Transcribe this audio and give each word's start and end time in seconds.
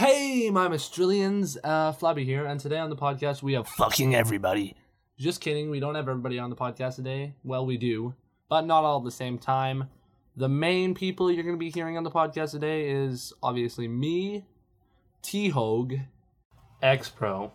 Hey, 0.00 0.48
my 0.48 0.66
Mistrillians, 0.66 1.58
uh, 1.62 1.92
Flabby 1.92 2.24
here, 2.24 2.46
and 2.46 2.58
today 2.58 2.78
on 2.78 2.88
the 2.88 2.96
podcast 2.96 3.42
we 3.42 3.52
have 3.52 3.68
fucking 3.68 4.14
everybody. 4.14 4.74
Just 5.18 5.42
kidding, 5.42 5.68
we 5.68 5.78
don't 5.78 5.94
have 5.94 6.08
everybody 6.08 6.38
on 6.38 6.48
the 6.48 6.56
podcast 6.56 6.96
today. 6.96 7.34
Well, 7.44 7.66
we 7.66 7.76
do, 7.76 8.14
but 8.48 8.62
not 8.62 8.82
all 8.82 9.00
at 9.00 9.04
the 9.04 9.10
same 9.10 9.36
time. 9.36 9.90
The 10.36 10.48
main 10.48 10.94
people 10.94 11.30
you're 11.30 11.42
going 11.42 11.54
to 11.54 11.60
be 11.60 11.68
hearing 11.68 11.98
on 11.98 12.04
the 12.04 12.10
podcast 12.10 12.52
today 12.52 12.88
is 12.88 13.34
obviously 13.42 13.88
me, 13.88 14.46
T 15.20 15.50
Hogue, 15.50 15.96
X 16.80 17.10
Pro, 17.10 17.52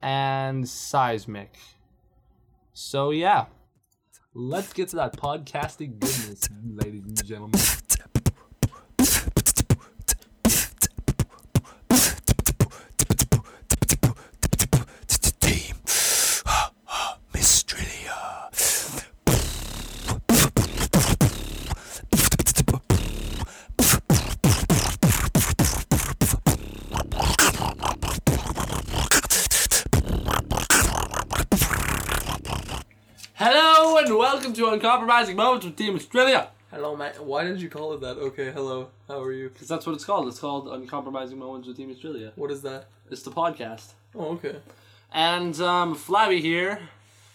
and 0.00 0.68
Seismic. 0.68 1.56
So, 2.74 3.10
yeah, 3.10 3.46
let's 4.34 4.72
get 4.72 4.90
to 4.90 4.96
that 4.96 5.16
podcasting 5.16 5.98
goodness, 5.98 6.48
ladies 6.64 7.02
and 7.06 7.24
gentlemen. 7.24 7.60
welcome 34.40 34.54
to 34.54 34.70
Uncompromising 34.70 35.36
Moments 35.36 35.66
with 35.66 35.76
Team 35.76 35.92
Mistralia. 35.92 36.48
Hello, 36.70 36.96
Matt. 36.96 37.22
Why 37.22 37.44
did 37.44 37.60
you 37.60 37.68
call 37.68 37.92
it 37.92 38.00
that? 38.00 38.16
Okay, 38.16 38.50
hello. 38.50 38.88
How 39.06 39.20
are 39.22 39.32
you? 39.32 39.50
Because 39.50 39.68
that's 39.68 39.84
what 39.84 39.94
it's 39.94 40.06
called. 40.06 40.28
It's 40.28 40.38
called 40.38 40.66
Uncompromising 40.66 41.38
Moments 41.38 41.68
with 41.68 41.76
Team 41.76 41.90
Mistralia. 41.90 42.32
What 42.36 42.50
is 42.50 42.62
that? 42.62 42.86
It's 43.10 43.20
the 43.20 43.32
podcast. 43.32 43.92
Oh, 44.14 44.28
okay. 44.36 44.56
And 45.12 45.60
um, 45.60 45.94
Flabby 45.94 46.40
here, 46.40 46.80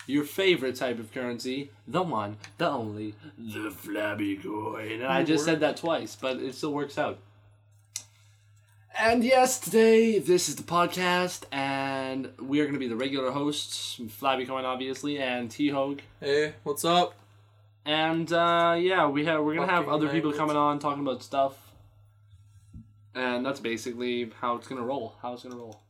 your 0.07 0.23
favorite 0.23 0.77
type 0.77 0.97
of 0.97 1.13
currency, 1.13 1.69
the 1.87 2.01
one, 2.01 2.37
the 2.57 2.67
only, 2.67 3.13
the 3.37 3.69
Flabby 3.69 4.37
coin. 4.37 4.93
And 4.93 5.05
I 5.05 5.23
just 5.23 5.45
said 5.45 5.59
that 5.59 5.77
twice, 5.77 6.15
but 6.15 6.37
it 6.37 6.55
still 6.55 6.73
works 6.73 6.97
out. 6.97 7.19
And 8.97 9.23
yes, 9.23 9.59
today 9.59 10.19
this 10.19 10.47
is 10.47 10.55
the 10.55 10.63
podcast, 10.63 11.43
and 11.51 12.29
we 12.39 12.59
are 12.61 12.63
going 12.63 12.75
to 12.75 12.79
be 12.79 12.87
the 12.87 12.95
regular 12.95 13.31
hosts, 13.31 13.99
Flabby 14.09 14.45
Coin 14.45 14.63
obviously, 14.65 15.19
and 15.19 15.51
T 15.51 15.69
Hogue. 15.69 15.99
Hey, 16.21 16.53
what's 16.63 16.85
up? 16.85 17.13
And 17.85 18.31
uh, 18.31 18.75
yeah, 18.79 19.07
we 19.07 19.25
have 19.25 19.43
we're 19.43 19.55
gonna 19.55 19.71
have 19.71 19.85
Fucking 19.85 19.93
other 19.93 20.07
people 20.09 20.31
language. 20.31 20.37
coming 20.37 20.55
on 20.55 20.79
talking 20.79 21.01
about 21.03 21.21
stuff, 21.23 21.57
and 23.13 23.45
that's 23.45 23.59
basically 23.59 24.31
how 24.39 24.55
it's 24.55 24.67
gonna 24.67 24.81
roll. 24.81 25.15
How 25.21 25.33
it's 25.33 25.43
gonna 25.43 25.57
roll. 25.57 25.81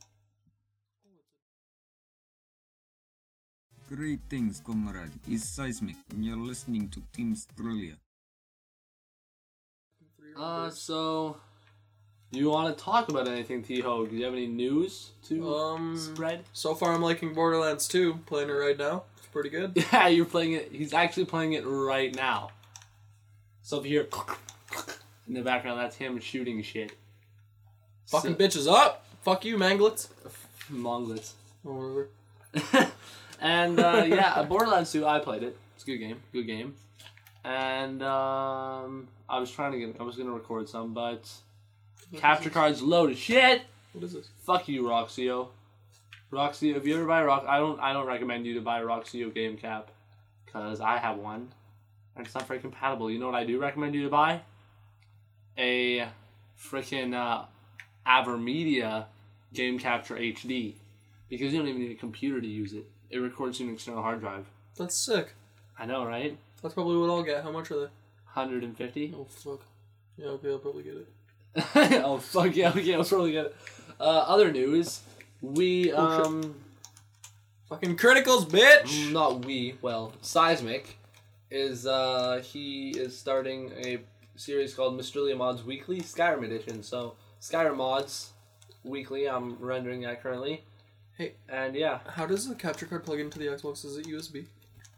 Greetings, 3.87 4.61
comrade. 4.65 5.11
It's 5.27 5.47
Seismic, 5.47 5.95
and 6.11 6.25
you're 6.25 6.37
listening 6.37 6.89
to 6.89 7.01
Team 7.13 7.29
Mistralia. 7.31 7.97
Uh, 10.35 10.69
so 10.71 11.37
you 12.35 12.49
want 12.49 12.77
to 12.77 12.83
talk 12.83 13.09
about 13.09 13.27
anything, 13.27 13.63
T 13.63 13.79
Ho? 13.81 14.05
Do 14.05 14.15
you 14.15 14.23
have 14.25 14.33
any 14.33 14.47
news 14.47 15.11
to 15.27 15.53
Um, 15.55 15.97
spread? 15.97 16.43
so 16.53 16.75
far 16.75 16.93
I'm 16.93 17.01
liking 17.01 17.33
Borderlands 17.33 17.87
2. 17.87 18.19
Playing 18.25 18.49
it 18.49 18.53
right 18.53 18.77
now. 18.77 19.03
It's 19.17 19.27
pretty 19.27 19.49
good. 19.49 19.73
Yeah, 19.93 20.07
you're 20.07 20.25
playing 20.25 20.53
it. 20.53 20.71
He's 20.71 20.93
actually 20.93 21.25
playing 21.25 21.53
it 21.53 21.63
right 21.65 22.13
now. 22.15 22.51
So 23.61 23.79
if 23.79 23.85
you 23.85 23.99
hear 24.01 24.07
in 25.27 25.33
the 25.33 25.41
background, 25.41 25.79
that's 25.79 25.95
him 25.95 26.19
shooting 26.19 26.61
shit. 26.61 26.91
Fucking 28.07 28.33
So- 28.33 28.37
bitches 28.37 28.71
up. 28.71 29.05
Fuck 29.23 29.43
you, 29.45 29.57
manglets. 29.57 30.09
Monglets. 30.71 31.31
Or 31.63 32.07
whatever. 32.53 32.91
and 33.41 33.79
uh, 33.79 34.05
yeah, 34.07 34.43
Borderlands 34.49 34.91
2, 34.91 35.05
I 35.05 35.19
played 35.19 35.41
it. 35.43 35.57
It's 35.75 35.83
a 35.83 35.87
good 35.87 35.97
game. 35.97 36.21
Good 36.31 36.45
game. 36.47 36.75
And 37.43 38.01
um, 38.03 39.07
I 39.29 39.39
was 39.39 39.51
trying 39.51 39.71
to 39.73 39.79
get, 39.79 39.95
I 39.99 40.03
was 40.03 40.15
gonna 40.15 40.31
record 40.31 40.67
some, 40.69 40.93
but 40.93 41.31
capture 42.17 42.49
cards 42.49 42.81
load 42.81 43.11
of 43.11 43.17
shit. 43.17 43.61
What 43.93 44.03
is 44.03 44.13
this? 44.13 44.29
Fuck 44.43 44.67
you, 44.67 44.83
Roxio. 44.83 45.49
Roxio, 46.31 46.75
if 46.75 46.85
you 46.85 46.95
ever 46.95 47.05
buy 47.05 47.21
a 47.21 47.25
Rox, 47.25 47.47
I 47.47 47.59
don't, 47.59 47.79
I 47.79 47.93
don't 47.93 48.07
recommend 48.07 48.45
you 48.45 48.55
to 48.55 48.61
buy 48.61 48.79
a 48.79 48.83
Roxio 48.83 49.33
game 49.33 49.57
cap, 49.57 49.89
cause 50.51 50.81
I 50.81 50.97
have 50.97 51.17
one, 51.17 51.51
and 52.15 52.25
it's 52.25 52.35
not 52.35 52.47
very 52.47 52.59
compatible. 52.59 53.09
You 53.09 53.19
know 53.19 53.27
what 53.27 53.35
I 53.35 53.45
do 53.45 53.59
recommend 53.59 53.95
you 53.95 54.03
to 54.03 54.09
buy? 54.09 54.41
A 55.57 56.07
freaking 56.59 57.13
uh, 57.13 57.45
Avermedia 58.05 59.05
Game 59.53 59.79
Capture 59.79 60.15
HD, 60.15 60.73
because 61.29 61.53
you 61.53 61.59
don't 61.59 61.67
even 61.69 61.81
need 61.81 61.91
a 61.91 61.99
computer 61.99 62.41
to 62.41 62.47
use 62.47 62.73
it. 62.73 62.85
It 63.09 63.19
records 63.19 63.59
to 63.59 63.63
an 63.63 63.73
external 63.73 64.01
hard 64.01 64.19
drive. 64.19 64.45
That's 64.77 64.95
sick. 64.95 65.33
I 65.79 65.85
know, 65.85 66.05
right? 66.05 66.37
That's 66.61 66.73
probably 66.73 66.97
what 66.97 67.09
I'll 67.09 67.23
get. 67.23 67.43
How 67.43 67.51
much 67.51 67.71
are 67.71 67.75
they? 67.75 67.89
150. 68.33 69.13
Oh, 69.15 69.25
fuck. 69.25 69.61
Yeah, 70.17 70.27
okay, 70.27 70.49
I'll 70.49 70.59
probably 70.59 70.83
get 70.83 70.95
it. 70.95 71.07
oh 71.75 72.17
fuck 72.17 72.55
yeah, 72.55 72.69
okay, 72.69 72.93
I'll 72.95 73.03
probably 73.05 73.31
get 73.31 73.45
it. 73.47 73.55
Uh, 73.99 74.03
other 74.03 74.51
news, 74.51 75.01
we 75.41 75.91
Oh, 75.91 76.23
um. 76.23 76.55
Fucking 77.69 77.97
criticals, 77.97 78.45
bitch! 78.45 79.11
not 79.11 79.43
we 79.43 79.75
well 79.81 80.13
seismic 80.21 80.97
is 81.49 81.87
uh 81.87 82.41
he 82.45 82.91
is 82.91 83.17
starting 83.17 83.71
a 83.83 83.99
series 84.35 84.73
called 84.75 84.99
Mystrilia 84.99 85.35
Mods 85.35 85.63
Weekly 85.63 86.01
Skyrim 86.01 86.43
Edition. 86.45 86.83
So 86.83 87.15
Skyrim 87.41 87.77
Mods 87.77 88.31
Weekly, 88.83 89.27
I'm 89.27 89.55
rendering 89.59 90.01
that 90.01 90.21
currently. 90.21 90.63
Hey. 91.17 91.33
And 91.49 91.75
yeah, 91.75 91.99
How 92.07 92.25
does 92.27 92.47
the 92.47 92.53
capture 92.55 92.85
card 92.85 93.03
plug 93.03 93.19
into 93.19 93.39
the 93.39 93.45
Xbox? 93.47 93.83
Is 93.85 93.97
it 93.97 94.05
USB? 94.05 94.45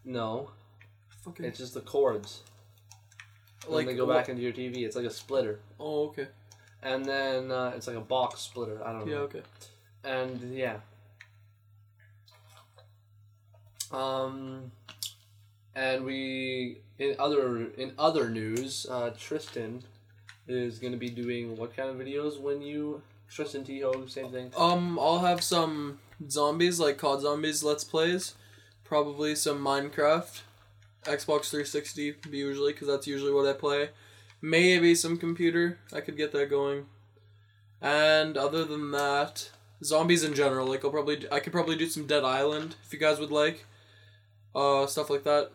no, 0.03 0.49
Fucking. 1.23 1.45
it's 1.45 1.59
just 1.59 1.73
the 1.73 1.81
cords. 1.81 2.41
Like 3.69 3.85
they 3.85 3.95
go 3.95 4.05
what- 4.05 4.17
back 4.17 4.29
into 4.29 4.41
your 4.41 4.51
TV, 4.51 4.79
it's 4.83 4.95
like 4.95 5.05
a 5.05 5.09
splitter, 5.11 5.59
Oh, 5.79 6.07
okay. 6.07 6.27
And 6.83 7.05
then 7.05 7.51
uh, 7.51 7.73
it's 7.75 7.87
like 7.87 7.97
a 7.97 8.01
box 8.01 8.41
splitter. 8.41 8.79
I 8.85 8.91
don't 8.93 9.05
know. 9.07 9.11
Yeah, 9.11 9.19
okay. 9.19 9.41
and 10.03 10.53
yeah 10.53 10.77
um 13.91 14.71
and 15.75 16.03
we 16.03 16.79
in 16.99 17.15
other 17.19 17.67
in 17.77 17.93
other 17.97 18.29
news 18.29 18.85
uh 18.89 19.11
tristan 19.17 19.81
is 20.47 20.79
going 20.79 20.93
to 20.93 20.99
be 20.99 21.09
doing 21.09 21.55
what 21.57 21.75
kind 21.75 21.89
of 21.89 21.95
videos 21.95 22.39
when 22.39 22.61
you 22.61 23.01
tristan 23.29 23.63
T-Ho, 23.63 24.05
same 24.07 24.31
thing 24.31 24.51
Um, 24.57 24.97
I'll 24.99 25.19
have 25.19 25.43
some 25.43 25.99
zombies, 26.29 26.79
like 26.79 26.97
COD 26.97 27.21
Zombies 27.21 27.63
Let's 27.63 27.83
Plays. 27.83 28.35
Probably 28.83 29.35
some 29.35 29.59
Minecraft. 29.63 30.41
Xbox 31.03 31.49
360 31.49 32.15
usually, 32.31 32.73
because 32.73 32.87
that's 32.87 33.07
usually 33.07 33.33
what 33.33 33.47
I 33.47 33.53
play. 33.53 33.89
Maybe 34.41 34.93
some 34.95 35.17
computer. 35.17 35.79
I 35.93 36.01
could 36.01 36.17
get 36.17 36.31
that 36.31 36.49
going. 36.49 36.85
And 37.81 38.37
other 38.37 38.65
than 38.65 38.91
that, 38.91 39.49
zombies 39.83 40.23
in 40.23 40.33
general. 40.33 40.67
Like 40.67 40.83
I'll 40.85 40.91
probably, 40.91 41.25
I 41.31 41.39
could 41.39 41.53
probably 41.53 41.75
do 41.75 41.87
some 41.87 42.07
Dead 42.07 42.23
Island 42.23 42.75
if 42.85 42.93
you 42.93 42.99
guys 42.99 43.19
would 43.19 43.31
like. 43.31 43.65
Uh, 44.55 44.87
stuff 44.87 45.09
like 45.09 45.23
that. 45.23 45.51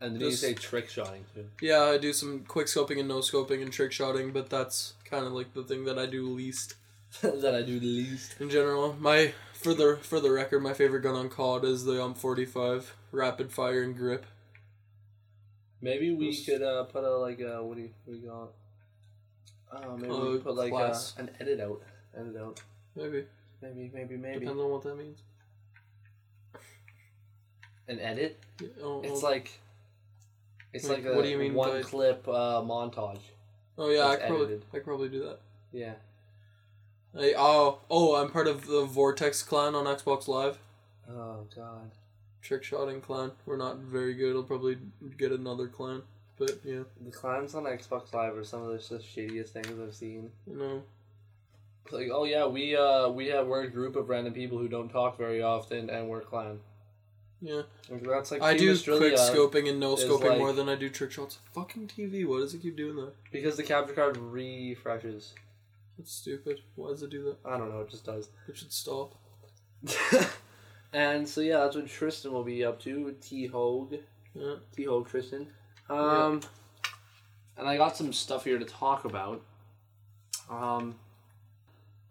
and 0.00 0.16
then 0.16 0.20
you 0.20 0.32
say 0.32 0.52
trick 0.52 0.90
shotting 0.90 1.24
too 1.34 1.46
Yeah, 1.62 1.84
I 1.84 1.96
do 1.98 2.12
some 2.12 2.40
quick 2.46 2.66
scoping 2.66 2.98
and 2.98 3.08
no 3.08 3.20
scoping 3.20 3.62
and 3.62 3.72
trick 3.72 3.92
shotting, 3.92 4.32
but 4.32 4.50
that's 4.50 4.94
kind 5.06 5.24
of 5.24 5.32
like 5.32 5.54
the 5.54 5.62
thing 5.62 5.84
that 5.84 5.98
I 5.98 6.06
do 6.06 6.28
least. 6.28 6.74
that 7.22 7.54
i 7.54 7.62
do 7.62 7.78
the 7.78 7.86
least 7.86 8.34
in 8.40 8.50
general. 8.50 8.94
My 9.00 9.32
for 9.54 9.72
the 9.72 9.98
for 10.02 10.20
the 10.20 10.30
record, 10.30 10.60
my 10.60 10.74
favorite 10.74 11.00
gun 11.00 11.14
on 11.14 11.30
COD 11.30 11.64
is 11.64 11.84
the 11.84 12.02
um 12.02 12.14
forty 12.14 12.44
five 12.44 12.94
rapid 13.12 13.52
fire 13.52 13.82
and 13.82 13.96
grip. 13.96 14.26
Maybe 15.80 16.12
we 16.14 16.26
Those- 16.26 16.44
could 16.46 16.62
uh 16.62 16.84
put 16.84 17.04
a 17.04 17.10
like 17.16 17.40
uh 17.40 17.62
what 17.62 17.76
do 17.76 17.82
you 17.82 17.90
what 18.04 18.14
do 18.14 18.20
you 18.20 18.28
call 18.28 18.44
it 18.44 18.50
uh, 19.72 19.96
maybe 19.96 20.12
we 20.12 20.36
Uh, 20.36 20.40
put 20.40 20.54
like 20.54 20.72
uh, 20.72 20.76
class. 20.76 21.14
an 21.18 21.30
edit 21.40 21.60
out 21.60 21.82
edit 22.16 22.36
out 22.36 22.62
Maybe 22.94 23.24
maybe 23.60 23.90
maybe 23.92 24.16
maybe 24.16 24.38
depends 24.40 24.60
on 24.60 24.70
what 24.70 24.82
that 24.84 24.96
means. 24.96 25.20
an 27.88 27.98
edit 28.00 28.38
Yeah, 28.60 28.68
oh, 28.82 29.02
It's 29.02 29.22
oh. 29.22 29.26
like 29.26 29.50
it's 30.72 30.88
Like, 30.88 30.98
like 31.04 31.12
a 31.12 31.16
what 31.16 31.22
do 31.22 31.28
you 31.28 31.38
mean 31.38 31.54
one 31.54 31.70
by- 31.70 31.82
clip 31.82 32.26
uh, 32.28 32.60
montage. 32.62 33.20
oh 33.78 33.88
yeah, 33.90 34.00
I 34.06 34.12
it's 34.14 34.20
could 34.22 34.28
probably 34.28 34.46
edited. 34.46 34.64
I 34.72 34.76
could 34.76 34.84
probably 34.84 35.08
do 35.08 35.20
that. 35.24 35.38
Yeah. 35.72 35.94
I, 37.18 37.34
oh 37.36 37.78
oh, 37.90 38.16
I'm 38.16 38.30
part 38.30 38.46
of 38.46 38.66
the 38.66 38.84
Vortex 38.84 39.42
clan 39.42 39.74
on 39.74 39.84
Xbox 39.86 40.28
Live. 40.28 40.58
Oh 41.08 41.46
god. 41.54 41.90
Trick 42.46 42.62
shotting 42.62 43.00
clan. 43.00 43.32
We're 43.44 43.56
not 43.56 43.78
very 43.78 44.14
good. 44.14 44.36
I'll 44.36 44.44
probably 44.44 44.78
get 45.18 45.32
another 45.32 45.66
clan, 45.66 46.02
but 46.38 46.52
yeah, 46.64 46.84
The 47.04 47.10
clans 47.10 47.56
on 47.56 47.64
Xbox 47.64 48.12
Live 48.14 48.36
are 48.36 48.44
some 48.44 48.62
of 48.62 48.68
the 48.68 48.78
just 48.78 48.92
shittiest 49.16 49.48
things 49.48 49.68
I've 49.80 49.94
seen. 49.96 50.30
you 50.46 50.56
know. 50.56 50.82
It's 51.84 51.92
like, 51.92 52.08
oh 52.12 52.22
yeah, 52.24 52.46
we 52.46 52.76
uh 52.76 53.08
we 53.08 53.26
have 53.28 53.48
we're 53.48 53.62
a 53.62 53.68
group 53.70 53.96
of 53.96 54.08
random 54.08 54.32
people 54.32 54.58
who 54.58 54.68
don't 54.68 54.88
talk 54.88 55.18
very 55.18 55.42
often 55.42 55.90
and 55.90 56.08
we're 56.08 56.20
a 56.20 56.24
clan. 56.24 56.60
Yeah, 57.42 57.62
Like, 57.90 58.02
That's 58.04 58.30
like 58.30 58.42
I 58.42 58.52
Team 58.56 58.68
do 58.68 58.72
Australia, 58.72 59.10
quick 59.10 59.14
scoping 59.20 59.68
and 59.68 59.78
no 59.80 59.96
scoping 59.96 60.28
like- 60.30 60.38
more 60.38 60.52
than 60.52 60.68
I 60.68 60.74
do 60.76 60.88
trick 60.88 61.10
shots. 61.12 61.38
Fucking 61.52 61.88
TV. 61.88 62.24
Why 62.26 62.38
does 62.38 62.54
it 62.54 62.62
keep 62.62 62.76
doing 62.76 62.94
that? 62.96 63.12
because 63.32 63.56
the 63.56 63.62
capture 63.64 63.92
card 63.94 64.16
refreshes. 64.16 65.34
That's 65.98 66.12
stupid. 66.12 66.60
Why 66.76 66.90
does 66.90 67.02
it 67.02 67.10
do 67.10 67.24
that? 67.24 67.36
I 67.44 67.58
don't 67.58 67.70
know. 67.70 67.80
It 67.80 67.90
just 67.90 68.04
does. 68.04 68.28
It 68.48 68.56
should 68.56 68.72
stop. 68.72 69.16
and 70.92 71.28
so 71.28 71.40
yeah, 71.40 71.58
that's 71.60 71.76
what 71.76 71.86
Tristan 71.88 72.32
will 72.32 72.44
be 72.44 72.64
up 72.64 72.80
to. 72.82 73.14
T 73.20 73.46
Hogue, 73.46 73.94
Yeah. 74.34 74.54
T 74.74 74.84
Hogue 74.84 75.08
Tristan. 75.08 75.46
Um, 75.88 76.40
and 77.56 77.68
I 77.68 77.76
got 77.76 77.96
some 77.96 78.12
stuff 78.12 78.44
here 78.44 78.58
to 78.58 78.64
talk 78.64 79.04
about. 79.04 79.42
Um, 80.50 80.96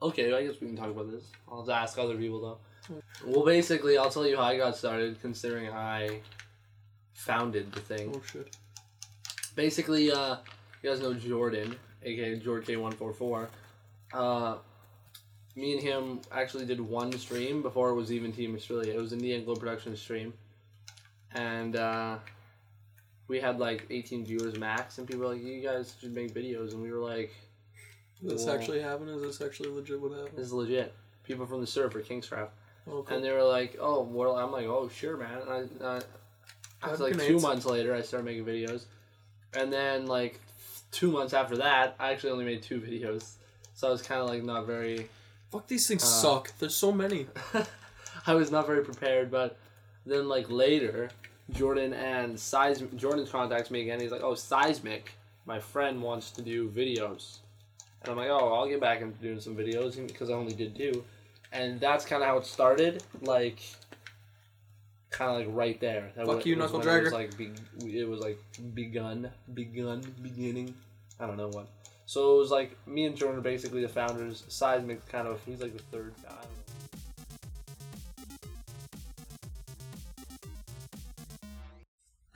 okay, 0.01 0.33
I 0.33 0.45
guess 0.45 0.59
we 0.61 0.67
can 0.67 0.75
talk 0.75 0.89
about 0.89 1.11
this. 1.11 1.25
I'll 1.51 1.69
ask 1.71 1.97
other 1.97 2.15
people 2.15 2.41
though. 2.41 2.57
Well, 3.25 3.45
basically, 3.45 3.97
I'll 3.97 4.11
tell 4.11 4.27
you 4.27 4.37
how 4.37 4.43
I 4.43 4.57
got 4.57 4.77
started, 4.77 5.19
considering 5.21 5.69
I 5.71 6.19
founded 7.13 7.71
the 7.71 7.79
thing. 7.79 8.13
Oh 8.15 8.21
shit. 8.31 8.55
basically, 9.55 10.11
uh, 10.11 10.37
you 10.83 10.89
guys 10.89 10.99
know 11.01 11.13
Jordan, 11.13 11.75
aka 12.03 12.37
Jord 12.37 12.65
K144. 12.65 13.47
Uh, 14.13 14.57
me 15.55 15.73
and 15.73 15.81
him 15.81 16.21
actually 16.31 16.65
did 16.65 16.81
one 16.81 17.11
stream 17.17 17.61
before 17.61 17.89
it 17.89 17.95
was 17.95 18.11
even 18.11 18.31
Team 18.31 18.53
Mistralia. 18.53 18.93
It 18.93 18.99
was 18.99 19.11
Neon 19.13 19.45
Glow 19.45 19.55
Production 19.55 19.95
stream. 19.95 20.33
And 21.33 21.75
uh, 21.75 22.17
we 23.27 23.39
had 23.39 23.59
like 23.59 23.85
18 23.89 24.25
viewers 24.25 24.57
max, 24.57 24.97
and 24.97 25.07
people 25.07 25.21
were 25.21 25.33
like, 25.33 25.43
you 25.43 25.61
guys 25.61 25.95
should 25.99 26.13
make 26.13 26.33
videos. 26.33 26.73
And 26.73 26.81
we 26.81 26.91
were 26.91 26.99
like, 26.99 27.33
this 28.21 28.47
actually 28.47 28.81
happen? 28.81 29.09
Is 29.09 29.21
this 29.21 29.41
actually 29.41 29.69
legit 29.69 29.99
what 29.99 30.11
happened? 30.11 30.37
this 30.37 30.47
is 30.47 30.53
legit. 30.53 30.93
People 31.23 31.45
from 31.45 31.61
the 31.61 31.67
server, 31.67 32.01
Kingscraft. 32.01 32.49
Oh, 32.87 33.03
cool. 33.03 33.07
And 33.09 33.23
they 33.23 33.31
were 33.31 33.43
like, 33.43 33.77
"Oh, 33.79 34.03
well," 34.03 34.37
I'm 34.37 34.51
like, 34.51 34.65
"Oh, 34.65 34.89
sure, 34.89 35.17
man." 35.17 35.39
And 35.47 35.83
I, 35.83 36.01
I, 36.83 36.91
was 36.91 36.99
like 36.99 37.19
two 37.19 37.39
months 37.39 37.65
later, 37.65 37.95
I 37.95 38.01
started 38.01 38.25
making 38.25 38.45
videos, 38.45 38.85
and 39.53 39.73
then 39.73 40.05
like 40.05 40.39
two 40.91 41.11
months 41.11 41.33
after 41.33 41.57
that, 41.57 41.95
I 41.99 42.11
actually 42.11 42.31
only 42.31 42.45
made 42.45 42.61
two 42.61 42.79
videos. 42.81 43.33
So 43.73 43.87
I 43.87 43.91
was 43.91 44.01
kind 44.01 44.21
of 44.21 44.29
like 44.29 44.43
not 44.43 44.67
very, 44.67 45.09
Fuck, 45.55 45.67
these 45.67 45.87
things 45.87 46.03
Uh, 46.03 46.07
suck. 46.07 46.51
There's 46.59 46.75
so 46.75 46.91
many. 46.91 47.27
I 48.27 48.33
was 48.33 48.51
not 48.51 48.65
very 48.67 48.83
prepared. 48.83 49.29
But 49.31 49.57
then 50.05 50.27
like 50.27 50.49
later, 50.49 51.09
Jordan 51.51 51.93
and 51.93 52.39
Seismic, 52.39 52.95
Jordan 52.95 53.25
contacts 53.27 53.69
me 53.71 53.81
again. 53.81 53.99
He's 53.99 54.11
like, 54.11 54.23
"Oh, 54.23 54.35
Seismic, 54.35 55.13
my 55.45 55.59
friend 55.59 56.01
wants 56.01 56.31
to 56.31 56.41
do 56.41 56.69
videos," 56.69 57.37
and 58.01 58.09
I'm 58.11 58.17
like, 58.17 58.29
"Oh, 58.29 58.53
I'll 58.53 58.67
get 58.67 58.79
back 58.81 59.01
into 59.01 59.17
doing 59.21 59.39
some 59.39 59.55
videos 59.55 59.95
because 60.07 60.29
I 60.29 60.33
only 60.33 60.53
did 60.53 60.75
two." 60.75 61.03
And 61.51 61.79
that's 61.79 62.05
kind 62.05 62.21
of 62.21 62.27
how 62.27 62.37
it 62.37 62.45
started, 62.45 63.01
like, 63.21 63.59
kind 65.09 65.31
of 65.31 65.37
like 65.47 65.55
right 65.55 65.79
there. 65.79 66.11
That 66.15 66.25
Fuck 66.25 66.35
wa- 66.37 66.41
you, 66.43 66.55
knuckle 66.57 66.79
when 66.79 66.87
It 66.87 67.03
was 67.03 67.09
dragger. 67.09 67.13
like 67.13 67.37
be, 67.37 67.51
it 67.97 68.07
was 68.09 68.19
like 68.19 68.39
begun, 68.73 69.31
begun, 69.53 70.01
beginning. 70.21 70.73
I 71.19 71.27
don't 71.27 71.37
know 71.37 71.47
what. 71.49 71.67
So 72.07 72.35
it 72.35 72.37
was 72.37 72.51
like 72.51 72.77
me 72.87 73.05
and 73.05 73.15
Jordan 73.15 73.39
are 73.39 73.41
basically 73.41 73.81
the 73.81 73.89
founders. 73.89 74.43
Seismic 74.47 75.07
kind 75.07 75.27
of 75.27 75.43
he's 75.43 75.61
like 75.61 75.75
the 75.75 75.83
third 75.83 76.13
guy. 76.23 76.35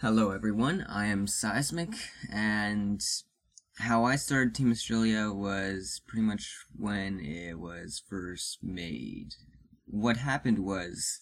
Hello, 0.02 0.32
everyone. 0.32 0.86
I 0.88 1.08
am 1.08 1.28
Seismic, 1.28 1.90
and 2.32 3.04
how 3.80 4.06
I 4.06 4.16
started 4.16 4.56
Team 4.56 4.70
Mistralia 4.70 5.32
was 5.32 6.02
pretty 6.08 6.24
much 6.24 6.56
when 6.76 7.20
it 7.20 7.60
was 7.60 8.02
first 8.10 8.60
made. 8.64 9.36
What 9.86 10.18
happened 10.18 10.60
was, 10.60 11.20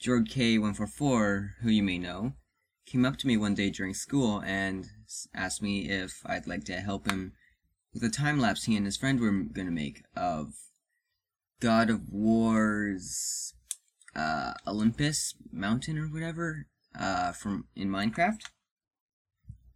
Jord 0.00 0.28
K144, 0.28 1.50
who 1.60 1.68
you 1.68 1.82
may 1.82 1.98
know, 1.98 2.32
came 2.86 3.04
up 3.04 3.16
to 3.18 3.26
me 3.26 3.36
one 3.36 3.54
day 3.54 3.68
during 3.70 3.94
school 3.94 4.42
and 4.42 4.86
asked 5.34 5.62
me 5.62 5.88
if 5.90 6.22
I'd 6.24 6.46
like 6.46 6.64
to 6.64 6.80
help 6.80 7.10
him 7.10 7.34
a 8.02 8.10
time 8.10 8.38
lapse 8.38 8.64
he 8.64 8.76
and 8.76 8.86
his 8.86 8.96
friend 8.96 9.20
were 9.20 9.30
gonna 9.30 9.70
make 9.70 10.02
of 10.16 10.54
God 11.60 11.90
of 11.90 12.08
War's 12.10 13.54
uh, 14.14 14.54
Olympus 14.66 15.34
Mountain 15.52 15.98
or 15.98 16.06
whatever 16.06 16.66
uh, 16.98 17.32
from 17.32 17.66
in 17.74 17.88
Minecraft. 17.88 18.40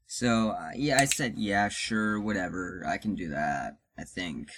So 0.06 0.50
uh, 0.50 0.70
yeah, 0.74 0.98
I 0.98 1.04
said 1.04 1.34
yeah, 1.36 1.68
sure, 1.68 2.20
whatever, 2.20 2.84
I 2.86 2.98
can 2.98 3.14
do 3.14 3.28
that. 3.28 3.78
I 3.98 4.04
think. 4.04 4.48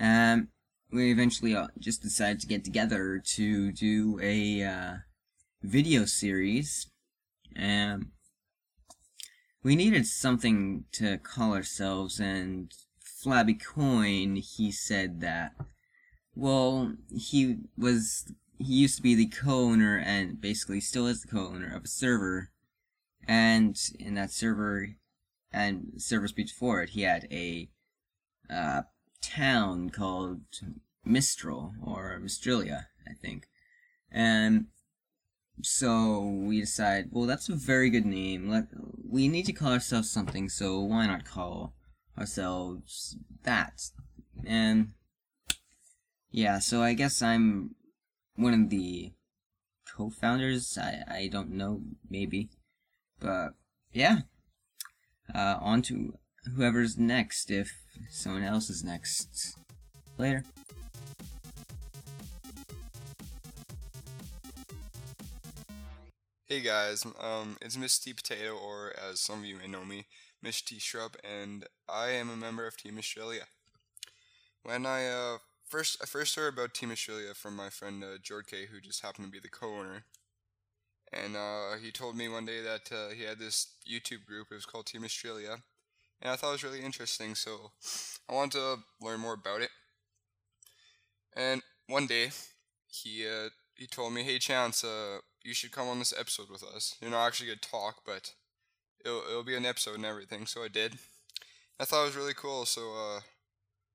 Um, 0.00 0.48
we 0.90 1.10
eventually 1.10 1.54
uh, 1.54 1.68
just 1.78 2.02
decided 2.02 2.40
to 2.40 2.46
get 2.46 2.64
together 2.64 3.20
to 3.34 3.72
do 3.72 4.18
a 4.22 4.62
uh, 4.62 4.94
video 5.62 6.04
series. 6.04 6.90
Um, 7.56 8.12
we 9.64 9.74
needed 9.74 10.06
something 10.06 10.84
to 10.92 11.16
call 11.18 11.54
ourselves, 11.54 12.20
and 12.20 12.72
Flabby 13.00 13.54
Coin, 13.54 14.36
he 14.36 14.70
said 14.70 15.20
that. 15.22 15.52
Well, 16.36 16.92
he 17.10 17.56
was 17.76 18.30
he 18.58 18.74
used 18.74 18.96
to 18.96 19.02
be 19.02 19.14
the 19.14 19.26
co-owner 19.26 19.96
and 19.98 20.40
basically 20.40 20.80
still 20.80 21.06
is 21.06 21.22
the 21.22 21.28
co-owner 21.28 21.74
of 21.74 21.84
a 21.84 21.88
server 21.88 22.50
and 23.26 23.76
in 23.98 24.14
that 24.14 24.30
server 24.30 24.90
and 25.52 25.92
servers 25.96 26.32
before 26.32 26.82
it 26.82 26.90
he 26.90 27.02
had 27.02 27.26
a 27.30 27.68
uh, 28.48 28.82
town 29.20 29.90
called 29.90 30.42
Mistral 31.04 31.74
or 31.82 32.18
Mistralia 32.20 32.86
I 33.08 33.14
think 33.14 33.48
and 34.10 34.66
so 35.62 36.20
we 36.20 36.60
decide, 36.60 37.08
well 37.10 37.26
that's 37.26 37.48
a 37.48 37.54
very 37.54 37.90
good 37.90 38.06
name 38.06 38.48
let 38.48 38.66
we 39.08 39.28
need 39.28 39.46
to 39.46 39.52
call 39.52 39.72
ourselves 39.72 40.10
something 40.10 40.48
so 40.48 40.80
why 40.80 41.06
not 41.06 41.24
call 41.24 41.74
ourselves 42.18 43.16
that 43.44 43.90
and 44.46 44.92
yeah 46.30 46.58
so 46.58 46.82
I 46.82 46.94
guess 46.94 47.22
I'm 47.22 47.74
one 48.36 48.54
of 48.54 48.70
the 48.70 49.12
co-founders. 49.96 50.78
I 50.78 51.02
I 51.08 51.28
don't 51.30 51.52
know, 51.52 51.82
maybe, 52.08 52.50
but 53.20 53.54
yeah. 53.92 54.20
Uh, 55.34 55.56
on 55.60 55.82
to 55.82 56.18
whoever's 56.54 56.98
next. 56.98 57.50
If 57.50 57.72
someone 58.10 58.42
else 58.42 58.68
is 58.68 58.84
next, 58.84 59.56
later. 60.18 60.44
Hey 66.54 66.60
guys, 66.60 67.04
um, 67.20 67.56
it's 67.60 67.76
Miss 67.76 67.98
T 67.98 68.12
Potato, 68.12 68.56
or 68.56 68.92
as 69.10 69.18
some 69.18 69.40
of 69.40 69.44
you 69.44 69.56
may 69.56 69.66
know 69.66 69.84
me, 69.84 70.06
Miss 70.40 70.62
T 70.62 70.78
Shrub, 70.78 71.16
and 71.24 71.66
I 71.88 72.10
am 72.10 72.30
a 72.30 72.36
member 72.36 72.64
of 72.64 72.76
Team 72.76 72.94
Mistralia. 72.94 73.46
When 74.62 74.86
I 74.86 75.08
uh, 75.08 75.38
first 75.66 75.98
I 76.00 76.06
first 76.06 76.36
heard 76.36 76.54
about 76.54 76.72
Team 76.72 76.90
Mistralia 76.90 77.34
from 77.34 77.56
my 77.56 77.70
friend 77.70 78.04
uh, 78.04 78.42
K, 78.46 78.66
who 78.66 78.80
just 78.80 79.02
happened 79.02 79.26
to 79.26 79.32
be 79.32 79.40
the 79.40 79.48
co-owner, 79.48 80.04
and 81.12 81.34
uh, 81.34 81.72
he 81.82 81.90
told 81.90 82.16
me 82.16 82.28
one 82.28 82.46
day 82.46 82.62
that 82.62 82.92
uh, 82.92 83.08
he 83.08 83.24
had 83.24 83.40
this 83.40 83.72
YouTube 83.84 84.24
group. 84.24 84.46
It 84.52 84.54
was 84.54 84.64
called 84.64 84.86
Team 84.86 85.02
Mistralia, 85.02 85.56
and 86.22 86.30
I 86.30 86.36
thought 86.36 86.50
it 86.50 86.62
was 86.62 86.62
really 86.62 86.84
interesting. 86.84 87.34
So 87.34 87.72
I 88.30 88.32
wanted 88.32 88.52
to 88.58 88.76
learn 89.04 89.18
more 89.18 89.34
about 89.34 89.60
it. 89.60 89.70
And 91.36 91.62
one 91.88 92.06
day, 92.06 92.30
he 92.86 93.26
uh, 93.26 93.48
he 93.74 93.88
told 93.88 94.12
me, 94.12 94.22
"Hey, 94.22 94.38
Chance, 94.38 94.84
uh, 94.84 95.18
you 95.44 95.54
should 95.54 95.72
come 95.72 95.88
on 95.88 95.98
this 95.98 96.14
episode 96.18 96.50
with 96.50 96.64
us. 96.64 96.96
You're 97.00 97.10
not 97.10 97.26
actually 97.26 97.48
gonna 97.48 97.58
talk, 97.60 97.98
but 98.04 98.32
it'll 99.04 99.22
it'll 99.28 99.44
be 99.44 99.56
an 99.56 99.66
episode 99.66 99.96
and 99.96 100.06
everything." 100.06 100.46
So 100.46 100.64
I 100.64 100.68
did. 100.68 100.94
I 101.78 101.84
thought 101.84 102.02
it 102.02 102.06
was 102.06 102.16
really 102.16 102.34
cool. 102.34 102.64
So 102.64 102.92
uh, 102.94 103.20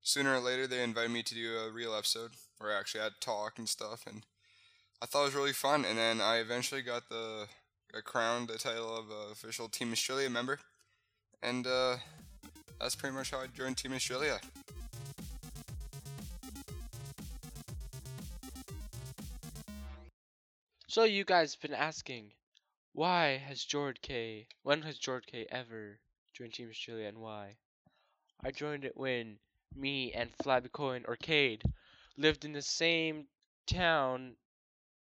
sooner 0.01 0.36
or 0.36 0.39
later, 0.39 0.68
they 0.68 0.84
invited 0.84 1.12
me 1.12 1.24
to 1.24 1.36
do 1.36 1.58
a 1.58 1.72
real 1.72 1.96
episode 1.96 2.32
where 2.60 2.72
I 2.72 2.79
actually 2.79 3.01
had 3.01 3.13
talk 3.20 3.58
and 3.58 3.68
stuff, 3.68 4.06
and 4.08 4.24
I 5.01 5.06
thought 5.06 5.24
it 5.24 5.25
was 5.25 5.36
really 5.36 5.53
fun. 5.53 5.86
And 5.86 5.98
then 5.98 6.22
I 6.22 6.38
eventually 6.38 6.82
got 6.82 7.10
the 7.10 7.48
got 7.91 8.03
crowned 8.03 8.48
the 8.48 8.58
title 8.58 8.96
of 8.96 9.06
uh, 9.10 9.32
official 9.32 9.68
Team 9.68 9.89
Mistralia 9.89 10.29
member, 10.29 10.60
and 11.41 11.65
uh, 11.65 11.98
that's 12.79 12.96
pretty 12.96 13.15
much 13.15 13.32
how 13.32 13.39
I 13.39 13.48
joined 13.48 13.77
Team 13.77 13.91
Mistralia. 13.91 14.39
So 20.89 21.03
you 21.03 21.24
guys 21.24 21.53
have 21.53 21.62
been 21.62 21.75
asking, 21.75 22.34
why 22.93 23.38
has 23.38 23.63
Jord 23.63 24.01
K? 24.01 24.48
When 24.63 24.81
has 24.81 24.98
Jord 24.98 25.27
K 25.27 25.46
ever 25.51 26.00
joined 26.34 26.55
Team 26.55 26.69
Mistralia 26.69 27.05
and 27.05 27.19
why? 27.19 27.58
I 28.43 28.50
joined 28.50 28.86
it 28.86 28.98
when 28.98 29.38
me 29.75 30.12
and 30.13 30.34
Flabby 30.41 30.69
Coin 30.69 31.05
Arcade 31.05 31.62
lived 32.17 32.43
in 32.43 32.53
the 32.53 32.63
same 32.63 33.27
town 33.67 34.36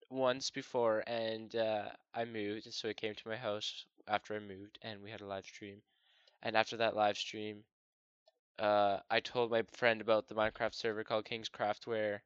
once 0.09 0.50
before, 0.50 1.05
and 1.07 1.55
uh, 1.55 1.91
I 2.12 2.25
moved, 2.25 2.67
and 2.67 2.75
so 2.75 2.89
he 2.89 2.95
came 2.95 3.15
to 3.15 3.29
my 3.29 3.37
house 3.37 3.87
after 4.09 4.35
I 4.35 4.41
moved, 4.41 4.77
and 4.83 5.00
we 5.00 5.12
had 5.12 5.21
a 5.21 5.27
live 5.27 5.45
stream. 5.45 5.83
And 6.43 6.57
after 6.57 6.79
that 6.79 6.97
live 6.97 7.17
stream, 7.17 7.62
uh, 8.59 8.99
I 9.09 9.21
told 9.21 9.53
my 9.53 9.62
friend 9.71 10.00
about 10.00 10.27
the 10.27 10.35
Minecraft 10.35 10.75
server 10.75 11.05
called 11.05 11.27
Kingscraft, 11.27 11.87
where 11.87 12.25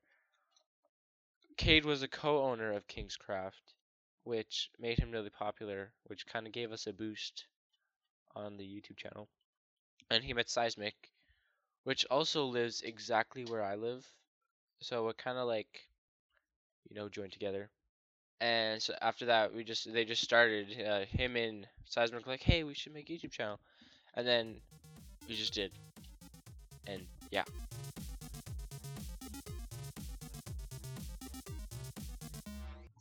Cade 1.56 1.84
was 1.84 2.02
a 2.02 2.08
co-owner 2.08 2.72
of 2.72 2.86
Kingscraft, 2.86 3.74
which 4.24 4.70
made 4.78 4.98
him 4.98 5.10
really 5.10 5.30
popular, 5.30 5.92
which 6.04 6.26
kind 6.26 6.46
of 6.46 6.52
gave 6.52 6.72
us 6.72 6.86
a 6.86 6.92
boost 6.92 7.46
on 8.34 8.56
the 8.56 8.64
YouTube 8.64 8.96
channel. 8.96 9.28
And 10.10 10.24
he 10.24 10.32
met 10.32 10.50
Seismic, 10.50 11.10
which 11.84 12.04
also 12.10 12.46
lives 12.46 12.82
exactly 12.82 13.44
where 13.44 13.62
I 13.62 13.76
live. 13.76 14.06
So 14.80 15.08
it 15.08 15.18
kind 15.18 15.38
of 15.38 15.46
like, 15.46 15.88
you 16.88 16.96
know, 16.96 17.08
joined 17.08 17.32
together. 17.32 17.70
And 18.40 18.82
so 18.82 18.94
after 19.00 19.26
that, 19.26 19.54
we 19.54 19.64
just 19.64 19.90
they 19.92 20.04
just 20.04 20.22
started 20.22 20.66
uh, 20.86 21.04
him 21.06 21.36
and 21.36 21.66
Seismic 21.86 22.26
like, 22.26 22.42
hey, 22.42 22.64
we 22.64 22.74
should 22.74 22.92
make 22.92 23.08
YouTube 23.08 23.30
channel, 23.30 23.60
and 24.14 24.26
then 24.26 24.56
we 25.28 25.34
just 25.34 25.54
did, 25.54 25.72
and 26.86 27.06
yeah. 27.30 27.44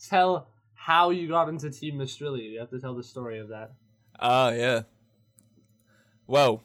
Tell 0.10 0.48
how 0.74 1.12
you 1.12 1.28
got 1.28 1.50
into 1.50 1.70
Team 1.70 1.98
Mistralia. 1.98 2.50
You 2.50 2.60
have 2.60 2.70
to 2.72 2.80
tell 2.80 2.94
the 2.94 3.04
story 3.04 3.40
of 3.40 3.50
that. 3.50 3.72
Ah, 4.20 4.52
yeah. 4.52 4.82
Well, 6.28 6.64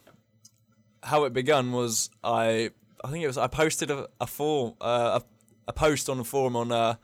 how 1.02 1.24
it 1.24 1.32
began 1.32 1.72
was 1.72 2.10
I, 2.22 2.70
I 3.04 3.10
think 3.10 3.22
it 3.22 3.26
was 3.26 3.38
I 3.38 3.46
posted 3.46 3.90
a, 3.90 4.08
a 4.20 4.26
form, 4.26 4.74
uh, 4.80 5.20
a, 5.20 5.24
a 5.68 5.72
post 5.72 6.08
on 6.08 6.18
the 6.18 6.24
forum 6.24 6.56
on, 6.56 6.72
uh, 6.72 6.96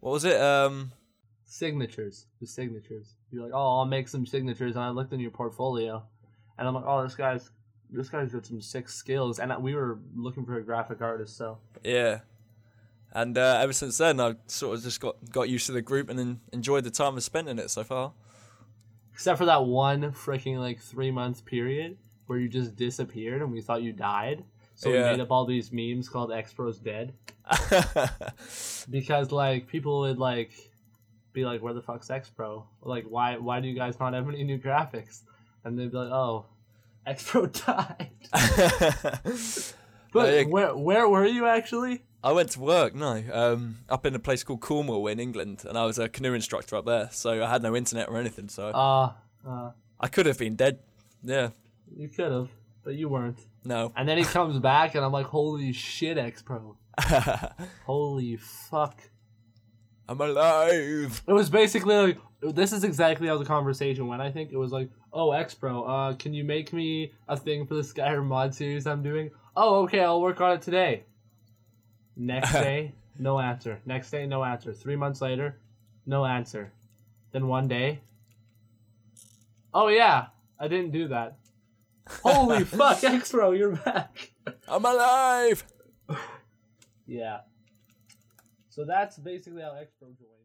what 0.00 0.12
was 0.12 0.24
it? 0.24 0.40
Um, 0.40 0.92
Signatures. 1.44 2.26
The 2.40 2.46
signatures. 2.46 3.16
You're 3.32 3.42
like, 3.42 3.52
oh, 3.52 3.78
I'll 3.78 3.84
make 3.84 4.08
some 4.08 4.24
signatures, 4.24 4.76
and 4.76 4.84
I 4.84 4.90
looked 4.90 5.12
in 5.12 5.20
your 5.20 5.32
portfolio, 5.32 6.02
and 6.56 6.68
I'm 6.68 6.74
like, 6.74 6.84
oh, 6.86 7.02
this 7.02 7.14
guy's 7.14 7.50
this 7.90 8.08
guy's 8.08 8.32
got 8.32 8.46
some 8.46 8.60
sick 8.60 8.88
skills, 8.88 9.40
and 9.40 9.52
we 9.60 9.74
were 9.74 9.98
looking 10.14 10.46
for 10.46 10.56
a 10.56 10.62
graphic 10.62 11.00
artist, 11.00 11.36
so 11.36 11.58
yeah. 11.82 12.20
And 13.12 13.36
uh, 13.36 13.58
ever 13.60 13.72
since 13.72 13.98
then, 13.98 14.20
I've 14.20 14.36
sort 14.46 14.78
of 14.78 14.84
just 14.84 15.00
got, 15.00 15.16
got 15.30 15.48
used 15.48 15.66
to 15.66 15.72
the 15.72 15.82
group 15.82 16.08
and 16.08 16.20
en- 16.20 16.40
enjoyed 16.52 16.84
the 16.84 16.90
time 16.90 17.16
I've 17.16 17.22
spent 17.24 17.48
in 17.48 17.58
it 17.58 17.68
so 17.70 17.82
far. 17.82 18.12
except 19.12 19.38
for 19.38 19.46
that 19.46 19.64
one 19.64 20.12
freaking 20.12 20.58
like 20.58 20.80
three 20.80 21.10
month 21.10 21.44
period 21.44 21.98
where 22.26 22.38
you 22.38 22.48
just 22.48 22.76
disappeared 22.76 23.42
and 23.42 23.50
we 23.52 23.60
thought 23.60 23.82
you 23.82 23.92
died. 23.92 24.44
So 24.76 24.90
Yeah. 24.90 25.04
we 25.04 25.10
made 25.16 25.20
up 25.20 25.30
all 25.32 25.44
these 25.44 25.72
memes 25.72 26.08
called 26.08 26.32
X 26.32 26.52
Pro's 26.54 26.78
dead 26.78 27.12
because 28.90 29.32
like 29.32 29.66
people 29.66 30.00
would 30.00 30.18
like 30.18 30.52
be 31.32 31.44
like, 31.44 31.62
"Where 31.62 31.74
the 31.74 31.82
fuck's 31.82 32.10
X 32.10 32.30
Pro? 32.30 32.64
Like, 32.80 33.04
why 33.04 33.36
why 33.36 33.60
do 33.60 33.68
you 33.68 33.74
guys 33.74 33.98
not 34.00 34.14
have 34.14 34.28
any 34.28 34.44
new 34.44 34.58
graphics?" 34.58 35.22
And 35.64 35.78
they'd 35.78 35.90
be 35.90 35.96
like, 35.98 36.12
"Oh, 36.12 36.46
X 37.06 37.24
Pro 37.28 37.46
died." 37.66 38.10
But 40.12 40.32
yeah. 40.34 40.42
where 40.44 40.76
where 40.76 41.08
were 41.08 41.24
you 41.26 41.46
actually? 41.46 42.02
I 42.22 42.32
went 42.32 42.50
to 42.50 42.60
work, 42.60 42.94
no, 42.94 43.22
um, 43.32 43.78
up 43.88 44.04
in 44.04 44.14
a 44.14 44.18
place 44.18 44.42
called 44.42 44.60
Cornwall 44.60 45.06
in 45.06 45.18
England, 45.18 45.64
and 45.66 45.78
I 45.78 45.86
was 45.86 45.98
a 45.98 46.08
canoe 46.08 46.34
instructor 46.34 46.76
up 46.76 46.84
there, 46.84 47.08
so 47.12 47.42
I 47.42 47.48
had 47.48 47.62
no 47.62 47.74
internet 47.74 48.08
or 48.08 48.18
anything, 48.18 48.48
so 48.48 48.68
Uh, 48.68 49.12
uh 49.46 49.70
I 49.98 50.08
could 50.08 50.26
have 50.26 50.38
been 50.38 50.56
dead. 50.56 50.80
Yeah, 51.22 51.50
you 51.96 52.08
could 52.08 52.30
have, 52.32 52.48
but 52.84 52.94
you 52.94 53.08
weren't. 53.08 53.38
no. 53.64 53.92
And 53.96 54.08
then 54.08 54.18
he 54.18 54.24
comes 54.38 54.58
back, 54.58 54.94
and 54.94 55.04
I'm 55.04 55.12
like, 55.12 55.26
"Holy 55.26 55.72
shit, 55.72 56.18
X 56.18 56.42
Pro! 56.42 56.76
Holy 57.86 58.36
fuck!" 58.36 59.00
I'm 60.08 60.20
alive. 60.20 61.22
It 61.26 61.32
was 61.32 61.48
basically 61.50 61.94
like 61.94 62.18
this 62.42 62.72
is 62.72 62.84
exactly 62.84 63.28
how 63.28 63.38
the 63.38 63.44
conversation 63.44 64.06
went. 64.08 64.20
I 64.22 64.30
think 64.30 64.50
it 64.52 64.56
was 64.56 64.72
like, 64.72 64.90
"Oh, 65.12 65.32
X 65.32 65.54
Pro, 65.54 65.84
uh, 65.84 66.14
can 66.14 66.34
you 66.34 66.44
make 66.44 66.72
me 66.72 67.12
a 67.28 67.36
thing 67.36 67.66
for 67.66 67.74
the 67.74 67.82
Skyrim 67.82 68.26
mod 68.26 68.54
series 68.54 68.86
I'm 68.86 69.02
doing?" 69.02 69.30
Oh, 69.56 69.82
okay, 69.84 70.00
I'll 70.00 70.20
work 70.20 70.40
on 70.40 70.52
it 70.52 70.62
today. 70.62 71.04
Next 72.20 72.52
day, 72.68 72.92
no 73.18 73.40
answer. 73.40 73.80
Next 73.86 74.10
day, 74.10 74.26
no 74.26 74.44
answer. 74.44 74.74
Three 74.74 74.94
months 74.94 75.22
later, 75.22 75.56
no 76.04 76.26
answer. 76.26 76.70
Then 77.32 77.48
one 77.48 77.66
day, 77.66 78.00
oh 79.72 79.88
yeah, 79.88 80.26
I 80.58 80.68
didn't 80.68 80.90
do 80.90 81.08
that. 81.08 81.38
Holy 82.22 82.64
fuck, 82.78 83.02
X 83.02 83.32
Pro, 83.32 83.52
you're 83.52 83.76
back. 83.76 84.32
I'm 84.68 84.84
alive. 84.84 85.64
Yeah. 87.06 87.40
So 88.68 88.84
that's 88.84 89.18
basically 89.18 89.62
how 89.62 89.74
X 89.74 89.92
Pro 89.98 90.10
joined. 90.10 90.39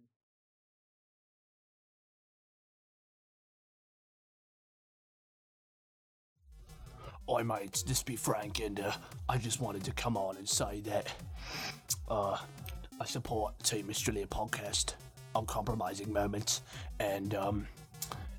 Oi, 7.28 7.44
mates, 7.44 7.82
this 7.82 8.04
be 8.04 8.16
Frank, 8.16 8.60
and 8.60 8.80
uh, 8.80 8.92
I 9.28 9.40
just 9.40 9.60
wanted 9.60 9.84
to 9.86 9.92
come 9.94 10.16
on 10.16 10.38
and 10.38 10.48
say 10.48 10.82
that 10.82 11.12
uh, 12.08 12.38
I 13.02 13.06
support 13.06 13.58
Team 13.64 13.88
Mistralia 13.88 14.28
podcast 14.28 14.94
on 15.34 15.48
compromising 15.48 16.14
moments, 16.14 16.62
and 17.00 17.34
um, 17.34 17.68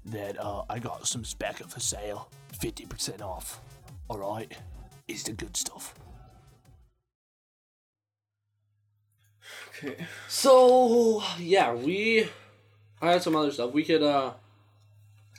that 0.04 0.40
uh, 0.40 0.62
I 0.70 0.78
got 0.78 1.06
some 1.06 1.24
spec 1.24 1.56
for 1.56 1.80
sale, 1.80 2.30
50% 2.56 3.22
off. 3.22 3.60
Alright? 4.08 4.56
It's 5.08 5.24
the 5.24 5.32
good 5.32 5.56
stuff. 5.56 5.92
Okay. 9.70 9.96
So 10.28 11.24
yeah, 11.38 11.74
we. 11.74 12.28
I 13.02 13.12
had 13.12 13.22
some 13.22 13.36
other 13.36 13.50
stuff. 13.50 13.72
We 13.72 13.84
could 13.84 14.02
uh 14.02 14.32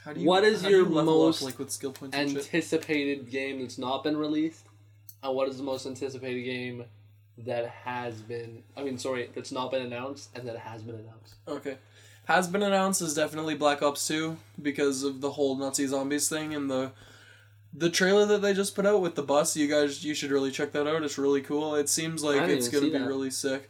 How 0.07 0.13
do 0.13 0.23
What 0.23 0.45
is 0.45 0.61
do 0.61 0.69
you 0.69 0.77
your 0.77 1.03
most 1.03 1.41
like 1.41 1.59
with 1.59 1.69
skill 1.69 1.91
points 1.91 2.15
anticipated 2.15 3.29
game 3.29 3.59
that's 3.59 3.77
not 3.77 4.05
been 4.05 4.15
released, 4.15 4.65
and 5.21 5.35
what 5.35 5.49
is 5.49 5.57
the 5.57 5.63
most 5.63 5.85
anticipated 5.85 6.43
game 6.43 6.85
that 7.39 7.67
has 7.67 8.21
been? 8.21 8.63
I 8.77 8.83
mean, 8.83 8.97
sorry, 8.97 9.29
that's 9.35 9.51
not 9.51 9.69
been 9.69 9.81
announced 9.81 10.29
and 10.33 10.47
that 10.47 10.59
has 10.59 10.81
been 10.81 10.95
announced. 10.95 11.35
Okay. 11.45 11.77
Has 12.23 12.47
been 12.47 12.63
announced 12.63 13.01
is 13.01 13.15
definitely 13.15 13.55
Black 13.55 13.81
Ops 13.81 14.07
2 14.07 14.37
because 14.61 15.03
of 15.03 15.19
the 15.19 15.31
whole 15.31 15.57
Nazi 15.57 15.85
zombies 15.87 16.29
thing 16.29 16.55
and 16.55 16.71
the 16.71 16.93
the 17.73 17.89
trailer 17.89 18.25
that 18.27 18.41
they 18.41 18.53
just 18.53 18.75
put 18.75 18.85
out 18.85 19.01
with 19.01 19.15
the 19.15 19.23
bus. 19.23 19.57
You 19.57 19.67
guys 19.67 20.05
you 20.05 20.13
should 20.13 20.31
really 20.31 20.51
check 20.51 20.71
that 20.71 20.87
out. 20.87 21.03
It's 21.03 21.17
really 21.17 21.41
cool. 21.41 21.75
It 21.75 21.89
seems 21.89 22.23
like 22.23 22.43
it's 22.43 22.69
going 22.69 22.85
to 22.85 22.91
be 22.91 22.97
that. 22.97 23.07
really 23.07 23.29
sick. 23.29 23.69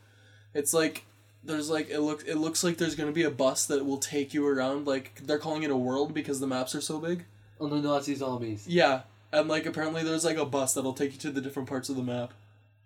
It's 0.53 0.72
like 0.72 1.07
there's 1.48 1.70
like 1.70 1.89
it 1.89 2.01
looks 2.01 2.24
it 2.25 2.36
looks 2.36 2.63
like 2.63 2.77
there's 2.77 2.96
to 2.96 3.12
be 3.12 3.24
a 3.24 3.32
bus 3.32 3.66
that 3.66 3.86
will 3.86 3.98
take 3.98 4.34
you 4.34 4.46
around 4.46 4.86
like 4.86 5.22
they're 5.25 5.39
calling 5.39 5.63
it 5.63 5.72
a 5.72 5.77
world 5.77 6.13
because 6.13 6.39
the 6.39 6.48
maps 6.48 6.75
are 6.75 6.82
so 6.82 7.00
big. 7.00 7.25
On 7.60 7.70
the 7.70 7.77
Nazi 7.77 8.13
zombies. 8.13 8.68
Yeah. 8.68 9.01
And 9.32 9.48
like 9.48 9.66
apparently 9.66 10.04
there's 10.04 10.25
like 10.25 10.38
a 10.38 10.46
bus 10.46 10.74
that'll 10.74 10.94
take 10.94 11.13
you 11.13 11.20
to 11.20 11.32
the 11.32 11.42
different 11.42 11.68
parts 11.68 11.89
of 11.89 11.96
the 11.96 12.04
map. 12.04 12.34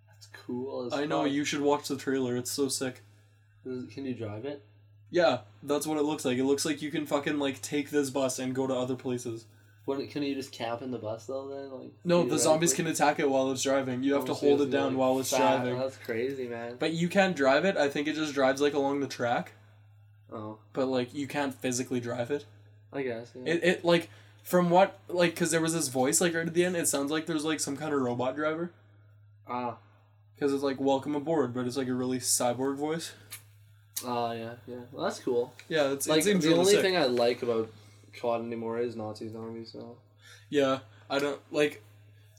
That's 0.07 0.27
cool. 0.45 0.85
As 0.85 0.93
I 0.93 1.05
know 1.05 1.25
you 1.25 1.43
should 1.43 1.61
watch 1.61 1.87
the 1.87 1.97
trailer. 1.97 2.37
It's 2.37 2.51
so 2.51 2.69
sick. 2.69 3.01
Can 3.63 4.05
you 4.05 4.13
drive 4.13 4.45
it? 4.45 4.63
Yeah, 5.09 5.39
that's 5.61 5.85
what 5.85 5.97
it 5.97 6.03
looks 6.03 6.23
like. 6.23 6.37
It 6.37 6.45
looks 6.45 6.65
like 6.65 6.81
you 6.81 6.89
can 6.89 7.05
fucking 7.05 7.37
like 7.37 7.61
take 7.61 7.89
this 7.89 8.09
bus 8.09 8.39
and 8.39 8.55
go 8.55 8.65
to 8.65 8.73
other 8.73 8.95
places. 8.95 9.45
What 9.85 10.07
can 10.11 10.21
you 10.23 10.35
just 10.35 10.51
camp 10.51 10.81
in 10.83 10.91
the 10.91 10.97
bus 10.99 11.25
though? 11.25 11.47
Then 11.47 11.71
like 11.71 11.91
No, 12.03 12.23
the 12.23 12.37
zombies 12.37 12.73
can 12.73 12.85
attack 12.87 13.19
it 13.19 13.29
while 13.29 13.51
it's 13.51 13.63
driving. 13.63 14.03
You 14.03 14.13
have 14.13 14.25
to 14.25 14.33
hold 14.33 14.61
it 14.61 14.69
down 14.69 14.95
while 14.95 15.19
it's 15.19 15.29
driving. 15.35 15.77
That's 15.77 15.97
crazy, 15.97 16.47
man. 16.47 16.75
But 16.79 16.93
you 16.93 17.09
can't 17.09 17.35
drive 17.35 17.65
it. 17.65 17.75
I 17.77 17.89
think 17.89 18.07
it 18.07 18.13
just 18.15 18.33
drives 18.33 18.61
like 18.61 18.73
along 18.73 18.99
the 18.99 19.07
track. 19.07 19.53
Oh, 20.31 20.59
But 20.73 20.85
like 20.87 21.13
you 21.13 21.27
can't 21.27 21.53
physically 21.53 21.99
drive 21.99 22.29
it. 22.31 22.45
I 22.93 23.01
guess. 23.01 23.31
Yeah. 23.35 23.53
It 23.53 23.63
it 23.63 23.85
like 23.85 24.09
from 24.43 24.69
what 24.69 24.99
like 25.07 25.31
because 25.31 25.51
there 25.51 25.61
was 25.61 25.73
this 25.73 25.87
voice 25.87 26.21
like 26.21 26.33
right 26.35 26.45
at 26.47 26.53
the 26.53 26.63
end. 26.63 26.75
It 26.77 26.87
sounds 26.87 27.11
like 27.11 27.25
there's 27.25 27.43
like 27.45 27.59
some 27.59 27.75
kind 27.75 27.93
of 27.93 28.01
robot 28.01 28.35
driver 28.35 28.71
Ah, 29.49 29.77
because 30.35 30.53
it's 30.53 30.63
like 30.63 30.79
welcome 30.79 31.15
aboard, 31.15 31.53
but 31.53 31.65
it's 31.65 31.75
like 31.77 31.87
a 31.87 31.93
really 31.93 32.19
cyborg 32.19 32.75
voice. 32.77 33.13
ah, 34.05 34.31
yeah, 34.31 34.53
yeah. 34.67 34.75
Well, 34.91 35.03
that's 35.05 35.19
cool. 35.19 35.53
Yeah, 35.67 35.91
it's 35.91 36.07
Like 36.07 36.23
the 36.23 36.53
only 36.53 36.71
sick. 36.73 36.81
thing 36.81 36.95
I 36.97 37.05
like 37.05 37.41
about 37.43 37.69
COD 38.19 38.45
anymore 38.45 38.79
is 38.79 38.95
Nazi 38.95 39.29
zombies. 39.29 39.71
So 39.71 39.97
Yeah, 40.49 40.79
I 41.09 41.19
don't 41.19 41.39
like 41.51 41.81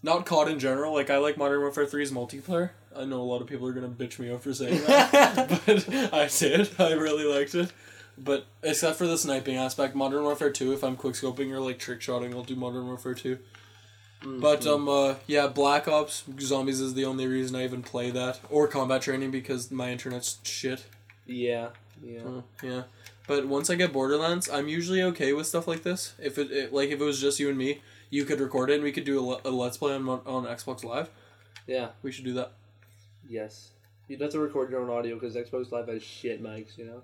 not 0.03 0.27
COD 0.27 0.49
in 0.49 0.59
general. 0.59 0.93
Like 0.95 1.11
I 1.11 1.19
like 1.19 1.37
Modern 1.37 1.61
Warfare 1.61 1.87
3's 1.87 2.11
multiplayer. 2.11 2.71
I 2.95 3.05
know 3.05 3.21
a 3.21 3.25
lot 3.25 3.41
of 3.41 3.47
people 3.47 3.67
are 3.67 3.73
gonna 3.73 3.89
bitch 3.89 4.19
me 4.19 4.33
out 4.33 4.43
for 4.43 4.53
saying 4.53 4.83
that, 4.85 5.49
but 5.67 5.89
I 6.13 6.29
did. 6.29 6.71
I 6.79 6.93
really 6.93 7.25
liked 7.25 7.55
it. 7.55 7.73
But 8.19 8.47
except 8.63 8.99
for 8.99 9.07
the 9.07 9.17
sniping 9.17 9.57
aspect, 9.57 9.95
Modern 9.95 10.23
Warfare 10.25 10.51
2, 10.51 10.75
if 10.75 10.85
I'm 10.85 10.97
quickscoping 10.97 11.51
or 11.51 11.61
like 11.61 11.79
trick 11.79 12.03
shotting, 12.03 12.35
I'll 12.35 12.43
do 12.43 12.55
Modern 12.55 12.87
Warfare 12.87 13.15
2. 13.15 13.39
But 14.25 14.67
um 14.67 14.89
uh 14.89 15.17
yeah, 15.27 15.49
Black 15.49 15.89
Ops 15.89 16.25
Zombies 16.39 16.81
is 16.81 16.95
the 16.95 17.05
only 17.05 17.27
reason 17.27 17.57
I 17.57 17.65
even 17.65 17.83
play 17.83 18.11
that 18.11 18.39
or 18.51 18.69
combat 18.69 19.03
training 19.03 19.31
because 19.31 19.71
my 19.71 19.91
internet's 19.91 20.39
shit. 20.45 20.85
yeah, 21.27 21.69
yeah. 22.05 22.21
Uh, 22.21 22.43
yeah. 22.63 22.83
But 23.33 23.49
once 23.49 23.71
I 23.71 23.77
get 23.77 23.95
Borderlands, 23.95 24.51
I'm 24.51 24.69
usually 24.69 25.03
okay 25.05 25.33
with 25.33 25.47
stuff 25.47 25.67
like 25.67 25.83
this. 25.85 26.13
If 26.19 26.37
it, 26.37 26.51
it 26.51 26.71
like 26.71 26.91
if 26.91 27.01
it 27.01 27.05
was 27.05 27.19
just 27.19 27.41
you 27.41 27.49
and 27.49 27.57
me, 27.57 27.81
you 28.11 28.27
could 28.27 28.41
record 28.41 28.69
it 28.69 28.75
and 28.75 28.83
we 28.85 28.93
could 28.93 29.05
do 29.05 29.19
a, 29.19 29.25
le- 29.25 29.41
a 29.47 29.51
let's 29.51 29.79
play 29.79 29.95
on 29.95 30.07
on 30.07 30.45
Xbox 30.45 30.85
Live. 30.85 31.09
Yeah. 31.67 31.93
We 32.03 32.13
should 32.13 32.27
do 32.27 32.35
that. 32.35 32.53
Yes. 33.27 33.71
You'd 34.07 34.21
have 34.21 34.33
to 34.33 34.39
record 34.39 34.71
your 34.71 34.83
own 34.83 34.91
audio 34.91 35.15
because 35.15 35.35
Xbox 35.35 35.73
Live 35.73 35.89
has 35.89 36.03
shit 36.03 36.43
mics, 36.43 36.77
you 36.77 36.85
know? 36.85 37.03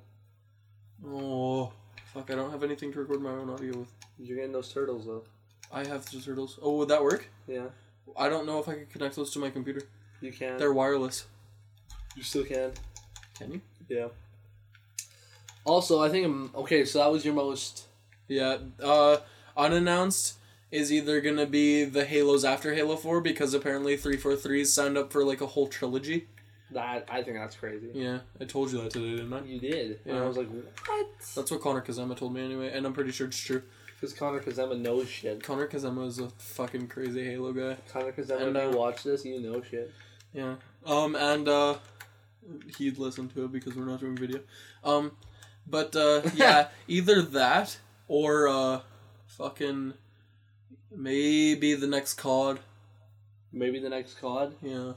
Oh, 1.07 1.73
fuck! 2.13 2.31
I 2.31 2.35
don't 2.35 2.51
have 2.51 2.63
anything 2.63 2.93
to 2.93 2.99
record 2.99 3.23
my 3.23 3.31
own 3.31 3.49
audio 3.49 3.79
with. 3.79 3.95
You're 4.19 4.37
getting 4.37 4.53
those 4.53 4.71
turtles, 4.71 5.07
though. 5.07 5.25
I 5.73 5.87
have 5.87 6.05
the 6.11 6.21
turtles. 6.21 6.59
Oh, 6.61 6.77
would 6.77 6.89
that 6.89 7.03
work? 7.03 7.31
Yeah. 7.47 7.69
I 8.19 8.29
don't 8.29 8.45
know 8.45 8.59
if 8.59 8.69
I 8.69 8.75
could 8.75 8.91
connect 8.91 9.17
those 9.17 9.31
to 9.31 9.39
my 9.39 9.49
computer. 9.49 9.81
You 10.21 10.33
can. 10.33 10.59
They're 10.59 10.75
wireless. 10.75 11.25
you 12.15 12.23
still 12.23 12.45
can. 12.45 12.73
Can 13.39 13.53
you? 13.53 13.61
Yeah. 13.89 14.09
Also, 15.69 16.03
I 16.03 16.09
think, 16.09 16.27
um, 16.27 16.51
okay, 16.55 16.85
so 16.85 16.99
that 16.99 17.13
was 17.13 17.25
your 17.25 17.35
most. 17.35 17.85
Yeah. 18.27 18.59
Uh, 18.83 19.19
unannounced 19.57 20.35
is 20.71 20.93
either 20.93 21.21
gonna 21.21 21.47
be 21.47 21.85
the 21.85 22.05
Halos 22.05 22.45
after 22.45 22.75
Halo 22.75 22.97
Four 22.97 23.21
because 23.21 23.55
apparently 23.55 23.97
three 23.97 24.17
four 24.17 24.37
three 24.37 24.65
signed 24.65 24.99
up 24.99 25.13
for 25.13 25.25
like 25.25 25.41
a 25.41 25.47
whole 25.47 25.67
trilogy. 25.67 26.29
That 26.71 27.07
I 27.11 27.23
think 27.23 27.39
that's 27.39 27.57
crazy. 27.57 27.89
Yeah, 27.95 28.19
I 28.41 28.45
told 28.45 28.71
you 28.71 28.83
that 28.83 28.91
today, 28.91 29.17
didn't 29.17 29.33
I? 29.33 29.41
You 29.43 29.59
did, 29.59 30.01
and 30.05 30.19
I 30.19 30.27
was 30.27 30.37
like, 30.37 30.49
what? 30.51 31.07
That's 31.35 31.51
what 31.51 31.61
Connor 31.63 31.81
Kazema 31.81 32.17
told 32.17 32.35
me 32.35 32.45
anyway, 32.45 32.71
and 32.73 32.85
I'm 32.87 32.93
pretty 32.93 33.13
sure 33.13 33.27
it's 33.27 33.39
true. 33.39 33.63
Because 33.99 34.15
Connor 34.15 34.41
Kazema 34.41 34.79
knows 34.79 35.09
shit. 35.09 35.43
Connor 35.43 35.67
Kazema 35.67 36.07
is 36.07 36.19
a 36.19 36.29
fucking 36.29 36.87
crazy 36.89 37.25
Halo 37.25 37.53
guy. 37.53 37.77
Connor 37.91 38.13
Kazema, 38.13 38.43
And, 38.43 38.57
if 38.57 38.65
uh, 38.65 38.71
you 38.71 38.77
watch 38.77 39.03
this, 39.03 39.25
you 39.25 39.41
know 39.41 39.63
shit. 39.63 39.93
Yeah. 40.33 40.57
Um, 40.87 41.17
and 41.17 41.49
uh, 41.49 41.77
he'd 42.77 42.99
listen 42.99 43.29
to 43.31 43.47
it 43.47 43.53
because 43.53 43.75
we're 43.75 43.87
not 43.87 44.01
doing 44.01 44.17
video. 44.17 44.41
Um, 44.85 45.13
but 45.69 45.95
uh, 45.97 46.23
yeah, 46.35 46.69
either 46.87 47.23
that 47.23 47.79
or 48.07 48.49
uh, 48.49 48.81
fucking 49.27 49.95
maybe 50.95 51.75
the 51.75 51.87
next 51.87 52.15
COD. 52.15 52.61
Maybe 53.53 53.79
the 53.79 53.89
next 53.89 54.21
COD. 54.21 54.55
Yeah. 54.63 54.93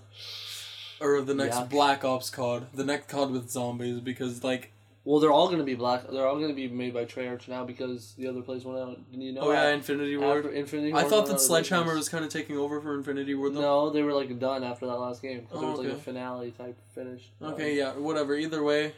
Or 0.99 1.21
the 1.21 1.33
next 1.33 1.55
Yeah. 1.57 1.63
Black 1.65 2.03
Ops 2.03 2.29
COD. 2.29 2.67
The 2.73 2.83
next 2.83 3.07
COD 3.09 3.31
with 3.31 3.49
zombies 3.49 3.99
because 4.01 4.43
like 4.43 4.71
Well, 5.03 5.19
they're 5.19 5.31
all 5.31 5.49
gonna 5.49 5.63
be 5.63 5.73
black. 5.73 6.07
They're 6.09 6.27
all 6.27 6.39
gonna 6.39 6.53
be 6.53 6.67
made 6.67 6.93
by 6.93 7.05
Treyarch 7.05 7.47
now 7.47 7.65
because 7.65 8.13
the 8.17 8.27
other 8.27 8.41
place 8.41 8.63
went 8.63 8.77
out. 8.79 8.99
Didn't 9.09 9.25
you 9.25 9.33
know? 9.33 9.41
oh 9.41 9.51
yeah? 9.51 9.69
Infinity 9.69 10.17
Ward. 10.17 10.45
Infinity 10.47 10.93
I 10.93 11.03
thought 11.05 11.27
that 11.27 11.39
Sledgehammer 11.41 11.95
was 11.95 12.07
kind 12.09 12.23
of 12.23 12.31
taking 12.31 12.57
over 12.57 12.79
for 12.81 12.93
Infinity 12.95 13.33
Ward 13.35 13.55
though. 13.55 13.61
No, 13.61 13.89
they 13.89 14.03
were 14.03 14.13
like 14.13 14.37
done 14.39 14.63
after 14.63 14.85
that 14.85 14.95
last 14.97 15.21
game 15.21 15.41
because 15.41 15.63
Oh, 15.63 15.67
it 15.67 15.71
was 15.71 15.79
like 15.79 15.93
a 15.97 16.01
finale 16.01 16.51
type 16.51 16.77
finish. 16.93 17.29
Okay, 17.41 17.77
yeah, 17.77 17.93
whatever. 17.93 18.35
Either 18.35 18.61
way, 18.63 18.93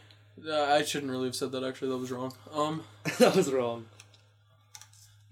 I 0.52 0.84
shouldn't 0.84 1.12
really 1.12 1.25
have 1.25 1.36
said 1.36 1.52
that. 1.52 1.63
Actually, 1.63 1.90
that 1.90 1.98
was 1.98 2.12
wrong. 2.12 2.34
Um. 2.52 2.84
that 3.20 3.36
was 3.36 3.52
wrong. 3.52 3.86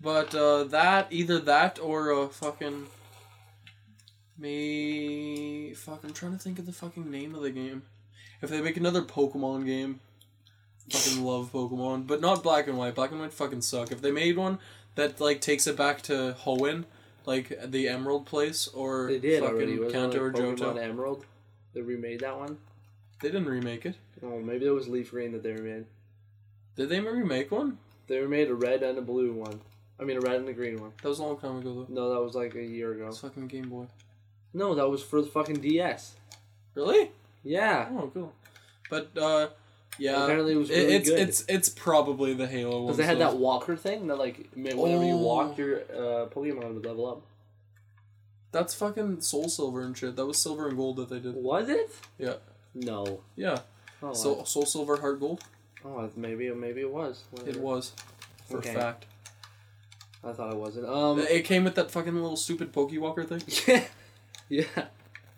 But 0.01 0.33
uh, 0.33 0.63
that 0.65 1.07
either 1.11 1.39
that 1.39 1.79
or 1.79 2.09
a 2.09 2.27
fucking 2.27 2.87
me 4.41 5.73
fuck. 5.73 6.03
I'm 6.03 6.13
trying 6.13 6.33
to 6.33 6.37
think 6.39 6.59
of 6.59 6.65
the 6.65 6.71
fucking 6.71 7.09
name 7.09 7.35
of 7.35 7.41
the 7.41 7.51
game. 7.51 7.83
If 8.41 8.49
they 8.49 8.61
make 8.61 8.77
another 8.77 9.03
Pokemon 9.03 9.65
game, 9.65 9.99
fucking 10.89 11.23
love 11.23 11.51
Pokemon, 11.51 12.07
but 12.07 12.21
not 12.21 12.43
Black 12.43 12.67
and 12.67 12.77
White. 12.77 12.95
Black 12.95 13.11
and 13.11 13.19
White 13.19 13.33
fucking 13.33 13.61
suck. 13.61 13.91
If 13.91 14.01
they 14.01 14.11
made 14.11 14.37
one 14.37 14.57
that 14.95 15.21
like 15.21 15.41
takes 15.41 15.67
it 15.67 15.77
back 15.77 16.01
to 16.03 16.35
Hoenn, 16.43 16.85
like 17.25 17.55
the 17.63 17.87
Emerald 17.87 18.25
place, 18.25 18.67
or 18.67 19.07
They 19.07 19.19
did 19.19 19.41
fucking 19.41 19.55
already. 19.55 19.79
Was 19.79 19.93
Kanto 19.93 20.19
or 20.19 20.33
like 20.33 20.41
Pokemon 20.41 20.57
Johto, 20.57 20.81
Emerald. 20.81 21.25
They 21.73 21.81
remade 21.81 22.21
that 22.21 22.37
one. 22.37 22.57
They 23.21 23.29
didn't 23.29 23.45
remake 23.47 23.85
it. 23.85 23.95
Oh, 24.23 24.39
maybe 24.39 24.65
it 24.65 24.71
was 24.71 24.87
Leaf 24.87 25.11
Green 25.11 25.31
that 25.33 25.43
they 25.43 25.51
remade. 25.51 25.85
Did 26.75 26.89
they 26.89 26.99
remake 26.99 27.51
one? 27.51 27.77
They 28.07 28.19
remade 28.19 28.49
a 28.49 28.55
red 28.55 28.83
and 28.83 28.97
a 28.97 29.01
blue 29.01 29.33
one. 29.33 29.61
I 29.99 30.03
mean, 30.03 30.17
a 30.17 30.21
red 30.21 30.37
and 30.37 30.49
a 30.49 30.53
green 30.53 30.81
one. 30.81 30.91
That 31.03 31.09
was 31.09 31.19
a 31.19 31.23
long 31.23 31.37
time 31.37 31.57
ago 31.57 31.85
though. 31.87 31.93
No, 31.93 32.13
that 32.13 32.21
was 32.21 32.33
like 32.33 32.55
a 32.55 32.63
year 32.63 32.91
ago. 32.93 33.07
It's 33.07 33.19
fucking 33.19 33.47
Game 33.47 33.69
Boy. 33.69 33.85
No, 34.53 34.73
that 34.75 34.89
was 34.89 35.03
for 35.03 35.21
the 35.21 35.27
fucking 35.27 35.61
DS. 35.61 36.15
Really? 36.73 37.11
Yeah. 37.43 37.87
Oh, 37.91 38.09
cool. 38.13 38.33
But 38.89 39.11
uh, 39.17 39.49
yeah. 39.99 40.23
Apparently 40.23 40.53
it 40.53 40.57
was 40.57 40.69
really 40.69 40.95
it's 40.95 41.09
good. 41.09 41.19
it's 41.19 41.45
it's 41.47 41.69
probably 41.69 42.33
the 42.33 42.47
Halo 42.47 42.77
one. 42.77 42.85
Because 42.87 42.97
they 42.97 43.05
had 43.05 43.19
that 43.19 43.37
walker 43.37 43.75
thing 43.75 44.07
that 44.07 44.17
like 44.17 44.49
whenever 44.55 45.03
you 45.05 45.13
Oh. 45.13 45.17
walked, 45.17 45.59
your 45.59 45.81
uh, 45.81 46.27
Pokemon 46.29 46.73
would 46.73 46.85
level 46.85 47.05
up. 47.05 47.21
That's 48.51 48.73
fucking 48.73 49.21
Soul 49.21 49.47
Silver 49.47 49.81
and 49.83 49.97
shit. 49.97 50.15
That 50.17 50.25
was 50.25 50.37
Silver 50.41 50.67
and 50.67 50.75
Gold 50.75 50.97
that 50.97 51.09
they 51.09 51.19
did. 51.19 51.35
Was 51.35 51.69
it? 51.69 51.89
Yeah, 52.17 52.33
No. 52.73 53.21
yeah. 53.35 53.59
Oh, 54.03 54.13
Soul 54.13 54.45
Soul 54.45 54.65
Silver 54.65 54.97
Heart 54.97 55.19
Gold. 55.19 55.43
oh 55.85 56.09
maybe 56.15 56.49
maybe 56.51 56.81
it 56.81 56.91
was. 56.91 57.23
It 57.45 57.57
was, 57.59 57.93
for 58.49 58.57
Okay. 58.57 58.73
fact. 58.73 59.05
I 60.23 60.33
thought 60.33 60.53
it 60.53 60.57
wasn't. 60.57 60.87
Um. 60.87 61.19
It 61.19 61.45
came 61.45 61.63
with 61.63 61.75
that 61.75 61.91
fucking 61.91 62.13
little 62.13 62.37
stupid 62.37 62.71
Pokewalker 62.73 63.27
thing. 63.27 63.41
yeah. 64.49 64.65
Yeah. 64.75 64.85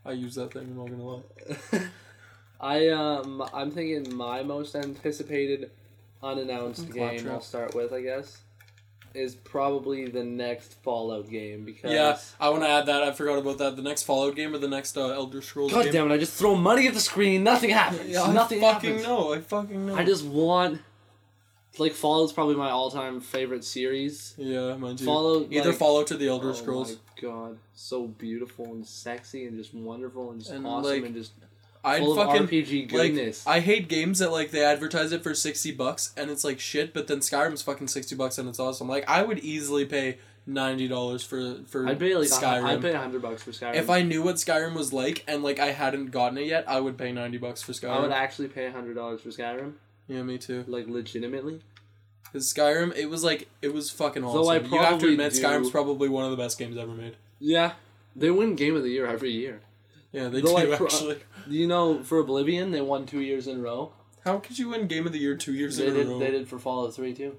I 0.06 0.12
use 0.12 0.36
that 0.36 0.54
thing. 0.54 0.64
I'm 0.64 0.78
not 0.78 0.90
gonna 0.90 1.04
lie. 1.04 1.82
I 2.60 2.88
um 2.90 3.44
I'm 3.54 3.72
thinking 3.72 4.16
my 4.16 4.44
most 4.44 4.76
anticipated 4.76 5.72
unannounced 6.22 6.90
game 6.94 7.30
I'll 7.30 7.42
start 7.42 7.76
with 7.76 7.92
I 7.92 8.02
guess 8.02 8.40
is 9.14 9.36
probably 9.36 10.08
the 10.08 10.24
next 10.24 10.76
Fallout 10.84 11.30
game 11.30 11.64
because 11.66 11.92
Yeah, 11.92 12.18
I 12.40 12.50
want 12.50 12.64
to 12.64 12.70
add 12.70 12.86
that. 12.88 13.04
I 13.04 13.12
forgot 13.12 13.38
about 13.38 13.58
that. 13.60 13.76
The 13.76 13.82
next 13.82 14.04
Fallout 14.04 14.36
game 14.36 14.54
or 14.56 14.58
the 14.58 14.68
next 14.68 14.98
uh, 14.98 15.10
Elder 15.10 15.42
Scrolls 15.42 15.72
God 15.72 15.84
game. 15.86 15.94
damn 15.94 16.12
it! 16.12 16.16
I 16.16 16.18
just 16.18 16.34
throw 16.38 16.56
money 16.56 16.88
at 16.88 16.94
the 16.94 17.00
screen. 17.00 17.44
Nothing 17.44 17.70
happens. 17.70 18.10
Yeah, 18.10 18.24
I 18.24 18.34
nothing 18.34 18.60
fucking 18.60 18.90
happens. 18.90 19.08
know. 19.08 19.34
I 19.34 19.40
fucking 19.42 19.86
know. 19.88 19.96
I 19.96 20.04
just 20.04 20.26
want 20.26 20.82
like 21.80 21.94
Fallout's 21.94 22.34
probably 22.34 22.56
my 22.56 22.70
all-time 22.70 23.20
favorite 23.20 23.64
series. 23.64 24.36
yeah, 24.38 24.76
mine 24.78 24.96
too. 24.96 25.06
Fallout 25.06 25.48
Either 25.52 25.70
like, 25.70 25.78
Fallout 25.80 26.12
or 26.12 26.18
the 26.18 26.28
Elder 26.28 26.50
oh 26.50 26.54
Scrolls. 26.54 26.92
my 26.92 27.22
god, 27.22 27.58
so 27.74 28.08
beautiful 28.08 28.66
and 28.66 28.86
sexy 28.86 29.46
and 29.46 29.58
just 29.58 29.74
wonderful 29.74 30.32
and 30.32 30.40
just 30.40 30.52
And, 30.52 30.68
awesome 30.68 30.92
like, 30.92 31.04
and 31.06 31.16
just 31.16 31.32
I'd 31.84 32.00
full 32.00 32.16
fucking 32.16 32.48
RPG 32.48 32.92
like. 32.94 33.36
I 33.46 33.60
hate 33.60 33.88
games 33.90 34.20
that 34.20 34.32
like 34.32 34.52
they 34.52 34.64
advertise 34.64 35.12
it 35.12 35.22
for 35.24 35.34
sixty 35.36 35.72
bucks 35.72 36.14
and 36.16 36.32
it's 36.32 36.44
like 36.44 36.60
shit, 36.60 36.94
but 36.94 37.08
then 37.08 37.20
Skyrim's 37.20 37.62
fucking 37.62 37.88
sixty 37.90 38.16
bucks 38.16 38.38
and 38.38 38.48
it's 38.48 38.60
awesome. 38.60 38.88
Like 38.88 39.08
I 39.10 39.22
would 39.24 39.40
easily 39.40 39.86
pay 39.86 40.18
ninety 40.46 40.88
dollars 40.88 41.24
for 41.24 41.56
for 41.68 41.88
I'd 41.88 42.00
pay 42.00 42.16
like 42.16 42.30
Skyrim. 42.30 42.64
I'd 42.64 42.82
pay 42.82 42.94
hundred 42.94 43.22
bucks 43.22 43.44
for 43.44 43.52
Skyrim. 43.52 43.76
if 43.76 43.90
I 43.90 44.02
knew 44.02 44.22
what 44.24 44.36
Skyrim 44.36 44.76
was 44.76 44.94
like 44.94 45.24
and 45.28 45.44
like 45.44 45.60
I 45.60 45.72
hadn't 45.72 46.08
gotten 46.12 46.38
it 46.38 46.46
yet, 46.48 46.66
I 46.68 46.80
would 46.80 46.98
pay 46.98 47.12
ninety 47.12 47.38
bucks 47.38 47.62
for 47.62 47.74
Skyrim. 47.74 47.92
I 47.92 48.00
would 48.00 48.12
actually 48.12 48.48
pay 48.48 48.70
hundred 48.70 48.96
dollars 48.96 49.22
for 49.22 49.30
Skyrim, 49.30 49.74
yeah, 50.08 50.24
me 50.24 50.38
too. 50.38 50.64
like 50.68 50.88
legitimately. 50.88 51.62
Because 52.24 52.52
Skyrim, 52.52 52.96
it 52.96 53.06
was 53.10 53.24
like 53.24 53.48
it 53.62 53.74
was 53.74 53.92
fucking 53.92 54.24
awesome. 54.24 54.42
Though 54.42 54.50
I 54.50 54.58
you 54.58 54.82
have 54.82 55.00
to 55.00 55.08
admit, 55.10 55.34
do- 55.34 55.42
Skyrim's 55.44 55.70
probably 55.70 56.10
one 56.10 56.26
of 56.26 56.32
the 56.32 56.38
best 56.38 56.58
games 56.58 56.78
ever 56.78 56.94
made. 56.94 57.16
Yeah, 57.40 57.74
they 58.16 58.32
win 58.32 58.56
Game 58.56 58.76
of 58.76 58.84
the 58.84 58.90
Year 58.90 59.06
every 59.06 59.32
year. 59.32 59.62
Yeah, 60.14 60.30
they 60.30 60.38
I 60.38 60.42
do 60.42 60.76
pro- 60.78 60.86
actually. 60.86 61.18
Do 61.50 61.56
you 61.56 61.68
know 61.68 62.02
for 62.04 62.20
Oblivion 62.20 62.72
they 62.72 62.80
won 62.82 63.06
two 63.06 63.20
years 63.20 63.48
in 63.48 63.58
a 63.60 63.62
row? 63.62 63.92
How 64.24 64.38
could 64.40 64.58
you 64.58 64.70
win 64.70 64.88
Game 64.88 65.06
of 65.06 65.12
the 65.12 65.20
Year 65.20 65.36
two 65.36 65.54
years 65.54 65.76
They 65.78 65.88
in 65.88 65.96
did. 65.96 66.08
a 66.08 66.10
row? 66.10 66.20
They 66.20 66.32
did 66.32 66.48
for 66.48 66.58
Fallout 66.60 66.94
Three 66.96 67.14
too. 67.14 67.36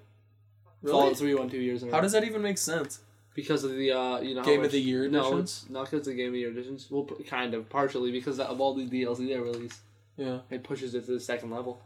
Really? 0.83 0.93
Fallout 0.93 1.17
Three 1.17 1.35
won 1.35 1.49
two 1.49 1.57
years 1.61 1.83
in 1.83 1.89
a 1.89 1.93
row. 1.93 1.97
How 1.97 2.03
does 2.03 2.13
that 2.13 2.25
even 2.25 2.43
make 2.43 2.59
sense? 2.59 3.01
because 3.35 3.65
of 3.65 3.73
the 3.73 3.91
uh, 3.91 4.21
you 4.21 4.33
know 4.35 4.43
how 4.43 4.47
Game 4.47 4.59
of 4.61 4.67
much- 4.67 4.73
the 4.73 4.81
Year 4.81 5.09
No, 5.09 5.21
editions? 5.29 5.63
it's 5.65 5.71
not 5.71 5.85
because 5.87 6.01
of 6.01 6.05
the 6.07 6.15
Game 6.15 6.29
of 6.29 6.33
the 6.35 6.39
Year 6.41 6.51
editions. 6.51 6.87
Well, 6.91 7.03
p- 7.05 7.25
kind 7.25 7.55
of 7.55 7.69
partially 7.69 8.13
because 8.13 8.39
of 8.39 8.61
all 8.61 8.75
the 8.75 8.87
DLC 8.87 9.27
they 9.29 9.37
release. 9.39 9.81
Yeah. 10.17 10.39
It 10.51 10.63
pushes 10.63 10.95
it 10.95 11.07
to 11.07 11.13
the 11.13 11.19
second 11.21 11.51
level. 11.51 11.81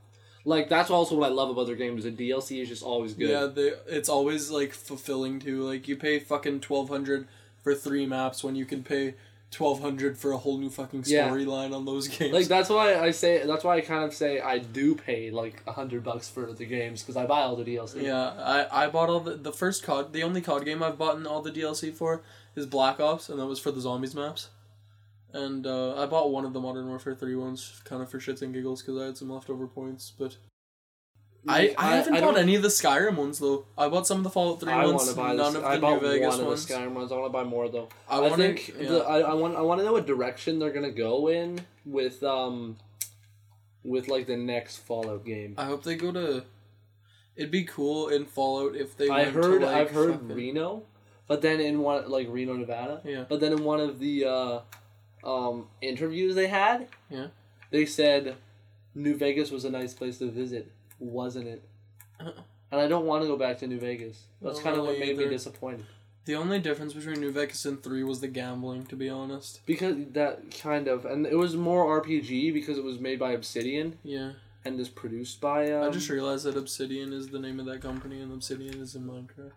Like 0.45 0.69
that's 0.69 0.91
also 0.91 1.17
what 1.17 1.27
I 1.31 1.33
love 1.33 1.49
about 1.51 1.67
their 1.67 1.77
games. 1.77 2.05
The 2.05 2.11
DLC 2.13 2.61
is 2.63 2.69
just 2.69 2.83
always 2.83 3.15
good. 3.15 3.31
Yeah, 3.31 3.47
they, 3.47 3.73
it's 3.87 4.09
always 4.11 4.51
like 4.51 4.73
fulfilling 4.73 5.41
too. 5.41 5.63
Like 5.63 5.89
you 5.89 5.97
pay 5.97 6.19
fucking 6.19 6.61
twelve 6.61 6.89
hundred 6.91 7.27
for 7.63 7.75
three 7.75 8.05
maps 8.07 8.45
when 8.45 8.55
you 8.55 8.65
can 8.67 8.83
pay 8.83 9.15
twelve 9.51 9.81
hundred 9.81 10.19
for 10.19 10.33
a 10.33 10.37
whole 10.37 10.59
new 10.59 10.69
fucking 10.71 11.05
Yeah. 11.07 11.29
storyline 11.29 11.75
on 11.75 11.85
those 11.85 12.07
games. 12.09 12.33
Like 12.35 12.47
that's 12.49 12.69
why 12.69 12.97
I 12.99 13.11
say 13.13 13.47
that's 13.47 13.65
why 13.65 13.77
I 13.77 13.81
kind 13.81 14.05
of 14.05 14.13
say 14.15 14.41
I 14.41 14.59
do 14.59 14.95
pay 14.95 15.31
like 15.31 15.63
a 15.67 15.73
hundred 15.73 16.05
bucks 16.05 16.29
for 16.29 16.53
the 16.53 16.67
games 16.67 17.03
because 17.03 17.17
I 17.17 17.27
buy 17.27 17.41
all 17.43 17.57
the 17.57 17.65
DLC. 17.65 18.03
Yeah, 18.03 18.29
I, 18.29 18.85
I 18.85 18.89
bought 18.89 19.09
all 19.09 19.21
the 19.21 19.35
the 19.37 19.53
first 19.53 19.83
COD. 19.85 20.13
The 20.13 20.23
only 20.23 20.41
COD 20.41 20.65
game 20.65 20.83
I've 20.83 20.99
bought 20.99 21.17
in 21.17 21.27
all 21.27 21.41
the 21.43 21.51
DLC 21.53 21.93
for 21.95 22.23
is 22.57 22.67
Black 22.67 23.01
Ops, 23.01 23.29
and 23.29 23.39
that 23.39 23.47
was 23.47 23.59
for 23.59 23.71
the 23.71 23.81
zombies 23.81 24.15
maps. 24.15 24.49
And 25.33 25.67
uh, 25.67 26.01
I 26.03 26.07
bought 26.07 26.31
one 26.33 26.45
of 26.47 26.55
the 26.55 26.61
Modern 26.61 26.89
Warfare 26.89 27.15
3 27.15 27.37
ones, 27.37 27.83
kind 27.85 28.01
of 28.03 28.11
for 28.11 28.19
shits 28.19 28.41
and 28.41 28.53
giggles, 28.55 28.81
because 28.83 29.01
I 29.01 29.05
had 29.07 29.19
some 29.19 29.29
leftover 29.31 29.67
points. 29.67 30.11
But 30.19 30.39
I, 31.47 31.75
I, 31.79 31.97
haven't 31.97 32.15
I 32.15 32.21
bought 32.21 32.37
any 32.37 32.57
of 32.57 32.63
the 32.63 32.69
Skyrim 32.69 33.17
ones 33.17 33.39
though. 33.39 33.65
I 33.77 33.89
bought 33.89 34.07
some 34.07 34.19
of 34.19 34.25
the 34.25 34.31
Fallout 34.31 34.61
3 34.61 34.73
I 34.73 34.87
ones, 34.87 35.13
buy 35.15 35.35
none 35.35 35.53
this. 35.53 35.55
of 35.57 35.65
I 35.65 35.77
the 35.77 35.81
bought 35.81 36.03
Vegas 36.03 36.29
one 36.33 36.41
of 36.41 36.47
ones. 36.47 36.67
the 36.67 36.75
Skyrim 36.75 36.93
ones. 36.93 37.13
I 37.13 37.15
want 37.17 37.27
to 37.27 37.33
buy 37.33 37.45
more 37.45 37.69
though. 37.69 37.89
I, 38.09 38.17
I, 38.17 38.21
want 38.21 38.37
think 38.37 38.69
yeah. 38.79 38.89
the, 38.89 38.99
I, 39.05 39.21
I 39.21 39.35
want 39.35 39.57
I 39.57 39.61
want 39.61 39.81
to 39.81 39.85
know 39.85 39.93
what 39.93 40.07
direction 40.07 40.59
they're 40.59 40.73
gonna 40.73 40.91
go 40.91 41.29
in 41.29 41.61
with 41.87 42.23
um 42.23 42.77
with 43.85 44.09
like 44.09 44.27
the 44.27 44.37
next 44.37 44.79
Fallout 44.79 45.25
game. 45.25 45.55
I 45.57 45.65
hope 45.65 45.85
they 45.85 45.97
go 45.97 46.13
to. 46.13 46.45
It'd 47.37 47.51
be 47.53 47.65
cool 47.65 48.09
in 48.09 48.25
Fallout 48.27 48.75
if 48.75 48.97
they. 48.97 49.09
I 49.09 49.23
went 49.23 49.35
to, 49.35 49.43
heard 49.43 49.63
like, 49.63 49.75
I've 49.77 49.91
heard 49.93 50.13
fucking- 50.15 50.35
Reno, 50.35 50.83
but 51.29 51.41
then 51.41 51.61
in 51.61 51.81
one 51.81 52.11
like 52.11 52.27
Reno, 52.29 52.55
Nevada. 52.55 53.01
Yeah. 53.05 53.25
But 53.29 53.41
then 53.41 53.53
in 53.53 53.63
one 53.65 53.79
of 53.81 54.01
the 54.01 54.25
uh, 54.25 54.61
um, 55.25 55.69
interviews 55.81 56.35
they 56.35 56.49
had, 56.49 56.89
Yeah. 57.09 57.29
they 57.71 57.87
said 57.87 58.37
New 58.95 59.17
Vegas 59.17 59.51
was 59.53 59.65
a 59.65 59.71
nice 59.71 59.95
place 59.95 60.19
to 60.19 60.31
visit, 60.31 60.73
wasn't 60.99 61.49
it? 61.49 61.63
Uh-uh. 62.21 62.33
And 62.71 62.81
I 62.81 62.87
don't 62.89 63.07
want 63.07 63.23
to 63.23 63.29
go 63.29 63.37
back 63.37 63.59
to 63.59 63.67
New 63.67 63.79
Vegas. 63.81 64.25
That's 64.43 64.57
Not 64.57 64.65
kind 64.65 64.77
of 64.79 64.85
what 64.85 64.93
really 64.95 65.07
made 65.07 65.17
me 65.17 65.25
either. 65.25 65.33
disappointed 65.33 65.87
The 66.27 66.35
only 66.35 66.59
difference 66.59 66.93
between 66.93 67.21
New 67.21 67.33
Vegas 67.33 67.65
and 67.65 67.83
three 67.83 68.03
was 68.05 68.21
the 68.21 68.29
gambling, 68.29 68.85
to 68.87 68.97
be 68.97 69.09
honest. 69.09 69.61
because 69.65 69.97
that 70.13 70.51
kind 70.61 70.87
of 70.89 71.05
and 71.07 71.27
it 71.27 71.37
was 71.37 71.57
more 71.57 72.03
RPG 72.03 72.53
because 72.53 72.77
it 72.77 72.85
was 72.85 72.99
made 73.01 73.19
by 73.19 73.33
Obsidian 73.33 73.99
Yeah. 74.03 74.33
and 74.65 74.79
is 74.79 74.89
produced 74.91 75.41
by. 75.41 75.71
Um, 75.73 75.85
I 75.89 75.91
just 75.91 76.11
realized 76.11 76.45
that 76.45 76.57
Obsidian 76.59 77.13
is 77.15 77.29
the 77.29 77.39
name 77.39 77.59
of 77.59 77.67
that 77.67 77.81
company, 77.81 78.21
and 78.21 78.31
Obsidian 78.33 78.75
is 78.83 78.95
in 78.95 79.05
Minecraft. 79.05 79.53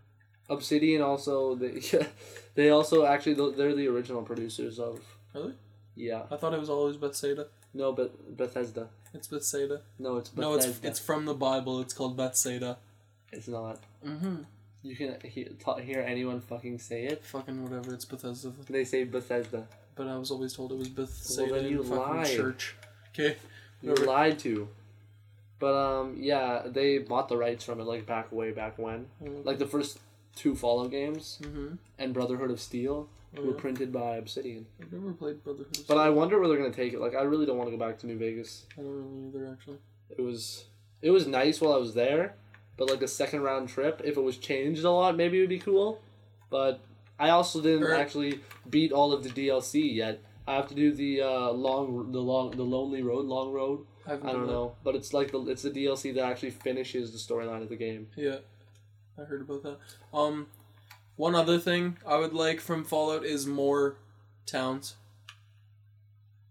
Obsidian 0.49 1.01
also 1.01 1.55
they 1.55 1.81
they 2.55 2.69
also 2.69 3.05
actually 3.05 3.33
they're 3.55 3.75
the 3.75 3.87
original 3.87 4.21
producers 4.21 4.79
of 4.79 4.99
Really? 5.33 5.53
yeah 5.95 6.23
I 6.29 6.35
thought 6.35 6.53
it 6.53 6.59
was 6.59 6.69
always 6.69 6.97
Bethsaida. 6.97 7.47
No 7.73 7.91
but 7.93 8.37
Bethesda 8.37 8.87
It's 9.13 9.27
Bethsaida. 9.27 9.81
no 9.99 10.17
it's 10.17 10.29
Bethesda. 10.29 10.41
No, 10.49 10.55
Bethesda 10.57 10.87
it's 10.87 10.99
it's 10.99 10.99
from 10.99 11.25
the 11.25 11.33
Bible. 11.33 11.79
It's 11.81 11.93
called 11.93 12.15
Bethsaida. 12.17 12.77
it's 13.31 13.47
not 13.47 13.79
Mm-hmm. 14.05 14.35
You 14.83 14.95
can 14.95 15.15
hear, 15.23 15.47
ta 15.63 15.75
hear 15.77 16.01
anyone 16.01 16.41
fucking 16.41 16.79
say 16.79 17.05
it. 17.05 17.23
Fucking 17.23 17.61
whatever. 17.63 17.93
It's 17.93 18.03
Bethesda. 18.05 18.51
They 18.67 18.83
say 18.83 19.03
Bethesda. 19.03 19.67
But 19.95 20.07
I 20.07 20.17
was 20.17 20.31
always 20.31 20.53
told 20.53 20.71
it 20.71 20.77
was 20.79 20.89
Bethesda. 20.89 21.45
then 21.53 21.65
you 21.67 21.83
in 21.83 21.87
fucking 21.89 22.15
lied. 22.15 22.27
church. 22.35 22.75
Okay. 23.13 23.37
You 23.83 23.91
were 23.91 23.97
lied 23.97 24.39
to. 24.39 24.67
But 25.59 25.75
um, 25.75 26.15
yeah, 26.17 26.63
they 26.65 26.97
bought 26.97 27.29
the 27.29 27.37
rights 27.37 27.63
from 27.63 27.79
it 27.79 27.83
like 27.83 28.07
back 28.07 28.31
way 28.31 28.49
back 28.51 28.79
when. 28.79 29.05
Mm. 29.23 29.45
Like 29.45 29.59
the 29.59 29.67
first 29.67 29.99
two 30.35 30.55
Fallout 30.55 30.89
games 30.89 31.37
Mm-hmm. 31.43 31.75
and 31.99 32.13
Brotherhood 32.13 32.49
of 32.49 32.59
Steel 32.59 33.07
Oh, 33.37 33.41
were 33.43 33.51
yeah. 33.53 33.59
printed 33.59 33.93
by 33.93 34.17
Obsidian. 34.17 34.65
I've 34.81 34.91
never 34.91 35.13
played 35.13 35.43
Brotherhood. 35.43 35.77
But 35.87 35.97
I 35.97 36.09
wonder 36.09 36.37
where 36.39 36.47
they're 36.49 36.57
gonna 36.57 36.71
take 36.73 36.93
it. 36.93 36.99
Like 36.99 37.15
I 37.15 37.21
really 37.21 37.45
don't 37.45 37.57
want 37.57 37.69
to 37.71 37.77
go 37.77 37.83
back 37.85 37.97
to 37.99 38.07
New 38.07 38.17
Vegas. 38.17 38.65
I 38.77 38.81
don't 38.81 38.91
really 38.91 39.27
either 39.29 39.51
actually. 39.51 39.77
It 40.09 40.21
was 40.21 40.65
it 41.01 41.11
was 41.11 41.25
nice 41.27 41.61
while 41.61 41.73
I 41.73 41.77
was 41.77 41.93
there, 41.93 42.35
but 42.77 42.89
like 42.89 43.01
a 43.01 43.07
second 43.07 43.41
round 43.41 43.69
trip, 43.69 44.01
if 44.03 44.17
it 44.17 44.21
was 44.21 44.37
changed 44.37 44.83
a 44.83 44.91
lot, 44.91 45.15
maybe 45.15 45.37
it 45.37 45.41
would 45.41 45.49
be 45.49 45.59
cool. 45.59 46.01
But 46.49 46.81
I 47.17 47.29
also 47.29 47.61
didn't 47.61 47.83
Or- 47.83 47.93
actually 47.93 48.41
beat 48.69 48.91
all 48.91 49.13
of 49.13 49.23
the 49.23 49.29
DLC 49.29 49.95
yet. 49.95 50.19
I 50.47 50.55
have 50.55 50.67
to 50.67 50.75
do 50.75 50.91
the 50.91 51.21
uh, 51.21 51.51
long, 51.51 52.11
the 52.11 52.19
long, 52.19 52.51
the 52.51 52.63
lonely 52.63 53.01
road, 53.03 53.25
long 53.27 53.53
road. 53.53 53.85
I, 54.05 54.11
haven't 54.11 54.27
I 54.27 54.31
don't 54.31 54.39
done 54.41 54.47
that. 54.47 54.53
know, 54.53 54.75
but 54.83 54.95
it's 54.95 55.13
like 55.13 55.31
the 55.31 55.39
it's 55.47 55.61
the 55.61 55.69
DLC 55.69 56.13
that 56.15 56.23
actually 56.25 56.49
finishes 56.49 57.11
the 57.13 57.17
storyline 57.19 57.61
of 57.61 57.69
the 57.69 57.75
game. 57.77 58.07
Yeah, 58.17 58.37
I 59.17 59.23
heard 59.23 59.41
about 59.41 59.61
that. 59.63 59.77
Um, 60.13 60.47
one 61.25 61.35
other 61.35 61.59
thing 61.59 61.97
I 62.07 62.15
would 62.17 62.33
like 62.33 62.59
from 62.59 62.83
Fallout 62.83 63.23
is 63.23 63.45
more 63.45 63.95
towns. 64.45 64.95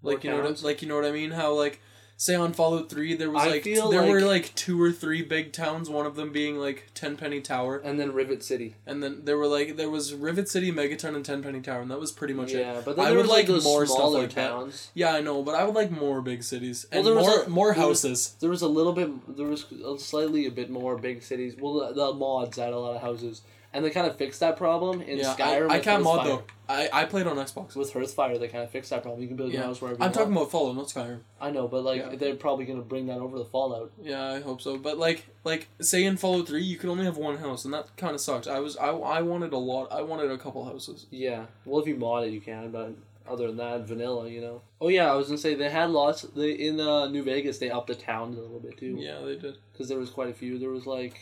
More 0.03 0.13
Like 0.15 0.25
you 0.25 0.31
know, 0.31 0.43
towns? 0.43 0.63
what, 0.63 0.69
like 0.69 0.83
you 0.83 0.89
know 0.89 0.97
what 0.97 1.05
I 1.05 1.11
mean? 1.13 1.33
How 1.33 1.53
like 1.53 1.81
say 2.17 2.35
on 2.35 2.53
Fallout 2.53 2.89
Three 2.91 3.15
there 3.15 3.31
was 3.31 3.43
I 3.43 3.49
like 3.49 3.65
there 3.65 3.83
were 4.13 4.21
like- 4.21 4.45
like 4.45 4.55
two 4.55 4.81
or 4.81 4.93
three 4.93 5.23
big 5.23 5.53
towns. 5.53 5.91
One 5.91 6.07
of 6.07 6.15
them 6.17 6.31
being 6.33 6.59
like 6.59 6.79
Tenpenny 6.95 7.41
Tower, 7.41 7.79
And 7.79 7.99
then 7.99 8.13
Rivet 8.13 8.43
City. 8.45 8.77
and 8.87 9.03
then 9.03 9.25
there 9.25 9.37
were 9.37 9.47
like 9.47 9.77
there 9.77 9.91
was 9.91 10.15
Rivet 10.15 10.49
City, 10.49 10.71
Megaton, 10.73 11.15
and 11.17 11.25
Tenpenny 11.25 11.61
Tower, 11.61 11.81
and 11.83 11.91
that 11.91 11.99
was 12.01 12.13
pretty 12.13 12.35
much 12.35 12.53
yeah, 12.53 12.79
it. 12.79 12.85
but 12.85 12.97
then 12.97 13.05
I 13.07 13.09
there 13.09 13.17
would 13.19 13.27
was 13.27 13.37
like 13.37 13.47
those 13.47 13.65
more 13.65 13.85
stuff 13.87 13.97
smaller 13.99 14.21
like 14.21 14.35
that. 14.35 14.49
towns. 14.51 14.91
Yeah, 14.95 15.13
I 15.15 15.21
know, 15.21 15.43
but 15.43 15.55
I 15.55 15.65
would 15.65 15.75
like 15.75 15.91
more 15.91 16.23
big 16.23 16.43
cities 16.45 16.87
Well, 16.91 16.99
and 16.99 17.07
there 17.07 17.15
was 17.15 17.27
more 17.27 17.49
more 17.49 17.75
there 17.75 17.87
was- 17.89 18.03
houses. 18.03 18.35
There 18.41 18.51
was 18.51 18.63
a 18.63 18.69
little 18.69 18.93
bit. 18.93 19.37
There 19.37 19.47
was 19.47 19.65
a 19.73 19.99
slightly 19.99 20.47
a 20.47 20.51
bit 20.51 20.71
more 20.71 20.97
big 20.97 21.23
cities. 21.23 21.55
Well, 21.61 21.75
the, 21.81 21.95
the 21.95 22.15
mods 22.15 22.57
had 22.59 22.73
a 22.73 22.79
lot 22.79 22.95
of 22.97 23.03
houses, 23.03 23.43
and 23.73 23.85
they 23.85 23.91
kind 23.91 24.07
of 24.07 24.17
fixed 24.17 24.41
that 24.41 24.57
problem 24.57 25.01
in 25.01 25.19
yeah, 25.19 25.35
Skyrim. 25.37 25.71
I, 25.71 25.77
I 25.77 25.79
can't 25.79 26.03
mod 26.03 26.27
though. 26.27 26.43
I, 26.69 26.89
I 26.93 27.05
played 27.05 27.27
on 27.27 27.37
Xbox. 27.37 27.75
With 27.75 27.93
Hearthfire, 27.93 28.39
they 28.39 28.47
kind 28.49 28.63
of 28.63 28.71
fixed 28.71 28.91
that 28.91 29.03
problem. 29.03 29.21
You 29.21 29.29
can 29.29 29.37
build 29.37 29.53
your 29.53 29.61
Yeah. 29.61 29.67
house 29.67 29.81
wherever 29.81 29.97
I'm 29.97 30.07
want. 30.07 30.15
talking 30.15 30.33
about 30.33 30.51
Fallout, 30.53 30.77
not 30.77 30.87
Skyrim. 30.87 31.21
I 31.41 31.51
know, 31.51 31.67
but 31.67 31.83
like 31.85 31.99
Yeah. 32.01 32.17
they're 32.17 32.37
probably 32.37 32.65
gonna 32.65 32.83
bring 32.83 33.07
that 33.07 33.19
over 33.19 33.39
the 33.39 33.45
Fallout. 33.45 33.91
Yeah, 34.03 34.25
I 34.25 34.41
hope 34.41 34.61
so. 34.61 34.79
But 34.79 34.99
like, 34.99 35.27
like 35.45 35.69
say 35.81 36.05
in 36.05 36.17
Fallout 36.17 36.47
Three, 36.47 36.63
you 36.63 36.77
could 36.77 36.91
only 36.91 37.05
have 37.05 37.17
one 37.17 37.39
house, 37.39 37.65
and 37.65 37.75
that 37.75 37.97
kind 37.97 38.15
of 38.15 38.21
sucks. 38.21 38.47
I 38.47 38.59
was, 38.61 38.77
I, 38.77 38.89
I 38.91 39.23
wanted 39.23 39.53
a 39.53 39.59
lot. 39.59 39.91
I 39.93 40.03
wanted 40.03 40.31
a 40.31 40.39
couple 40.39 40.65
houses. 40.65 41.07
Yeah. 41.11 41.47
Well, 41.65 41.81
if 41.81 41.89
you 41.89 41.97
mod 41.97 42.25
it, 42.25 42.31
you 42.33 42.41
can. 42.41 42.71
But 42.71 42.93
other 43.29 43.49
than 43.49 43.57
that, 43.59 43.87
vanilla, 43.87 44.29
you 44.29 44.41
know. 44.41 44.63
Oh 44.81 44.89
yeah, 44.89 45.11
I 45.11 45.15
was 45.15 45.27
gonna 45.27 45.39
say 45.39 45.55
they 45.55 45.71
had 45.71 45.91
lots. 45.91 46.23
They 46.23 46.53
in 46.53 46.81
uh, 46.81 47.09
New 47.09 47.23
Vegas, 47.25 47.59
they 47.59 47.71
upped 47.71 47.89
the 47.89 47.95
towns 47.95 48.37
a 48.39 48.41
little 48.41 48.61
bit 48.61 48.77
too. 48.79 48.97
Yeah, 48.99 49.21
they 49.21 49.37
did. 49.37 49.57
because 49.73 49.89
there 49.89 49.99
was 49.99 50.11
quite 50.11 50.29
a 50.31 50.35
few. 50.35 50.59
There 50.59 50.71
was 50.71 50.87
like, 50.87 51.19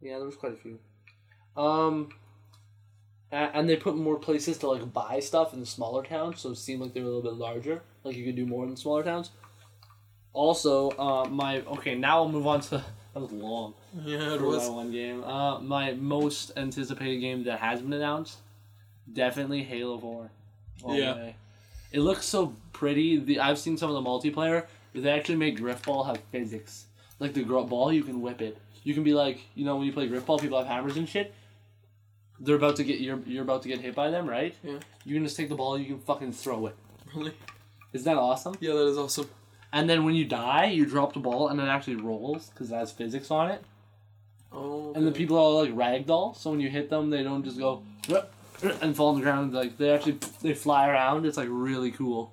yeah, 0.00 0.16
there 0.18 0.26
was 0.26 0.36
quite 0.36 0.52
a 0.52 0.56
few. 0.56 0.78
Um, 1.58 2.10
and 3.30 3.68
they 3.68 3.76
put 3.76 3.96
more 3.96 4.18
places 4.18 4.56
to 4.58 4.68
like 4.68 4.92
buy 4.92 5.20
stuff 5.20 5.52
in 5.52 5.60
the 5.60 5.66
smaller 5.66 6.02
towns, 6.02 6.40
so 6.40 6.50
it 6.50 6.56
seemed 6.56 6.80
like 6.80 6.94
they 6.94 7.00
were 7.00 7.06
a 7.06 7.10
little 7.14 7.30
bit 7.30 7.38
larger. 7.38 7.82
Like 8.04 8.16
you 8.16 8.24
could 8.24 8.36
do 8.36 8.46
more 8.46 8.64
in 8.64 8.76
smaller 8.76 9.02
towns. 9.02 9.30
Also, 10.32 10.90
uh, 10.92 11.28
my 11.28 11.60
okay, 11.62 11.94
now 11.94 12.18
I'll 12.18 12.28
move 12.28 12.46
on 12.46 12.60
to 12.62 12.82
that 13.14 13.20
was 13.20 13.32
long 13.32 13.74
Yeah, 14.04 14.34
it 14.34 14.40
was. 14.40 14.68
my 14.68 14.74
one 14.74 14.92
game. 14.92 15.24
Uh, 15.24 15.58
my 15.58 15.92
most 15.92 16.52
anticipated 16.56 17.18
game 17.18 17.44
that 17.44 17.58
has 17.58 17.82
been 17.82 17.92
announced, 17.92 18.38
definitely 19.12 19.62
Halo 19.64 19.98
Four. 19.98 20.30
Yeah. 20.86 21.16
way. 21.16 21.36
It 21.90 22.00
looks 22.00 22.24
so 22.24 22.54
pretty. 22.72 23.18
The 23.18 23.40
I've 23.40 23.58
seen 23.58 23.76
some 23.76 23.90
of 23.90 24.02
the 24.02 24.08
multiplayer. 24.08 24.66
They 24.94 25.10
actually 25.10 25.36
make 25.36 25.58
Grifball 25.58 26.06
have 26.06 26.18
physics. 26.32 26.86
Like 27.20 27.34
the 27.34 27.42
ball, 27.42 27.92
you 27.92 28.02
can 28.04 28.20
whip 28.22 28.40
it. 28.40 28.56
You 28.84 28.94
can 28.94 29.02
be 29.02 29.12
like, 29.12 29.40
you 29.54 29.64
know, 29.64 29.76
when 29.76 29.86
you 29.86 29.92
play 29.92 30.08
Grifball, 30.08 30.40
people 30.40 30.58
have 30.58 30.66
hammers 30.66 30.96
and 30.96 31.08
shit. 31.08 31.34
They're 32.40 32.56
about 32.56 32.76
to 32.76 32.84
get 32.84 33.00
you're 33.00 33.20
you're 33.26 33.42
about 33.42 33.62
to 33.62 33.68
get 33.68 33.80
hit 33.80 33.94
by 33.94 34.10
them, 34.10 34.28
right? 34.28 34.54
Yeah. 34.62 34.78
You 35.04 35.14
can 35.14 35.24
just 35.24 35.36
take 35.36 35.48
the 35.48 35.54
ball, 35.54 35.78
you 35.78 35.86
can 35.86 35.98
fucking 35.98 36.32
throw 36.32 36.66
it. 36.66 36.76
Really? 37.14 37.32
Isn't 37.92 38.04
that 38.04 38.18
awesome? 38.18 38.54
Yeah, 38.60 38.74
that 38.74 38.88
is 38.88 38.98
awesome. 38.98 39.28
And 39.72 39.88
then 39.88 40.04
when 40.04 40.14
you 40.14 40.24
die, 40.24 40.66
you 40.66 40.86
drop 40.86 41.12
the 41.12 41.20
ball 41.20 41.48
and 41.48 41.60
it 41.60 41.64
actually 41.64 41.96
rolls 41.96 42.48
because 42.50 42.70
it 42.70 42.74
has 42.74 42.92
physics 42.92 43.30
on 43.30 43.50
it. 43.50 43.62
Oh. 44.52 44.92
And 44.94 45.06
the 45.06 45.12
people 45.12 45.36
are 45.36 45.64
like 45.64 45.74
ragdoll, 45.74 46.36
so 46.36 46.50
when 46.50 46.60
you 46.60 46.70
hit 46.70 46.88
them, 46.90 47.10
they 47.10 47.22
don't 47.22 47.44
just 47.44 47.58
go 47.58 47.82
and 48.80 48.96
fall 48.96 49.08
on 49.08 49.16
the 49.16 49.20
ground. 49.22 49.52
Like 49.52 49.76
they 49.76 49.90
actually 49.90 50.18
they 50.42 50.54
fly 50.54 50.88
around. 50.88 51.26
It's 51.26 51.36
like 51.36 51.48
really 51.50 51.90
cool. 51.90 52.32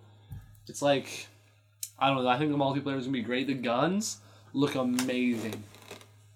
It's 0.67 0.81
like 0.81 1.27
I 1.99 2.07
don't 2.07 2.23
know. 2.23 2.29
I 2.29 2.37
think 2.37 2.51
the 2.51 2.57
multiplayer 2.57 2.97
is 2.97 3.05
gonna 3.05 3.13
be 3.13 3.21
great. 3.21 3.47
The 3.47 3.53
guns 3.53 4.19
look 4.53 4.75
amazing. 4.75 5.63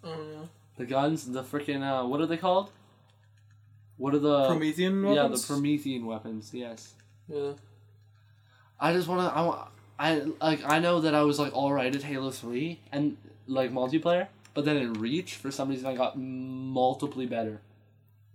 Oh, 0.04 0.10
yeah. 0.10 0.46
The 0.78 0.86
guns, 0.86 1.26
the 1.26 1.44
freaking 1.44 1.82
uh, 1.82 2.06
what 2.08 2.22
are 2.22 2.26
they 2.26 2.38
called? 2.38 2.72
What 4.00 4.16
are 4.16 4.20
the 4.20 4.48
Promethean 4.48 5.04
weapons? 5.04 5.16
Yeah, 5.16 5.28
the? 5.28 5.54
Promethean 5.54 6.06
weapons. 6.06 6.50
Yes. 6.54 6.94
Yeah. 7.28 7.52
I 8.80 8.94
just 8.94 9.08
wanna. 9.08 9.28
I 9.28 9.42
want. 9.42 9.70
I 10.00 10.22
like. 10.42 10.62
I 10.66 10.80
know 10.80 11.02
that 11.02 11.14
I 11.14 11.22
was 11.24 11.38
like 11.38 11.54
all 11.56 11.72
right 11.74 11.94
at 11.94 12.02
Halo 12.04 12.32
Three 12.32 12.80
and 12.92 13.18
like 13.46 13.72
multiplayer, 13.72 14.28
but 14.54 14.64
then 14.66 14.78
in 14.78 14.94
Reach, 14.94 15.36
for 15.36 15.52
some 15.52 15.70
reason, 15.70 15.86
I 15.86 15.96
got 15.96 16.18
multiply 16.18 17.26
better. 17.26 17.60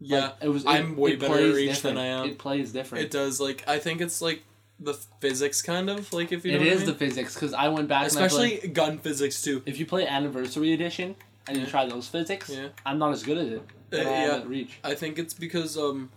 Yeah. 0.01 0.21
Like, 0.21 0.35
it 0.43 0.49
was. 0.49 0.65
It, 0.65 0.69
I'm 0.69 0.97
way 0.97 1.17
better 1.17 1.33
at 1.33 1.39
plays 1.41 1.55
Reach 1.57 1.75
different. 1.77 1.97
than 1.97 2.05
I 2.05 2.09
am. 2.09 2.29
It 2.29 2.39
plays 2.39 2.73
different. 2.73 3.05
It 3.05 3.11
does. 3.11 3.41
Like, 3.41 3.65
I 3.67 3.79
think 3.79 4.03
it's 4.03 4.21
like 4.21 4.43
the 4.79 4.93
physics 5.21 5.63
kind 5.63 5.89
of 5.89 6.13
like 6.13 6.33
if 6.33 6.45
you 6.45 6.53
know 6.53 6.59
It 6.59 6.65
what 6.65 6.73
I 6.75 6.77
mean? 6.79 6.87
the 6.87 6.95
physics 6.95 7.35
because 7.35 7.55
I 7.55 7.69
went 7.69 7.89
back 7.89 8.09
and 8.11 8.19
I 8.19 8.25
especially 8.27 8.57
played, 8.59 8.75
gun 8.75 8.99
physics 8.99 9.41
too. 9.41 9.63
if 9.67 9.79
you 9.79 9.87
play 9.87 10.05
Anniversary 10.07 10.73
Edition 10.73 11.15
and 11.49 11.57
you 11.57 11.65
Yeah. 11.65 11.69
try 11.71 11.87
those 11.87 12.09
physics, 12.09 12.51
Yeah. 12.51 12.69
I'm 12.87 12.99
not 12.99 13.13
as 13.13 13.23
good 13.23 13.39
at 13.39 13.47
it. 13.47 13.63
Uh, 13.93 13.97
I 13.97 14.03
yeah. 14.03 14.37
at 14.37 14.49
Reach. 14.49 14.79
I 14.83 14.95
think 14.95 15.19
it's 15.19 15.35
because 15.35 15.77
um, 15.79 16.11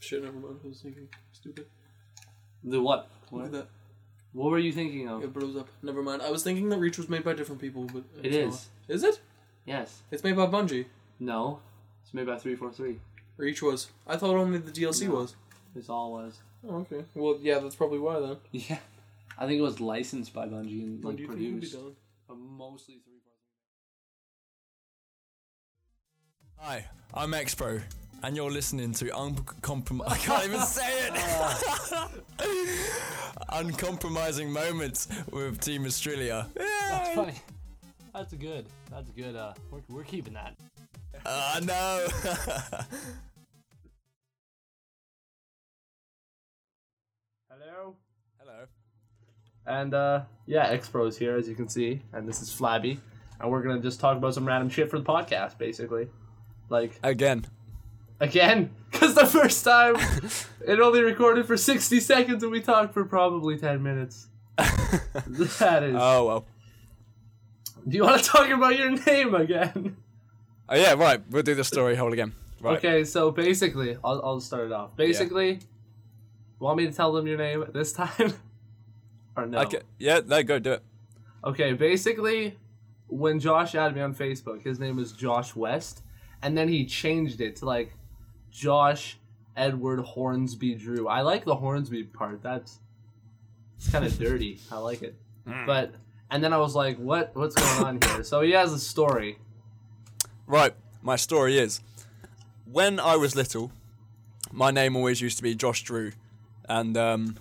shit. 0.00 0.22
Never 0.22 0.36
mind. 0.38 0.60
I 0.64 0.68
was 0.68 0.80
thinking 0.80 1.08
stupid. 1.32 1.66
The 2.64 2.80
what? 2.80 3.08
What, 3.30 3.52
that. 3.52 3.68
what 4.32 4.50
were 4.50 4.58
you 4.58 4.72
thinking 4.72 5.08
of? 5.08 5.22
It 5.22 5.32
blows 5.32 5.56
up. 5.56 5.68
Never 5.82 6.02
mind. 6.02 6.22
I 6.22 6.30
was 6.30 6.42
thinking 6.42 6.68
that 6.70 6.78
Reach 6.78 6.98
was 6.98 7.08
made 7.08 7.24
by 7.24 7.34
different 7.34 7.60
people, 7.60 7.84
but 7.92 8.04
it's 8.22 8.36
is. 8.36 8.48
not. 8.88 8.94
Is 8.94 9.04
it? 9.04 9.20
Yes. 9.66 10.02
It's 10.10 10.24
made 10.24 10.36
by 10.36 10.46
Bungie. 10.46 10.86
No. 11.20 11.60
It's 12.02 12.14
made 12.14 12.26
by 12.26 12.36
three 12.38 12.54
four 12.56 12.70
three. 12.72 13.00
Reach 13.36 13.62
was. 13.62 13.88
I 14.06 14.16
thought 14.16 14.34
only 14.36 14.58
the 14.58 14.70
DLC 14.72 15.06
No. 15.06 15.14
was. 15.16 15.34
It's 15.76 15.88
all 15.88 16.12
was. 16.12 16.38
Oh, 16.68 16.76
okay. 16.78 17.04
Well, 17.14 17.38
yeah, 17.40 17.58
that's 17.58 17.76
probably 17.76 17.98
why 17.98 18.18
then. 18.20 18.36
Yeah. 18.52 18.78
I 19.40 19.46
think 19.46 19.58
it 19.60 19.62
was 19.62 19.78
licensed 19.80 20.32
by 20.34 20.46
Bungie 20.46 20.82
and 20.82 21.04
like 21.04 21.16
do 21.16 21.22
you 21.22 21.28
think 21.28 21.40
it'll 21.40 21.52
produced. 21.52 21.74
done? 21.74 21.92
But 22.26 22.38
mostly 22.38 22.96
three 23.04 23.17
Hi, 26.58 26.84
I'm 27.14 27.34
X 27.34 27.54
Pro, 27.54 27.80
and 28.22 28.36
you're 28.36 28.50
listening 28.50 28.92
to 28.94 29.06
Uncomprom. 29.06 30.00
I 30.06 30.16
can't 30.18 30.44
even 30.44 30.60
say 30.66 31.08
it. 31.08 31.14
Uncompromising 33.50 34.50
moments 34.50 35.08
with 35.30 35.60
Team 35.60 35.82
Mistralia. 35.84 36.46
That's 36.56 37.14
funny. 37.14 37.34
That's 38.14 38.32
good. 38.34 38.66
That's 38.90 39.10
good. 39.12 39.36
Uh, 39.36 39.52
we're, 39.70 39.80
we're 39.88 40.04
keeping 40.04 40.34
that. 40.34 40.54
Uh, 41.24 41.60
no. 41.64 42.06
Hello. 47.50 47.94
Hello. 48.38 48.66
And 49.66 49.94
uh, 49.94 50.22
yeah, 50.46 50.66
X 50.68 50.88
Pro's 50.88 51.16
here 51.16 51.36
as 51.36 51.48
you 51.48 51.54
can 51.54 51.68
see, 51.68 52.00
and 52.12 52.28
this 52.28 52.42
is 52.42 52.52
Flabby, 52.52 52.98
and 53.40 53.50
we're 53.50 53.62
gonna 53.62 53.80
just 53.80 54.00
talk 54.00 54.16
about 54.16 54.34
some 54.34 54.46
random 54.46 54.68
shit 54.68 54.90
for 54.90 54.98
the 54.98 55.04
podcast, 55.04 55.58
basically. 55.58 56.08
Like 56.68 56.98
Again. 57.02 57.46
again, 58.20 58.70
because 58.90 59.14
the 59.14 59.26
first 59.26 59.64
time 59.64 59.96
it 60.66 60.80
only 60.80 61.02
recorded 61.02 61.46
for 61.46 61.56
sixty 61.56 62.00
seconds, 62.00 62.42
and 62.42 62.52
we 62.52 62.60
talked 62.60 62.94
for 62.94 63.04
probably 63.04 63.58
ten 63.58 63.82
minutes. 63.82 64.28
That 65.58 65.82
is. 65.82 65.94
Oh 65.96 66.26
well. 66.26 66.46
Do 67.86 67.96
you 67.96 68.02
want 68.04 68.22
to 68.22 68.28
talk 68.28 68.48
about 68.50 68.78
your 68.78 68.90
name 68.90 69.34
again? 69.34 69.96
Oh 70.68 70.76
yeah, 70.76 70.94
right. 70.94 71.20
We'll 71.30 71.42
do 71.42 71.54
the 71.54 71.64
story 71.64 71.96
whole 71.96 72.12
again. 72.12 72.34
Right. 72.60 72.78
Okay, 72.78 73.04
so 73.04 73.30
basically, 73.30 73.96
I'll, 74.02 74.20
I'll 74.24 74.40
start 74.40 74.66
it 74.66 74.72
off. 74.72 74.96
Basically, 74.96 75.60
want 76.58 76.78
me 76.78 76.86
to 76.86 76.92
tell 76.92 77.12
them 77.12 77.26
your 77.26 77.38
name 77.38 77.64
this 77.72 77.92
time? 77.92 78.34
or 79.36 79.46
no? 79.46 79.60
Okay. 79.60 79.80
Yeah. 79.98 80.20
No, 80.26 80.42
go 80.42 80.58
do 80.58 80.72
it. 80.72 80.82
Okay, 81.44 81.72
basically, 81.72 82.58
when 83.06 83.38
Josh 83.38 83.74
added 83.74 83.94
me 83.94 84.02
on 84.02 84.14
Facebook, 84.14 84.62
his 84.62 84.80
name 84.80 84.98
is 84.98 85.12
Josh 85.12 85.54
West, 85.54 86.02
and 86.42 86.56
then 86.56 86.68
he 86.68 86.84
changed 86.84 87.40
it 87.40 87.56
to 87.56 87.64
like 87.64 87.92
Josh 88.50 89.18
Edward 89.56 90.00
Hornsby 90.00 90.74
Drew. 90.74 91.08
I 91.08 91.22
like 91.22 91.44
the 91.44 91.56
Hornsby 91.56 92.04
part. 92.04 92.42
That's 92.42 92.78
it's 93.76 93.90
kind 93.90 94.04
of 94.04 94.18
dirty. 94.18 94.60
I 94.70 94.78
like 94.78 95.02
it. 95.02 95.14
But 95.66 95.92
and 96.30 96.44
then 96.44 96.52
I 96.52 96.58
was 96.58 96.74
like, 96.74 96.98
what 96.98 97.34
what's 97.34 97.54
going 97.54 97.84
on 97.84 98.00
here? 98.02 98.22
So 98.22 98.42
he 98.42 98.52
has 98.52 98.72
a 98.72 98.78
story. 98.78 99.38
Right. 100.46 100.74
My 101.02 101.16
story 101.16 101.58
is, 101.58 101.80
when 102.70 102.98
I 102.98 103.16
was 103.16 103.36
little, 103.36 103.70
my 104.52 104.70
name 104.70 104.96
always 104.96 105.20
used 105.20 105.36
to 105.38 105.42
be 105.42 105.54
Josh 105.54 105.82
Drew, 105.82 106.12
and 106.68 106.96
um, 106.96 107.36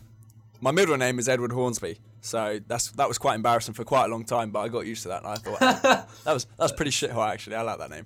my 0.61 0.71
middle 0.71 0.95
name 0.97 1.19
is 1.19 1.27
Edward 1.27 1.51
Hornsby. 1.51 1.97
So 2.21 2.59
that's 2.67 2.91
that 2.91 3.07
was 3.07 3.17
quite 3.17 3.35
embarrassing 3.35 3.73
for 3.73 3.83
quite 3.83 4.05
a 4.05 4.07
long 4.07 4.25
time, 4.25 4.51
but 4.51 4.59
I 4.59 4.67
got 4.67 4.85
used 4.85 5.03
to 5.03 5.09
that, 5.09 5.23
and 5.23 5.31
I 5.31 5.35
thought 5.35 5.59
that 6.23 6.33
was 6.33 6.45
that 6.45 6.63
was 6.63 6.71
pretty 6.71 6.91
shithole 6.91 7.27
actually. 7.27 7.55
I 7.55 7.61
like 7.61 7.79
that 7.79 7.89
name, 7.89 8.05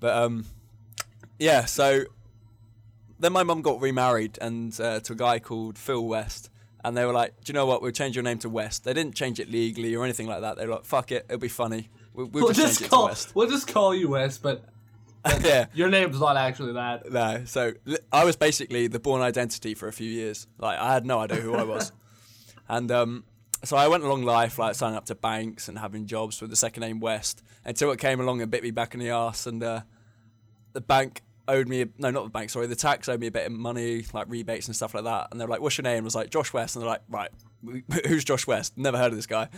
but 0.00 0.16
um, 0.16 0.46
yeah. 1.38 1.66
So 1.66 2.04
then 3.18 3.32
my 3.32 3.42
mum 3.42 3.62
got 3.62 3.80
remarried 3.80 4.38
and 4.40 4.78
uh, 4.80 5.00
to 5.00 5.12
a 5.12 5.16
guy 5.16 5.38
called 5.38 5.78
Phil 5.78 6.04
West, 6.04 6.50
and 6.82 6.96
they 6.96 7.04
were 7.04 7.12
like, 7.12 7.34
"Do 7.44 7.50
you 7.50 7.54
know 7.54 7.66
what? 7.66 7.82
We'll 7.82 7.92
change 7.92 8.16
your 8.16 8.22
name 8.24 8.38
to 8.38 8.48
West." 8.48 8.84
They 8.84 8.94
didn't 8.94 9.14
change 9.14 9.38
it 9.38 9.50
legally 9.50 9.94
or 9.94 10.04
anything 10.04 10.26
like 10.26 10.40
that. 10.40 10.56
They 10.56 10.66
were 10.66 10.74
like, 10.74 10.84
"Fuck 10.84 11.12
it, 11.12 11.26
it'll 11.28 11.38
be 11.38 11.48
funny. 11.48 11.90
We'll, 12.14 12.26
we'll, 12.26 12.44
We'll 12.44 12.52
just, 12.54 12.80
just 12.80 12.90
call 12.90 13.06
West." 13.06 13.34
we'll 13.34 13.48
just 13.48 13.68
call 13.68 13.94
you 13.94 14.08
Wes, 14.08 14.38
but 14.38 14.64
yeah. 15.42 15.66
your 15.74 15.88
name's 15.88 16.18
not 16.18 16.36
actually 16.36 16.72
that. 16.72 17.10
No, 17.10 17.42
so 17.44 17.72
I 18.12 18.24
was 18.24 18.36
basically 18.36 18.86
the 18.86 18.98
born 18.98 19.20
identity 19.20 19.74
for 19.74 19.86
a 19.86 19.92
few 19.92 20.10
years. 20.10 20.46
Like 20.58 20.78
I 20.78 20.94
had 20.94 21.04
no 21.04 21.18
idea 21.20 21.38
who 21.40 21.54
I 21.54 21.62
was, 21.64 21.92
and 22.68 22.90
um, 22.90 23.24
so 23.64 23.76
I 23.76 23.88
went 23.88 24.04
along 24.04 24.24
life 24.24 24.58
like 24.58 24.74
signing 24.74 24.96
up 24.96 25.06
to 25.06 25.14
banks 25.14 25.68
and 25.68 25.78
having 25.78 26.06
jobs 26.06 26.40
with 26.40 26.50
the 26.50 26.56
second 26.56 26.82
name 26.82 27.00
West 27.00 27.42
until 27.64 27.90
it 27.90 27.98
came 27.98 28.20
along 28.20 28.40
and 28.40 28.50
bit 28.50 28.62
me 28.62 28.70
back 28.70 28.94
in 28.94 29.00
the 29.00 29.10
ass. 29.10 29.46
and 29.46 29.62
uh, 29.62 29.82
the 30.72 30.80
bank 30.80 31.22
owed 31.48 31.68
me 31.68 31.82
a, 31.82 31.88
no, 31.98 32.10
not 32.10 32.24
the 32.24 32.30
bank, 32.30 32.48
sorry, 32.50 32.66
the 32.66 32.76
tax 32.76 33.08
owed 33.08 33.20
me 33.20 33.26
a 33.26 33.30
bit 33.30 33.46
of 33.46 33.52
money, 33.52 34.04
like 34.12 34.28
rebates 34.28 34.66
and 34.66 34.76
stuff 34.76 34.94
like 34.94 35.04
that, 35.04 35.28
and 35.30 35.40
they're 35.40 35.48
like, 35.48 35.60
"What's 35.60 35.76
your 35.76 35.82
name?" 35.82 36.04
I 36.04 36.06
was 36.06 36.14
like, 36.14 36.30
"Josh 36.30 36.52
West," 36.52 36.76
and 36.76 36.82
they're 36.82 36.90
like, 36.90 37.02
"Right, 37.08 37.30
who's 38.06 38.24
Josh 38.24 38.46
West? 38.46 38.78
Never 38.78 38.96
heard 38.96 39.12
of 39.12 39.16
this 39.16 39.26
guy." 39.26 39.48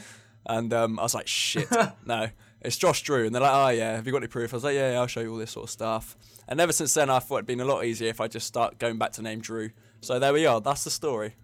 And 0.47 0.73
um, 0.73 0.99
I 0.99 1.03
was 1.03 1.15
like, 1.15 1.29
"Shit, 1.29 1.69
no." 2.07 2.29
It's 2.65 2.77
Josh 2.77 3.03
Drew, 3.03 3.27
and 3.27 3.35
they're 3.35 3.43
like, 3.43 3.55
"Oh 3.55 3.69
yeah, 3.69 3.97
have 3.97 4.07
you 4.07 4.13
got 4.13 4.19
any 4.19 4.29
proof?" 4.29 4.53
I 4.53 4.57
was 4.57 4.65
like, 4.65 4.75
"Yeah, 4.75 4.93
yeah, 4.93 5.01
I'll 5.01 5.07
show 5.07 5.21
you 5.21 5.33
all 5.33 5.39
this 5.39 5.51
sort 5.51 5.65
of 5.65 5.71
stuff." 5.71 6.17
And 6.49 6.61
ever 6.61 6.73
since 6.73 6.95
then, 6.95 7.11
I 7.11 7.19
thought 7.19 7.37
it'd 7.37 7.47
been 7.47 7.61
a 7.61 7.65
lot 7.65 7.85
easier 7.85 8.09
if 8.09 8.21
I 8.21 8.29
just 8.29 8.47
start 8.47 8.79
going 8.79 8.99
back 8.99 9.13
to 9.13 9.23
name 9.23 9.41
Drew. 9.41 9.71
So 10.01 10.19
there 10.19 10.33
we 10.33 10.47
are. 10.47 10.61
That's 10.61 10.85
the 10.85 10.91
story. 10.91 11.35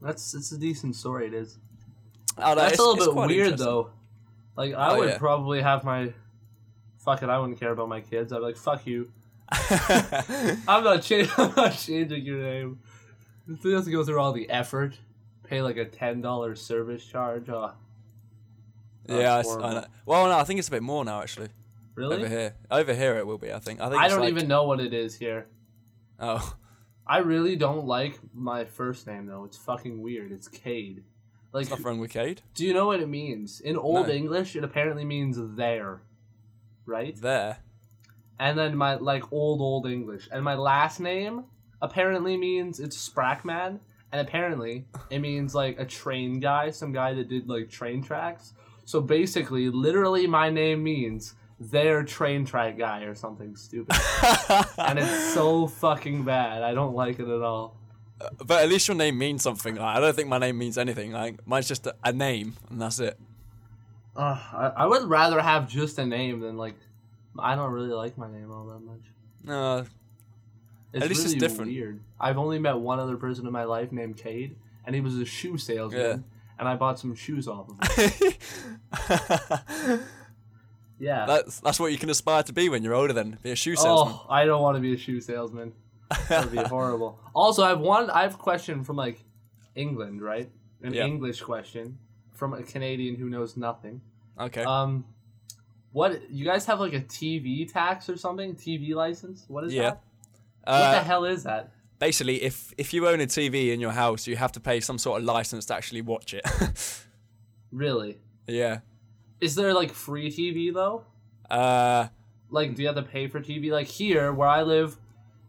That's 0.00 0.34
it's 0.34 0.50
a 0.52 0.58
decent 0.58 0.96
story. 0.96 1.26
It 1.26 1.34
is. 1.34 1.58
Oh, 2.38 2.50
no, 2.50 2.54
That's 2.54 2.74
it's- 2.74 2.78
a 2.78 2.82
little 2.82 3.14
bit 3.14 3.28
weird 3.28 3.58
though. 3.58 3.90
Like 4.56 4.74
I 4.74 4.94
Oh, 4.94 4.98
would 4.98 5.08
yeah. 5.10 5.18
probably 5.18 5.60
have 5.62 5.84
my. 5.84 6.12
Fuck 6.98 7.22
it, 7.22 7.28
I 7.28 7.38
wouldn't 7.38 7.58
care 7.58 7.72
about 7.72 7.88
my 7.88 8.00
kids. 8.00 8.32
I'd 8.32 8.36
be 8.38 8.42
like, 8.42 8.56
fuck 8.56 8.86
you. 8.86 9.10
I'm 9.50 10.84
not 10.84 11.02
changing. 11.02 11.32
I'm 11.38 11.52
not 11.56 11.72
changing 11.72 12.24
your 12.24 12.38
name. 12.38 12.78
You 13.64 13.74
have 13.74 13.84
to 13.84 13.90
go 13.90 14.04
through 14.04 14.20
all 14.20 14.32
the 14.32 14.48
effort, 14.50 14.96
pay 15.44 15.62
like 15.62 15.76
a 15.76 15.84
ten 15.84 16.20
dollars 16.20 16.62
service 16.62 17.04
charge. 17.04 17.48
Oh, 17.48 17.72
yeah, 19.08 19.34
I 19.34 19.38
s- 19.40 19.46
I, 19.46 19.50
horrible. 19.50 19.70
know. 19.72 19.84
Well, 20.06 20.26
no, 20.28 20.38
I 20.38 20.44
think 20.44 20.58
it's 20.58 20.68
a 20.68 20.70
bit 20.70 20.82
more 20.82 21.04
now 21.04 21.20
actually. 21.22 21.48
really? 21.96 22.16
Over 22.16 22.28
here, 22.28 22.54
over 22.70 22.94
here 22.94 23.16
it 23.18 23.26
will 23.26 23.38
be. 23.38 23.52
I 23.52 23.58
think. 23.58 23.80
I 23.80 23.88
think. 23.90 24.00
I 24.00 24.08
don't 24.08 24.20
like- 24.20 24.30
even 24.30 24.46
know 24.48 24.64
what 24.64 24.80
it 24.80 24.94
is 24.94 25.14
here. 25.16 25.46
Oh, 26.20 26.54
I 27.06 27.18
really 27.18 27.56
don't 27.56 27.84
like 27.86 28.18
my 28.32 28.64
first 28.64 29.06
name 29.08 29.26
though. 29.26 29.44
It's 29.44 29.56
fucking 29.58 30.00
weird. 30.00 30.30
It's 30.30 30.46
Cade. 30.48 31.02
Like, 31.52 31.62
there's 31.66 31.70
nothing 31.70 31.84
wrong 31.86 31.98
with 32.00 32.10
Cade. 32.12 32.40
do 32.54 32.64
you 32.64 32.72
know 32.72 32.86
what 32.86 33.00
it 33.00 33.08
means? 33.08 33.60
In 33.60 33.76
Old 33.76 34.06
No. 34.08 34.12
English, 34.12 34.56
it 34.56 34.64
apparently 34.64 35.04
means 35.04 35.36
there, 35.56 36.00
right? 36.86 37.14
There. 37.20 37.58
and 38.38 38.58
then 38.58 38.76
my 38.76 38.94
like 38.96 39.30
old 39.32 39.60
old 39.60 39.86
English, 39.86 40.28
and 40.32 40.42
my 40.44 40.54
last 40.54 40.98
name 41.00 41.44
apparently 41.80 42.36
means 42.36 42.80
it's 42.80 42.96
Sprackman, 43.08 43.78
and 44.12 44.20
apparently 44.26 44.86
it 45.10 45.18
means 45.20 45.54
like 45.54 45.78
a 45.78 45.84
train 45.84 46.40
guy, 46.40 46.70
some 46.70 46.92
guy 46.92 47.12
that 47.14 47.28
did 47.28 47.48
like 47.48 47.70
train 47.70 48.02
tracks. 48.02 48.54
So 48.84 49.00
basically, 49.00 49.68
literally, 49.70 50.26
my 50.26 50.50
name 50.50 50.82
means 50.82 51.34
their 51.60 52.02
train 52.02 52.44
track 52.44 52.76
guy 52.78 53.02
or 53.02 53.14
something 53.14 53.54
stupid, 53.56 53.94
and 54.78 54.98
it's 54.98 55.34
so 55.34 55.66
fucking 55.68 56.24
bad. 56.24 56.62
I 56.62 56.74
don't 56.74 56.94
like 56.94 57.20
it 57.20 57.28
at 57.28 57.42
all. 57.42 57.76
But 58.44 58.62
at 58.62 58.68
least 58.68 58.88
your 58.88 58.96
name 58.96 59.18
means 59.18 59.42
something. 59.42 59.76
Like, 59.76 59.96
I 59.96 60.00
don't 60.00 60.14
think 60.14 60.28
my 60.28 60.38
name 60.38 60.58
means 60.58 60.78
anything. 60.78 61.12
Like 61.12 61.46
mine's 61.46 61.68
just 61.68 61.86
a, 61.86 61.94
a 62.04 62.12
name, 62.12 62.54
and 62.70 62.80
that's 62.80 62.98
it. 62.98 63.18
Uh, 64.16 64.38
I, 64.52 64.72
I 64.78 64.86
would 64.86 65.08
rather 65.08 65.40
have 65.40 65.68
just 65.68 65.98
a 65.98 66.06
name 66.06 66.40
than 66.40 66.56
like. 66.56 66.74
I 67.38 67.54
don't 67.54 67.72
really 67.72 67.88
like 67.88 68.18
my 68.18 68.30
name 68.30 68.50
all 68.50 68.66
that 68.66 68.80
much. 68.80 69.00
No, 69.44 69.86
It's 70.92 71.02
At 71.02 71.08
least 71.08 71.24
it's 71.24 71.34
different. 71.34 71.70
weird. 71.72 72.00
I've 72.20 72.36
only 72.36 72.58
met 72.58 72.78
one 72.78 73.00
other 73.00 73.16
person 73.16 73.46
in 73.46 73.52
my 73.52 73.64
life 73.64 73.90
named 73.90 74.18
Cade, 74.18 74.54
and 74.84 74.94
he 74.94 75.00
was 75.00 75.16
a 75.16 75.24
shoe 75.24 75.56
salesman. 75.56 76.00
Yeah. 76.00 76.16
And 76.58 76.68
I 76.68 76.76
bought 76.76 76.98
some 76.98 77.14
shoes 77.14 77.48
off 77.48 77.68
of 77.70 77.96
him. 77.96 78.32
Yeah. 80.98 81.26
that's 81.26 81.58
that's 81.58 81.80
what 81.80 81.90
you 81.90 81.98
can 81.98 82.10
aspire 82.10 82.44
to 82.44 82.52
be 82.52 82.68
when 82.68 82.84
you're 82.84 82.94
older. 82.94 83.12
Then 83.12 83.36
be 83.42 83.50
a 83.50 83.56
shoe 83.56 83.74
salesman. 83.74 84.14
oh, 84.20 84.26
I 84.30 84.44
don't 84.44 84.62
want 84.62 84.76
to 84.76 84.80
be 84.80 84.94
a 84.94 84.96
shoe 84.96 85.20
salesman. 85.20 85.72
That 86.28 86.44
would 86.44 86.52
be 86.52 86.58
horrible. 86.68 87.18
Also, 87.34 87.62
I 87.62 87.70
have 87.70 87.80
one. 87.80 88.10
I 88.10 88.22
have 88.22 88.34
a 88.34 88.38
question 88.38 88.84
from 88.84 88.96
like 88.96 89.22
England, 89.74 90.22
right? 90.22 90.50
An 90.82 90.92
Yeah. 90.94 91.06
English 91.06 91.40
question 91.42 91.98
from 92.32 92.54
a 92.54 92.62
Canadian 92.62 93.16
who 93.16 93.28
knows 93.28 93.56
nothing. 93.56 94.00
Okay. 94.38 94.64
Um, 94.64 95.04
what 95.92 96.30
you 96.30 96.44
guys 96.44 96.64
have 96.66 96.80
like 96.80 96.94
a 96.94 97.00
TV 97.00 97.70
tax 97.70 98.08
or 98.08 98.16
something? 98.16 98.54
TV 98.54 98.94
license? 98.94 99.44
What 99.48 99.64
is 99.64 99.72
Yeah. 99.74 99.82
that? 99.82 100.02
What 100.64 100.74
Uh, 100.74 100.92
the 100.92 101.04
hell 101.04 101.24
is 101.24 101.42
that? 101.44 101.70
basically, 101.98 102.42
if 102.42 102.72
if 102.78 102.92
you 102.94 103.06
own 103.06 103.20
a 103.20 103.26
TV 103.26 103.72
in 103.72 103.80
your 103.80 103.92
house, 103.92 104.26
you 104.26 104.36
have 104.36 104.52
to 104.52 104.60
pay 104.60 104.80
some 104.80 104.98
sort 104.98 105.20
of 105.20 105.24
license 105.36 105.66
to 105.66 105.74
actually 105.74 106.02
watch 106.02 106.34
it. 106.34 106.44
Really? 107.70 108.18
yeah. 108.46 108.80
Is 109.40 109.54
there 109.54 109.72
like 109.74 109.90
free 109.92 110.30
TV 110.30 110.72
though? 110.72 111.04
Uh, 111.50 112.08
Like, 112.50 112.74
do 112.74 112.82
you 112.82 112.88
have 112.88 112.96
to 112.96 113.02
pay 113.02 113.28
for 113.28 113.40
TV? 113.40 113.70
Like 113.72 113.86
here, 113.86 114.32
where 114.32 114.48
I 114.48 114.62
live, 114.62 114.98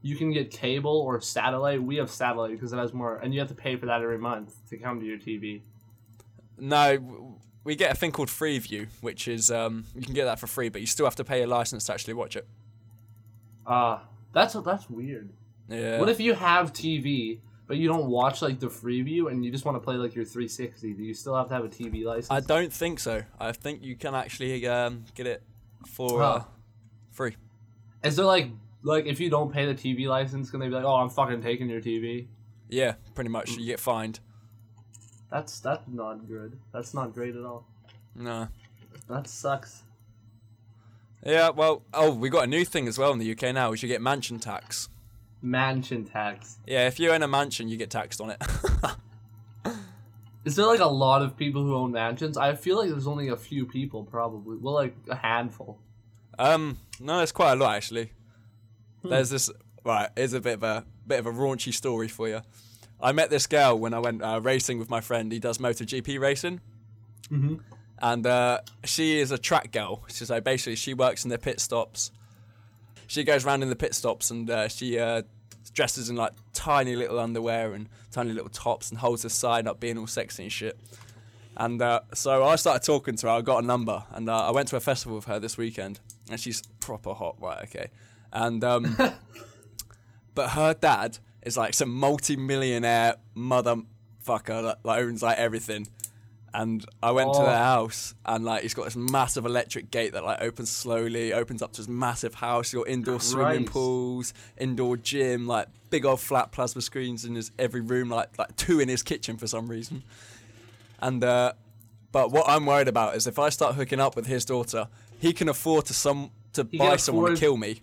you 0.03 0.15
can 0.15 0.31
get 0.31 0.51
cable 0.51 0.99
or 1.01 1.19
satellite. 1.21 1.81
We 1.81 1.95
have 1.95 2.11
satellite 2.11 2.51
because 2.51 2.71
it 2.73 2.77
has 2.77 2.93
more, 2.93 3.17
and 3.17 3.33
you 3.33 3.39
have 3.39 3.49
to 3.49 3.55
pay 3.55 3.75
for 3.77 3.87
that 3.87 4.01
every 4.01 4.19
month 4.19 4.53
to 4.69 4.77
come 4.77 4.99
to 4.99 5.05
your 5.05 5.17
TV. 5.17 5.61
no, 6.59 7.39
we 7.63 7.75
get 7.75 7.91
a 7.91 7.95
thing 7.95 8.11
called 8.11 8.27
Freeview, 8.27 8.87
which 9.01 9.27
is 9.27 9.49
um, 9.49 9.85
you 9.95 10.01
can 10.01 10.13
get 10.13 10.25
that 10.25 10.39
for 10.39 10.47
free, 10.47 10.67
but 10.69 10.81
you 10.81 10.87
still 10.87 11.05
have 11.05 11.15
to 11.15 11.23
pay 11.23 11.41
a 11.43 11.47
license 11.47 11.85
to 11.85 11.93
actually 11.93 12.13
watch 12.13 12.35
it. 12.35 12.45
Ah, 13.65 14.03
that's 14.33 14.53
that's 14.53 14.89
weird. 14.89 15.29
Yeah. 15.69 15.99
What 15.99 16.09
if 16.09 16.19
you 16.19 16.33
have 16.33 16.73
TV, 16.73 17.39
but 17.67 17.77
you 17.77 17.87
don't 17.87 18.07
watch 18.07 18.41
like 18.41 18.59
the 18.59 18.67
Freeview, 18.67 19.31
and 19.31 19.45
you 19.45 19.51
just 19.51 19.63
want 19.63 19.75
to 19.77 19.79
play 19.79 19.95
like 19.95 20.13
your 20.15 20.25
360? 20.25 20.93
Do 20.93 21.03
you 21.03 21.13
still 21.13 21.35
have 21.35 21.47
to 21.47 21.53
have 21.53 21.63
a 21.63 21.69
TV 21.69 22.03
license? 22.03 22.29
I 22.31 22.41
don't 22.41 22.71
think 22.73 22.99
so. 22.99 23.23
I 23.39 23.53
think 23.53 23.81
you 23.81 23.95
can 23.95 24.13
actually 24.15 24.67
um, 24.67 25.05
get 25.15 25.27
it 25.27 25.41
for 25.87 26.19
Huh. 26.19 26.25
uh, 26.25 26.43
free. 27.11 27.37
Is 28.03 28.17
there 28.17 28.25
like 28.25 28.49
like 28.83 29.05
if 29.05 29.19
you 29.19 29.29
don't 29.29 29.51
pay 29.51 29.65
the 29.65 29.73
TV 29.73 30.07
license, 30.07 30.51
can 30.51 30.59
they 30.59 30.67
be 30.67 30.73
like, 30.73 30.83
oh, 30.83 30.95
I'm 30.95 31.09
fucking 31.09 31.41
taking 31.41 31.69
your 31.69 31.81
TV? 31.81 32.27
Yeah, 32.69 32.95
pretty 33.15 33.29
much. 33.29 33.51
You 33.51 33.65
get 33.65 33.79
fined. 33.79 34.19
That's 35.31 35.59
that's 35.59 35.87
not 35.87 36.27
good. 36.27 36.59
That's 36.71 36.93
not 36.93 37.13
great 37.13 37.35
at 37.35 37.43
all. 37.43 37.65
No. 38.15 38.47
That 39.09 39.27
sucks. 39.27 39.83
Yeah, 41.25 41.49
well, 41.49 41.83
oh, 41.93 42.13
we 42.13 42.29
got 42.29 42.43
a 42.43 42.47
new 42.47 42.65
thing 42.65 42.87
as 42.87 42.97
well 42.97 43.11
in 43.13 43.19
the 43.19 43.31
UK 43.31 43.53
now. 43.53 43.71
Is 43.71 43.81
you 43.81 43.89
get 43.89 44.01
mansion 44.01 44.39
tax. 44.39 44.89
Mansion 45.41 46.05
tax. 46.05 46.59
Yeah, 46.67 46.87
if 46.87 46.99
you 46.99 47.11
own 47.11 47.23
a 47.23 47.27
mansion, 47.27 47.67
you 47.67 47.77
get 47.77 47.89
taxed 47.89 48.21
on 48.21 48.31
it. 48.31 48.41
Is 50.45 50.57
there 50.57 50.65
like 50.65 50.81
a 50.81 50.85
lot 50.85 51.21
of 51.21 51.37
people 51.37 51.63
who 51.63 51.73
own 51.73 51.93
mansions? 51.93 52.37
I 52.37 52.55
feel 52.55 52.77
like 52.77 52.89
there's 52.89 53.07
only 53.07 53.29
a 53.29 53.37
few 53.37 53.65
people, 53.65 54.03
probably. 54.03 54.57
Well, 54.57 54.73
like 54.73 54.93
a 55.09 55.15
handful. 55.15 55.79
um, 56.37 56.79
no, 56.99 57.21
it's 57.21 57.31
quite 57.31 57.53
a 57.53 57.55
lot 57.55 57.75
actually. 57.75 58.11
There's 59.03 59.29
this. 59.29 59.49
Right, 59.85 60.09
here's 60.15 60.33
a 60.33 60.39
bit 60.41 60.53
of 60.55 60.63
a 60.63 60.85
bit 61.05 61.19
of 61.19 61.25
a 61.25 61.31
raunchy 61.31 61.73
story 61.73 62.07
for 62.07 62.27
you. 62.29 62.41
I 63.01 63.11
met 63.11 63.29
this 63.29 63.47
girl 63.47 63.77
when 63.77 63.93
I 63.93 63.99
went 63.99 64.21
uh, 64.23 64.39
racing 64.41 64.79
with 64.79 64.89
my 64.89 65.01
friend. 65.01 65.31
He 65.31 65.39
does 65.39 65.57
MotoGP 65.57 66.19
racing. 66.19 66.61
Mhm. 67.29 67.59
And 68.01 68.25
uh, 68.25 68.59
she 68.85 69.19
is 69.19 69.31
a 69.31 69.37
track 69.37 69.71
girl. 69.71 70.03
She's 70.07 70.29
like 70.29 70.43
basically, 70.43 70.75
she 70.75 70.93
works 70.93 71.23
in 71.25 71.29
the 71.29 71.37
pit 71.37 71.59
stops. 71.59 72.11
She 73.07 73.23
goes 73.23 73.45
around 73.45 73.61
in 73.63 73.69
the 73.69 73.75
pit 73.75 73.93
stops 73.93 74.31
and 74.31 74.49
uh, 74.49 74.67
she 74.69 74.97
uh, 74.99 75.23
dresses 75.73 76.09
in 76.09 76.15
like 76.15 76.31
tiny 76.53 76.95
little 76.95 77.19
underwear 77.19 77.73
and 77.73 77.89
tiny 78.11 78.31
little 78.31 78.49
tops 78.49 78.89
and 78.89 78.99
holds 78.99 79.23
her 79.23 79.29
side 79.29 79.67
up, 79.67 79.79
being 79.79 79.97
all 79.97 80.07
sexy 80.07 80.43
and 80.43 80.51
shit. 80.51 80.77
And 81.55 81.81
uh, 81.81 82.01
so 82.13 82.43
I 82.45 82.55
started 82.55 82.85
talking 82.85 83.15
to 83.17 83.27
her. 83.27 83.33
I 83.33 83.41
got 83.41 83.63
a 83.63 83.65
number, 83.67 84.03
and 84.11 84.29
uh, 84.29 84.47
I 84.47 84.51
went 84.51 84.69
to 84.69 84.75
a 84.75 84.79
festival 84.79 85.17
with 85.17 85.25
her 85.25 85.39
this 85.39 85.57
weekend, 85.57 85.99
and 86.31 86.39
she's 86.39 86.63
proper 86.79 87.13
hot, 87.13 87.35
right? 87.39 87.61
Okay, 87.65 87.87
and 88.33 88.61
um, 88.63 88.97
but 90.35 90.49
her 90.51 90.73
dad 90.73 91.19
is 91.43 91.55
like 91.57 91.73
some 91.73 91.89
multi-millionaire 91.93 93.15
motherfucker 93.35 94.75
that 94.83 94.99
owns 94.99 95.23
like 95.23 95.37
everything. 95.37 95.87
And 96.55 96.85
I 97.01 97.09
went 97.11 97.33
to 97.33 97.39
Oh. 97.39 97.45
their 97.45 97.57
house, 97.57 98.13
and 98.27 98.45
like 98.45 98.61
he's 98.61 98.75
got 98.75 98.85
this 98.85 98.95
massive 98.95 99.43
electric 99.45 99.89
gate 99.89 100.13
that 100.13 100.23
like 100.23 100.39
opens 100.39 100.69
slowly, 100.69 101.33
opens 101.33 101.63
up 101.63 101.73
to 101.73 101.77
his 101.77 101.87
massive 101.87 102.35
house. 102.35 102.71
Got 102.73 102.87
indoor 102.87 103.19
swimming 103.19 103.65
pools, 103.65 104.35
indoor 104.59 104.95
gym, 104.97 105.47
like 105.47 105.67
big 105.89 106.05
old 106.05 106.19
flat 106.19 106.51
plasma 106.51 106.83
screens 106.83 107.25
in 107.25 107.33
his 107.33 107.51
every 107.57 107.81
room, 107.81 108.09
like 108.09 108.37
like 108.37 108.55
two 108.55 108.79
in 108.79 108.87
his 108.87 109.01
kitchen 109.01 109.37
for 109.37 109.47
some 109.47 109.67
reason. 109.67 110.03
And 110.99 111.23
uh, 111.23 111.53
but 112.11 112.31
what 112.31 112.45
I'm 112.47 112.67
worried 112.67 112.87
about 112.87 113.15
is 113.15 113.25
if 113.25 113.39
I 113.39 113.49
start 113.49 113.73
hooking 113.73 113.99
up 113.99 114.15
with 114.15 114.27
his 114.27 114.45
daughter, 114.45 114.89
he 115.19 115.33
can 115.33 115.49
afford 115.49 115.85
to 115.85 115.93
some 115.95 116.29
to 116.53 116.67
He 116.69 116.77
buy 116.77 116.97
someone 116.97 117.31
to 117.33 117.39
kill 117.39 117.57
me. 117.57 117.81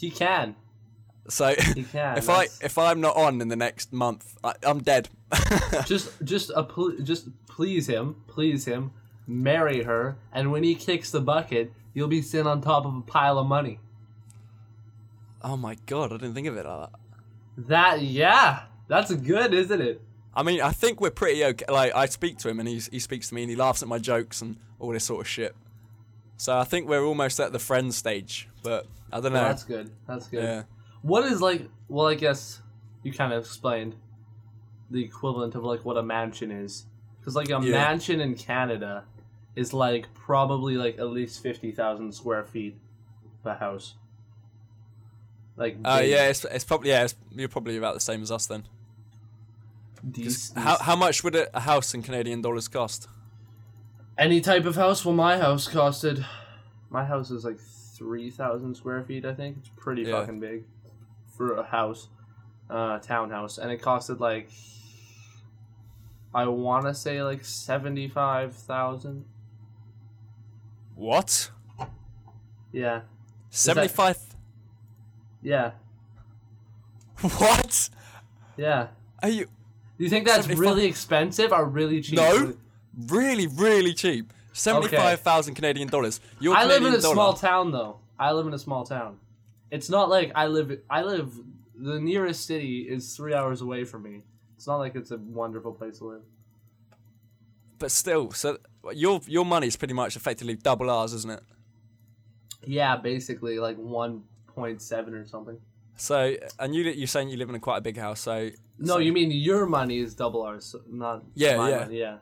He 0.00 0.10
can. 0.10 0.56
So 1.28 1.54
He 1.74 1.82
can. 1.92 2.18
if 2.18 2.28
I 2.28 2.44
if 2.62 2.78
I'm 2.78 3.00
not 3.00 3.16
on 3.16 3.40
in 3.40 3.48
the 3.48 3.56
next 3.56 3.92
month, 3.92 4.36
I, 4.42 4.54
I'm 4.62 4.82
dead. 4.82 5.08
just 5.86 6.10
just 6.24 6.50
a 6.56 6.62
pl- 6.64 6.96
just 7.02 7.28
please 7.46 7.86
him, 7.86 8.16
please 8.26 8.64
him, 8.64 8.90
marry 9.26 9.82
her, 9.84 10.16
and 10.32 10.50
when 10.50 10.62
he 10.64 10.74
kicks 10.74 11.10
the 11.10 11.20
bucket, 11.20 11.72
you'll 11.94 12.08
be 12.08 12.22
sitting 12.22 12.46
on 12.46 12.60
top 12.60 12.84
of 12.86 12.94
a 12.96 13.00
pile 13.02 13.38
of 13.38 13.46
money. 13.46 13.78
oh 15.42 15.56
my 15.56 15.76
god, 15.86 16.12
I 16.12 16.16
didn't 16.16 16.34
think 16.34 16.46
of 16.48 16.56
it 16.56 16.64
like 16.66 16.90
that. 16.90 16.98
That 17.68 18.02
yeah, 18.02 18.62
that's 18.88 19.14
good, 19.14 19.54
isn't 19.54 19.80
it? 19.80 20.00
I 20.34 20.42
mean, 20.42 20.60
I 20.62 20.70
think 20.70 21.00
we're 21.00 21.10
pretty 21.10 21.44
okay. 21.44 21.64
Like, 21.68 21.94
I 21.94 22.06
speak 22.06 22.38
to 22.38 22.48
him 22.48 22.60
and 22.60 22.68
he's, 22.68 22.88
he 22.88 23.00
speaks 23.00 23.28
to 23.28 23.34
me 23.34 23.42
and 23.42 23.50
he 23.50 23.56
laughs 23.56 23.82
at 23.82 23.88
my 23.88 23.98
jokes 23.98 24.40
and 24.40 24.56
all 24.78 24.90
this 24.92 25.04
sort 25.04 25.20
of 25.20 25.28
shit. 25.28 25.56
So 26.40 26.56
I 26.58 26.64
think 26.64 26.88
we're 26.88 27.04
almost 27.04 27.38
at 27.38 27.52
the 27.52 27.58
friend 27.58 27.94
stage, 27.94 28.48
but 28.62 28.86
I 29.12 29.20
don't 29.20 29.34
know. 29.34 29.44
That's 29.44 29.62
good. 29.62 29.90
That's 30.08 30.26
good. 30.26 30.42
yeah. 30.42 30.62
What 31.02 31.26
is 31.26 31.42
like? 31.42 31.68
Well, 31.86 32.06
I 32.06 32.14
guess 32.14 32.62
you 33.02 33.12
kind 33.12 33.34
of 33.34 33.42
explained 33.44 33.94
the 34.90 35.04
equivalent 35.04 35.54
of 35.54 35.64
like 35.64 35.84
what 35.84 35.98
a 35.98 36.02
mansion 36.02 36.50
is, 36.50 36.86
because 37.18 37.36
like 37.36 37.50
a 37.50 37.60
Yeah. 37.62 37.72
mansion 37.72 38.22
in 38.22 38.36
Canada 38.36 39.04
is 39.54 39.74
like 39.74 40.06
probably 40.14 40.76
like 40.76 40.98
at 40.98 41.08
least 41.08 41.42
fifty 41.42 41.72
thousand 41.72 42.14
square 42.14 42.42
feet 42.44 42.78
of 43.44 43.50
a 43.50 43.54
house. 43.58 43.96
Like 45.58 45.76
Uh, 45.84 46.00
yeah, 46.02 46.28
it's, 46.28 46.46
it's 46.46 46.64
probably 46.64 46.88
yeah, 46.88 47.04
it's, 47.04 47.16
you're 47.32 47.50
probably 47.50 47.76
about 47.76 47.92
the 47.92 48.00
same 48.00 48.22
as 48.22 48.30
us 48.30 48.46
then. 48.46 48.64
dec- 50.10 50.56
How 50.56 50.78
how 50.78 50.96
much 50.96 51.22
would 51.22 51.36
a 51.36 51.60
house 51.60 51.92
in 51.92 52.00
Canadian 52.02 52.40
dollars 52.40 52.66
cost? 52.66 53.08
Any 54.18 54.40
type 54.40 54.64
of 54.64 54.76
house. 54.76 55.04
Well, 55.04 55.14
my 55.14 55.38
house 55.38 55.68
costed. 55.68 56.24
My 56.90 57.04
house 57.04 57.30
is 57.30 57.44
like 57.44 57.58
three 57.60 58.30
thousand 58.30 58.74
square 58.76 59.02
feet. 59.04 59.24
I 59.24 59.34
think 59.34 59.58
it's 59.58 59.70
pretty 59.76 60.02
Yeah. 60.02 60.20
fucking 60.20 60.40
big 60.40 60.64
for 61.36 61.54
a 61.54 61.62
house, 61.62 62.08
uh, 62.68 62.98
townhouse, 62.98 63.58
and 63.58 63.70
it 63.70 63.80
costed 63.82 64.20
like. 64.20 64.50
I 66.32 66.46
want 66.46 66.84
to 66.86 66.94
say 66.94 67.22
like 67.24 67.44
seventy 67.44 68.06
five 68.08 68.54
thousand. 68.54 69.24
What? 70.94 71.50
Yeah, 72.72 73.00
Seventy 73.48 73.88
five? 73.88 74.16
yeah, 75.42 75.72
What? 77.20 77.88
yeah. 78.56 78.88
Are 79.22 79.28
you 79.28 79.46
Do 79.98 80.04
you 80.04 80.08
think 80.10 80.26
that's 80.26 80.42
75 80.46 80.58
really 80.60 80.84
expensive 80.86 81.52
or 81.52 81.64
really 81.64 82.00
cheap? 82.00 82.16
no? 82.18 82.54
Really, 82.96 83.46
really 83.46 83.94
cheap. 83.94 84.32
Seventy-five 84.52 85.20
thousand 85.20 85.54
Canadian 85.54 85.88
dollars. 85.88 86.20
Your 86.40 86.56
I 86.56 86.64
live 86.64 86.82
in 86.84 86.94
a 86.94 87.00
dollar. 87.00 87.14
small 87.14 87.34
town 87.34 87.70
though. 87.70 87.98
I 88.18 88.32
live 88.32 88.46
in 88.46 88.52
a 88.54 88.58
small 88.58 88.84
town. 88.84 89.18
It's 89.70 89.88
not 89.88 90.08
like 90.10 90.32
I 90.34 90.46
live. 90.46 90.80
I 90.90 91.02
live. 91.02 91.32
The 91.76 92.00
nearest 92.00 92.46
city 92.46 92.80
is 92.88 93.16
three 93.16 93.32
hours 93.32 93.60
away 93.62 93.84
from 93.84 94.02
me. 94.02 94.22
It's 94.56 94.66
not 94.66 94.76
like 94.76 94.94
it's 94.96 95.10
a 95.12 95.16
wonderful 95.16 95.72
place 95.72 95.98
to 95.98 96.04
live. 96.04 96.22
but 97.78 97.90
still, 97.90 98.30
so 98.32 98.58
your 98.92 99.20
your 99.26 99.44
money's 99.44 99.76
pretty 99.76 99.94
much 99.94 100.16
effectively 100.16 100.56
double 100.56 100.90
ours, 100.90 101.12
isn't 101.14 101.30
it? 101.30 101.42
Yeah, 102.66 102.96
basically 102.96 103.58
like 103.58 103.76
one 103.78 104.24
point 104.48 104.82
seven 104.82 105.14
or 105.14 105.24
something. 105.26 105.58
So, 105.96 106.34
and 106.58 106.74
you 106.74 106.82
you're 106.84 107.06
saying 107.06 107.28
you 107.30 107.36
live 107.38 107.48
in 107.48 107.54
a 107.54 107.60
quite 107.60 107.78
a 107.78 107.80
big 107.80 107.96
house, 107.96 108.20
so 108.20 108.50
No, 108.78 108.98
you 108.98 109.12
mean 109.12 109.30
your 109.30 109.64
money 109.66 109.98
is 109.98 110.14
double 110.14 110.42
ours, 110.42 110.74
not 110.90 111.22
Yeah, 111.34 111.56
my 111.56 111.70
yeah. 111.70 111.78
money. 111.78 111.98
Yeah, 111.98 112.16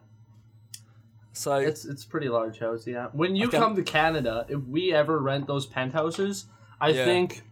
so 1.39 1.55
it's 1.57 1.85
it's 1.85 2.05
a 2.05 2.09
pretty 2.09 2.29
large 2.29 2.59
house. 2.59 2.87
Yeah. 2.87 3.09
When 3.13 3.37
you 3.37 3.47
Okay. 3.49 3.59
come 3.59 3.77
to 3.77 3.83
Canada, 3.83 4.45
if 4.49 4.61
we 4.65 4.93
ever 4.93 5.19
rent 5.19 5.47
those 5.47 5.67
penthouses, 5.67 6.47
I 6.81 6.89
Yeah. 6.91 7.05
think 7.05 7.43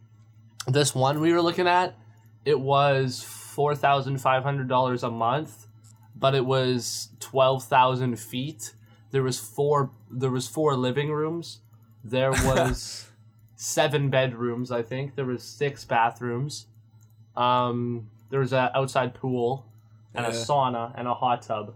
this 0.66 0.94
one 0.94 1.20
we 1.20 1.32
were 1.32 1.42
looking 1.42 1.66
at, 1.68 1.94
it 2.44 2.58
was 2.60 3.22
four 3.22 3.74
thousand 3.74 4.18
five 4.18 4.42
hundred 4.42 4.68
dollars 4.68 5.02
a 5.02 5.10
month, 5.10 5.66
but 6.14 6.34
it 6.34 6.44
was 6.44 7.10
twelve 7.20 7.64
thousand 7.64 8.18
feet. 8.18 8.74
There 9.12 9.22
was 9.22 9.38
four. 9.38 9.90
There 10.10 10.30
was 10.30 10.46
four 10.48 10.76
living 10.76 11.10
rooms. 11.10 11.60
There 12.04 12.30
was 12.44 13.08
seven 13.56 14.10
bedrooms. 14.10 14.70
I 14.70 14.82
think 14.82 15.14
there 15.14 15.24
was 15.24 15.42
six 15.42 15.84
bathrooms. 15.84 16.66
Um, 17.36 18.10
there 18.30 18.40
was 18.40 18.52
an 18.52 18.70
outside 18.74 19.14
pool 19.14 19.66
and 20.14 20.24
a 20.26 20.30
sauna 20.30 20.92
and 20.96 21.06
a 21.06 21.14
hot 21.14 21.42
tub, 21.42 21.74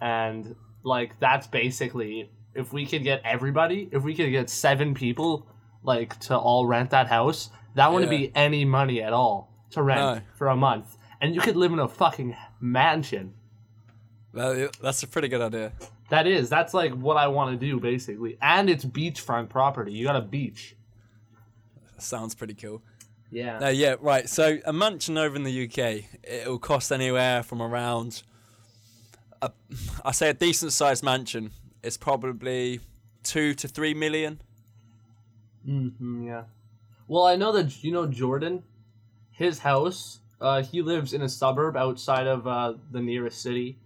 and 0.00 0.56
like 0.86 1.18
that's 1.20 1.46
basically 1.48 2.30
if 2.54 2.72
we 2.72 2.86
could 2.86 3.02
get 3.02 3.20
everybody, 3.24 3.88
if 3.92 4.02
we 4.02 4.14
could 4.14 4.30
get 4.30 4.48
seven 4.48 4.94
people 4.94 5.46
like 5.82 6.18
to 6.20 6.36
all 6.38 6.64
rent 6.66 6.90
that 6.90 7.08
house, 7.08 7.50
that 7.74 7.92
wouldn't 7.92 8.10
Yeah. 8.10 8.18
be 8.18 8.32
any 8.34 8.64
money 8.64 9.02
at 9.02 9.12
all 9.12 9.52
to 9.70 9.82
rent 9.82 10.00
No. 10.00 10.20
for 10.36 10.48
a 10.48 10.56
month, 10.56 10.96
and 11.20 11.34
you 11.34 11.40
could 11.40 11.56
live 11.56 11.72
in 11.72 11.78
a 11.80 11.88
fucking 11.88 12.34
mansion. 12.60 13.34
well, 14.32 14.68
that's 14.82 15.02
a 15.02 15.06
pretty 15.08 15.28
good 15.28 15.40
idea. 15.40 15.72
That 16.10 16.26
is, 16.26 16.48
that's 16.48 16.72
like 16.72 16.92
what 16.92 17.16
I 17.16 17.26
want 17.28 17.58
to 17.58 17.66
do 17.66 17.80
basically, 17.80 18.38
and 18.40 18.70
it's 18.70 18.84
beachfront 18.84 19.48
property. 19.48 19.92
You 19.92 20.04
got 20.06 20.16
a 20.16 20.20
beach. 20.20 20.76
Sounds 21.98 22.34
pretty 22.34 22.54
cool. 22.54 22.82
Yeah. 23.30 23.58
No, 23.58 23.68
yeah, 23.68 23.96
right. 24.00 24.28
So 24.28 24.58
a 24.64 24.72
mansion 24.72 25.18
over 25.18 25.34
in 25.34 25.42
the 25.42 25.64
UK, 25.64 26.04
it'll 26.22 26.58
cost 26.58 26.92
anywhere 26.92 27.42
from 27.42 27.60
around. 27.60 28.22
I 30.04 30.12
say 30.12 30.30
a 30.30 30.34
decent 30.34 30.72
sized 30.72 31.02
mansion 31.02 31.50
is 31.82 31.96
probably 31.96 32.80
two 33.22 33.54
to 33.54 33.68
three 33.68 33.94
million. 33.94 34.40
hmm 35.64 36.24
yeah. 36.26 36.44
Well, 37.08 37.24
I 37.24 37.36
know 37.36 37.52
that 37.52 37.82
you 37.84 37.92
know 37.92 38.06
Jordan, 38.06 38.62
his 39.30 39.60
house. 39.60 40.20
Uh, 40.40 40.62
he 40.62 40.82
lives 40.82 41.14
in 41.14 41.22
a 41.22 41.28
suburb 41.28 41.76
outside 41.76 42.26
of 42.26 42.46
uh, 42.46 42.74
the 42.92 43.00
nearest 43.00 43.40
city 43.40 43.78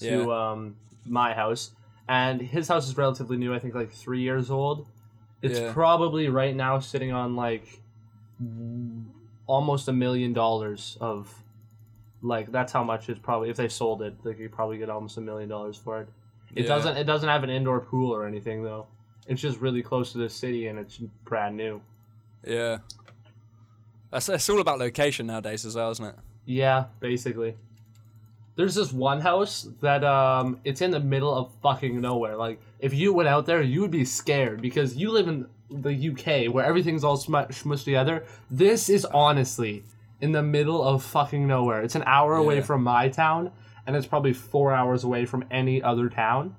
to 0.00 0.06
Yeah. 0.30 0.50
um, 0.52 0.76
my 1.04 1.34
house, 1.34 1.72
and 2.08 2.40
his 2.40 2.68
house 2.68 2.88
is 2.88 2.96
relatively 2.96 3.36
new. 3.36 3.52
I 3.54 3.58
think 3.58 3.74
like 3.74 3.90
three 3.92 4.22
years 4.22 4.50
old. 4.50 4.86
It's 5.42 5.58
Yeah. 5.60 5.72
probably 5.72 6.28
right 6.28 6.56
now 6.56 6.78
sitting 6.80 7.12
on 7.12 7.36
like 7.36 7.80
almost 9.46 9.88
a 9.88 9.92
million 9.92 10.32
dollars 10.32 10.96
of 11.00 11.42
like 12.22 12.50
that's 12.50 12.72
how 12.72 12.82
much 12.82 13.08
it's 13.08 13.20
probably 13.20 13.48
if 13.50 13.56
they 13.56 13.68
sold 13.68 14.02
it 14.02 14.12
they 14.24 14.34
could 14.34 14.50
probably 14.50 14.76
get 14.78 14.90
almost 14.90 15.16
a 15.18 15.20
million 15.20 15.48
dollars 15.48 15.76
for 15.76 16.00
it. 16.00 16.08
It 16.54 16.62
Yeah. 16.62 16.68
doesn't 16.68 16.96
it 16.96 17.04
doesn't 17.04 17.28
have 17.28 17.44
an 17.44 17.50
indoor 17.50 17.80
pool 17.80 18.12
or 18.14 18.26
anything 18.26 18.62
though. 18.62 18.86
It's 19.26 19.40
just 19.40 19.60
really 19.60 19.82
close 19.82 20.12
to 20.12 20.18
the 20.18 20.28
city 20.28 20.66
and 20.68 20.78
it's 20.78 20.96
brand 21.24 21.56
new. 21.56 21.80
Yeah. 22.44 22.78
That's 24.10 24.28
it's 24.28 24.48
all 24.48 24.60
about 24.60 24.78
location 24.78 25.26
nowadays 25.26 25.64
as 25.66 25.76
well, 25.76 25.90
isn't 25.90 26.04
it? 26.04 26.14
Yeah, 26.46 26.84
basically. 27.00 27.56
There's 28.56 28.74
this 28.74 28.92
one 28.92 29.20
house 29.20 29.68
that 29.82 30.02
um 30.02 30.58
it's 30.64 30.80
in 30.80 30.90
the 30.90 31.00
middle 31.00 31.32
of 31.34 31.52
fucking 31.62 32.00
nowhere. 32.00 32.36
Like 32.36 32.60
if 32.80 32.92
you 32.94 33.12
went 33.12 33.28
out 33.28 33.46
there, 33.46 33.62
you 33.62 33.80
would 33.82 33.90
be 33.90 34.04
scared 34.04 34.60
because 34.60 34.96
you 34.96 35.10
live 35.10 35.28
in 35.28 35.46
the 35.70 35.92
UK 35.92 36.52
where 36.52 36.64
everything's 36.64 37.04
all 37.04 37.18
smushed 37.18 37.84
together. 37.84 38.24
This 38.50 38.88
is 38.88 39.04
honestly 39.04 39.84
in 40.20 40.32
the 40.32 40.42
middle 40.42 40.82
of 40.82 41.02
fucking 41.04 41.46
nowhere. 41.46 41.82
It's 41.82 41.94
an 41.94 42.02
hour 42.06 42.36
away 42.36 42.60
from 42.60 42.82
my 42.82 43.08
town 43.08 43.52
and 43.86 43.96
it's 43.96 44.06
probably 44.06 44.32
4 44.32 44.72
hours 44.74 45.04
away 45.04 45.24
from 45.24 45.44
any 45.50 45.82
other 45.82 46.08
town. 46.08 46.56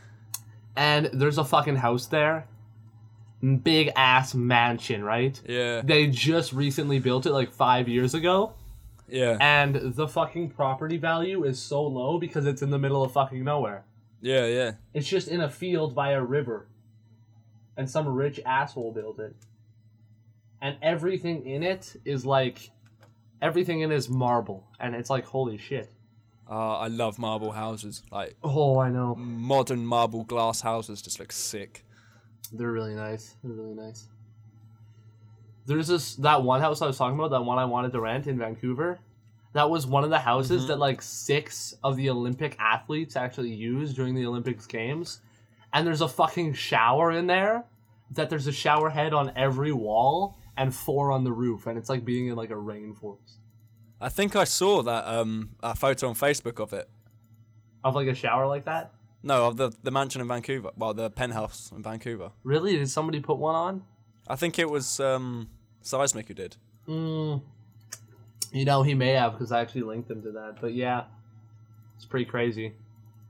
and 0.76 1.06
there's 1.12 1.38
a 1.38 1.44
fucking 1.44 1.76
house 1.76 2.06
there. 2.06 2.46
Big 3.62 3.90
ass 3.96 4.34
mansion, 4.34 5.04
right? 5.04 5.40
Yeah. 5.46 5.82
They 5.84 6.06
just 6.06 6.52
recently 6.52 6.98
built 6.98 7.26
it 7.26 7.32
like 7.32 7.50
5 7.52 7.88
years 7.88 8.14
ago 8.14 8.54
Yeah. 9.08 9.36
and 9.40 9.74
the 9.94 10.08
fucking 10.08 10.50
property 10.50 10.96
value 10.96 11.44
is 11.44 11.58
so 11.58 11.82
low 11.82 12.18
because 12.18 12.46
it's 12.46 12.62
in 12.62 12.70
the 12.70 12.78
middle 12.78 13.02
of 13.02 13.12
fucking 13.12 13.44
nowhere. 13.44 13.84
Yeah, 14.22 14.46
yeah. 14.46 14.72
It's 14.94 15.06
just 15.06 15.28
in 15.28 15.40
a 15.40 15.50
field 15.50 15.94
by 15.94 16.12
a 16.12 16.22
river. 16.22 16.66
And 17.76 17.90
some 17.90 18.08
rich 18.08 18.40
asshole 18.46 18.92
built 18.92 19.18
it. 19.20 19.36
And 20.62 20.76
everything 20.80 21.44
in 21.46 21.62
it 21.62 21.94
is 22.06 22.24
like 22.24 22.70
everything 23.42 23.80
in 23.80 23.92
is 23.92 24.08
marble 24.08 24.66
and 24.80 24.94
it's 24.94 25.10
like 25.10 25.24
holy 25.26 25.58
shit. 25.58 25.90
Uh, 26.48 26.78
I 26.78 26.86
love 26.88 27.18
marble 27.18 27.50
houses. 27.52 28.02
Like 28.10 28.36
Oh, 28.42 28.78
I 28.78 28.88
know. 28.88 29.14
modern 29.16 29.84
marble 29.86 30.24
glass 30.24 30.60
houses 30.60 31.02
just 31.02 31.18
look 31.18 31.32
sick. 31.32 31.84
They're 32.52 32.70
really 32.72 32.94
nice. 32.94 33.34
They're 33.42 33.52
really 33.52 33.74
nice. 33.74 34.08
There's 35.66 35.88
this 35.88 36.14
that 36.16 36.42
one 36.42 36.60
house 36.60 36.80
I 36.82 36.86
was 36.86 36.96
talking 36.96 37.18
about, 37.18 37.30
that 37.30 37.42
one 37.44 37.58
I 37.58 37.64
wanted 37.64 37.92
to 37.92 38.00
rent 38.00 38.26
in 38.26 38.38
Vancouver. 38.38 38.98
That 39.52 39.68
was 39.70 39.86
one 39.86 40.04
of 40.04 40.10
the 40.10 40.18
houses 40.18 40.64
Mhm. 40.64 40.68
that 40.68 40.78
like 40.78 41.02
six 41.02 41.74
of 41.82 41.96
the 41.96 42.10
Olympic 42.10 42.56
athletes 42.60 43.16
actually 43.16 43.52
used 43.52 43.96
during 43.96 44.14
the 44.14 44.26
Olympics 44.26 44.66
games. 44.66 45.20
And 45.72 45.86
there's 45.86 46.00
a 46.02 46.08
fucking 46.08 46.52
shower 46.54 47.10
in 47.10 47.26
there. 47.26 47.64
That 48.12 48.30
there's 48.30 48.46
a 48.46 48.52
shower 48.52 48.90
head 48.90 49.12
on 49.12 49.32
every 49.34 49.72
wall 49.72 50.36
and 50.56 50.74
four 50.74 51.10
on 51.12 51.24
the 51.24 51.32
roof, 51.32 51.66
and 51.66 51.78
it's 51.78 51.88
like 51.88 52.04
being 52.04 52.28
in 52.28 52.36
like 52.36 52.50
a 52.50 52.54
rainforest. 52.54 53.36
I 54.00 54.08
think 54.08 54.36
I 54.36 54.44
saw 54.44 54.82
that 54.82 55.06
um 55.06 55.50
a 55.62 55.74
photo 55.74 56.08
on 56.08 56.14
Facebook 56.14 56.60
of 56.60 56.72
it. 56.72 56.88
Of 57.84 57.94
like 57.94 58.08
a 58.08 58.14
shower 58.14 58.46
like 58.46 58.64
that? 58.64 58.92
No, 59.22 59.46
of 59.46 59.56
the 59.56 59.72
the 59.82 59.90
mansion 59.90 60.20
in 60.20 60.28
Vancouver. 60.28 60.70
Well, 60.76 60.94
the 60.94 61.10
penthouse 61.10 61.72
in 61.74 61.82
Vancouver. 61.82 62.32
Really? 62.44 62.76
Did 62.76 62.90
somebody 62.90 63.20
put 63.20 63.38
one 63.38 63.54
on? 63.54 63.82
I 64.28 64.36
think 64.36 64.58
it 64.58 64.68
was 64.70 65.00
um 65.00 65.48
Seismic 65.82 66.28
who 66.28 66.34
did. 66.34 66.56
Mm, 66.88 67.42
you 68.52 68.64
know, 68.64 68.82
he 68.82 68.94
may 68.94 69.12
have 69.12 69.32
because 69.32 69.52
I 69.52 69.60
actually 69.60 69.82
linked 69.82 70.10
him 70.10 70.22
to 70.22 70.32
that. 70.32 70.58
But 70.60 70.74
yeah, 70.74 71.04
it's 71.96 72.04
pretty 72.04 72.26
crazy. 72.26 72.74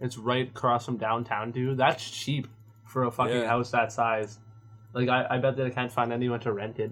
It's 0.00 0.18
right 0.18 0.48
across 0.48 0.84
from 0.84 0.98
downtown, 0.98 1.52
dude. 1.52 1.78
That's 1.78 2.08
cheap 2.08 2.48
for 2.84 3.04
a 3.04 3.10
fucking 3.10 3.34
Yeah. 3.34 3.46
house 3.46 3.70
that 3.70 3.92
size. 3.92 4.38
Like, 4.92 5.08
I, 5.08 5.26
I 5.30 5.38
bet 5.38 5.56
that 5.56 5.66
I 5.66 5.70
can't 5.70 5.90
find 5.92 6.12
anyone 6.12 6.40
to 6.40 6.52
rent 6.52 6.78
it. 6.78 6.90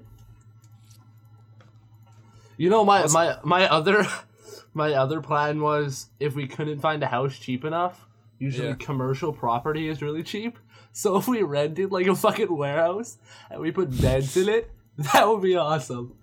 You 2.57 2.71
know, 2.71 2.85
my 2.85 3.07
my 3.09 3.39
my 3.45 3.69
other 3.69 4.07
my 4.75 4.93
other 4.95 5.21
plan 5.21 5.61
was 5.61 6.09
if 6.21 6.35
we 6.35 6.47
couldn't 6.47 6.81
find 6.81 7.03
a 7.03 7.07
house 7.07 7.37
cheap 7.39 7.65
enough. 7.65 8.07
Usually, 8.39 8.69
Yeah. 8.69 8.75
commercial 8.75 9.33
property 9.33 9.89
is 9.89 10.03
really 10.03 10.23
cheap. 10.23 10.59
So 10.93 11.17
if 11.17 11.27
we 11.29 11.43
rented 11.43 11.93
like 11.93 12.07
a 12.07 12.15
fucking 12.15 12.55
warehouse 12.57 13.19
and 13.51 13.61
we 13.61 13.71
put 13.71 13.91
beds 14.01 14.37
in 14.37 14.49
it, 14.49 14.71
that 14.99 15.29
would 15.29 15.43
be 15.43 15.57
awesome. 15.57 16.15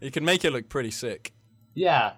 You 0.00 0.10
can 0.10 0.24
make 0.24 0.44
it 0.44 0.50
look 0.52 0.68
pretty 0.68 0.90
sick. 0.90 1.32
Yeah. 1.74 2.14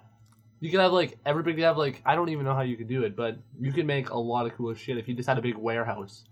You 0.61 0.71
could 0.71 0.79
have 0.81 0.93
like 0.93 1.19
everybody 1.27 1.55
could 1.57 1.65
have 1.65 1.77
like 1.77 2.01
I 2.07 2.15
don't 2.15 2.29
even 2.29 2.45
know 2.45 2.55
how 2.55 2.63
you 2.63 2.77
could 2.77 2.89
do 2.89 3.03
it, 3.03 3.17
but 3.17 3.39
you 3.61 3.73
could 3.73 3.87
make 3.87 4.11
a 4.11 4.19
lot 4.19 4.47
of 4.47 4.55
cool 4.57 4.73
shit 4.75 4.97
if 4.97 5.09
you 5.09 5.15
just 5.15 5.29
had 5.29 5.39
a 5.39 5.43
big 5.43 5.57
warehouse. 5.57 6.25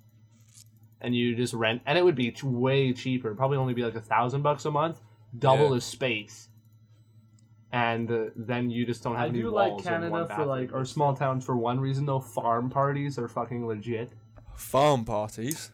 And 1.01 1.15
you 1.17 1.35
just 1.35 1.53
rent 1.55 1.83
and 1.87 1.99
it 1.99 2.05
would 2.05 2.15
be 2.15 2.33
way 2.45 2.93
cheaper. 2.93 3.35
Probably 3.35 3.57
only 3.57 3.75
be 3.75 3.83
like 3.83 3.97
a 3.97 4.01
thousand 4.01 4.43
bucks 4.43 4.65
a 4.67 4.71
month, 4.71 5.01
double 5.37 5.65
Yeah. 5.69 5.75
the 5.75 5.81
space. 5.81 6.49
And 7.73 8.11
uh, 8.11 8.25
then 8.35 8.69
you 8.71 8.85
just 8.85 9.03
don't 9.05 9.15
have 9.15 9.27
I 9.27 9.29
any 9.29 9.43
do 9.43 9.51
like 9.51 9.71
walls 9.73 9.87
and 9.87 10.11
one 10.11 10.23
Canada 10.27 10.35
for, 10.35 10.45
like- 10.47 10.73
or 10.73 10.85
small 10.85 11.15
towns 11.15 11.45
for 11.45 11.57
one 11.57 11.79
reason 11.79 12.05
though. 12.07 12.19
Farm 12.21 12.69
parties 12.69 13.17
are 13.19 13.29
fucking 13.29 13.67
legit 13.67 14.11
Farm 14.57 15.05
parties. 15.05 15.71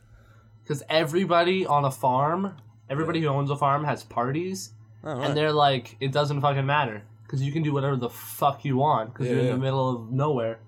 because 0.63 0.83
everybody 0.91 1.65
on 1.65 1.85
a 1.87 1.91
farm, 1.91 2.55
everybody 2.91 3.21
who 3.23 3.29
owns 3.29 3.51
a 3.51 3.57
farm 3.57 3.85
has 3.85 4.03
parties, 4.05 4.73
Oh, 5.05 5.15
right. 5.15 5.27
and 5.29 5.37
they're 5.37 5.53
like, 5.53 5.97
it 6.01 6.13
doesn't 6.13 6.41
fucking 6.41 6.67
matter 6.67 7.03
because 7.23 7.41
you 7.43 7.51
can 7.53 7.63
do 7.63 7.73
whatever 7.73 7.97
the 7.97 8.11
fuck 8.11 8.65
you 8.65 8.77
want 8.77 9.13
because 9.15 9.29
you're 9.29 9.39
in 9.39 9.47
Yeah. 9.47 9.53
the 9.53 9.59
middle 9.59 9.89
of 9.97 10.11
nowhere, 10.13 10.59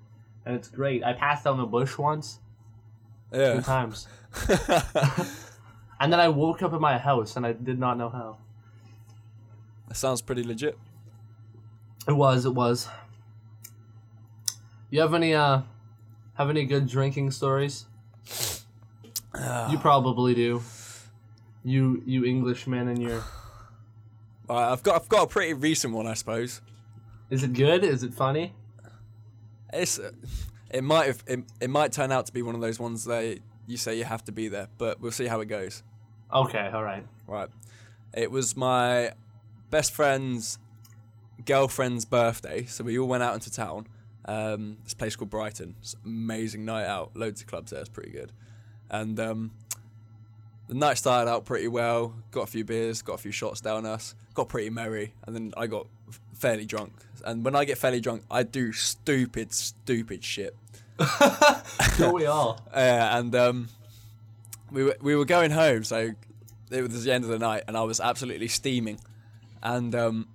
and 0.46 0.54
it's 0.56 0.68
great. 0.68 1.04
I 1.04 1.12
passed 1.12 1.44
down 1.44 1.58
the 1.58 1.66
bush 1.66 1.98
once, 1.98 2.38
two 3.32 3.38
yeah. 3.38 3.60
times, 3.60 4.06
and 6.00 6.12
then 6.12 6.20
I 6.20 6.28
woke 6.28 6.62
up 6.62 6.72
in 6.72 6.80
my 6.80 6.98
house 6.98 7.36
and 7.36 7.44
I 7.46 7.52
did 7.52 7.78
not 7.78 7.98
know 7.98 8.08
how. 8.08 8.38
that 9.88 9.96
sounds 9.96 10.22
pretty 10.22 10.42
legit. 10.42 10.78
It 12.08 12.16
was, 12.16 12.46
it 12.46 12.54
was. 12.54 12.88
You 14.90 15.02
have 15.02 15.12
any 15.12 15.34
uh, 15.34 15.60
have 16.34 16.48
any 16.48 16.64
good 16.64 16.86
drinking 16.86 17.32
stories? 17.32 17.84
you 19.70 19.78
probably 19.78 20.34
do. 20.34 20.62
You 21.62 22.02
you 22.06 22.24
Englishman 22.24 22.88
and 22.88 23.02
your. 23.02 23.22
Alright, 24.48 24.72
I've 24.72 24.82
got 24.82 25.02
I've 25.02 25.08
got 25.10 25.24
a 25.24 25.26
pretty 25.26 25.52
recent 25.52 25.92
one, 25.92 26.06
I 26.06 26.14
suppose. 26.14 26.62
Is 27.28 27.42
it 27.42 27.52
good? 27.52 27.84
Is 27.84 28.02
it 28.02 28.14
funny? 28.14 28.54
It's 29.70 29.98
uh, 29.98 30.12
it 30.70 30.82
might 30.82 31.08
have 31.08 31.22
it, 31.26 31.40
it 31.60 31.68
might 31.68 31.92
turn 31.92 32.10
out 32.10 32.24
to 32.26 32.32
be 32.32 32.40
one 32.40 32.54
of 32.54 32.62
those 32.62 32.80
ones 32.80 33.04
that 33.04 33.38
you 33.66 33.76
say 33.76 33.98
you 33.98 34.04
have 34.04 34.24
to 34.24 34.32
be 34.32 34.48
there, 34.48 34.68
but 34.78 34.98
we'll 35.02 35.12
see 35.12 35.26
how 35.26 35.40
it 35.40 35.46
goes. 35.46 35.82
Okay, 36.32 36.70
all 36.72 36.82
right. 36.82 37.06
Right. 37.26 37.50
It 38.14 38.30
was 38.30 38.56
my 38.56 39.12
best 39.68 39.92
friend's 39.92 40.58
girlfriend's 41.48 42.04
birthday, 42.04 42.66
so 42.66 42.84
we 42.84 42.98
all 42.98 43.08
went 43.08 43.22
out 43.22 43.32
into 43.32 43.50
town. 43.50 43.86
Um, 44.26 44.76
this 44.84 44.92
place 44.92 45.16
called 45.16 45.30
Brighton. 45.30 45.74
It's 45.80 45.94
an 45.94 46.00
amazing 46.04 46.66
night 46.66 46.84
out. 46.84 47.16
Loads 47.16 47.40
of 47.40 47.46
clubs 47.46 47.70
there. 47.70 47.80
It's 47.80 47.88
pretty 47.88 48.10
good. 48.10 48.32
And 48.90 49.18
um, 49.18 49.52
the 50.68 50.74
night 50.74 50.98
started 50.98 51.30
out 51.30 51.46
pretty 51.46 51.66
well. 51.66 52.14
Got 52.32 52.42
a 52.42 52.46
few 52.46 52.64
beers, 52.64 53.00
got 53.00 53.14
a 53.14 53.18
few 53.18 53.32
shots 53.32 53.62
down 53.62 53.86
us. 53.86 54.14
Got 54.34 54.50
pretty 54.50 54.68
merry, 54.68 55.14
and 55.26 55.34
then 55.34 55.54
I 55.56 55.66
got 55.66 55.86
f- 56.08 56.20
fairly 56.34 56.66
drunk. 56.66 56.92
And 57.24 57.42
when 57.42 57.56
I 57.56 57.64
get 57.64 57.78
fairly 57.78 58.00
drunk, 58.00 58.24
I 58.30 58.42
do 58.42 58.72
stupid, 58.72 59.52
stupid 59.52 60.22
shit. 60.22 60.54
So 61.94 62.12
we 62.12 62.26
are. 62.26 62.56
yeah, 62.74 63.18
and 63.18 63.34
um, 63.34 63.68
we 64.70 64.84
were 64.84 64.96
we 65.00 65.16
were 65.16 65.24
going 65.24 65.50
home, 65.50 65.82
so 65.82 66.12
it 66.70 66.82
was 66.82 67.04
the 67.04 67.12
end 67.12 67.24
of 67.24 67.30
the 67.30 67.38
night, 67.40 67.64
and 67.66 67.76
I 67.76 67.82
was 67.82 67.98
absolutely 67.98 68.46
steaming. 68.46 69.00
And 69.60 69.96
um, 69.96 70.28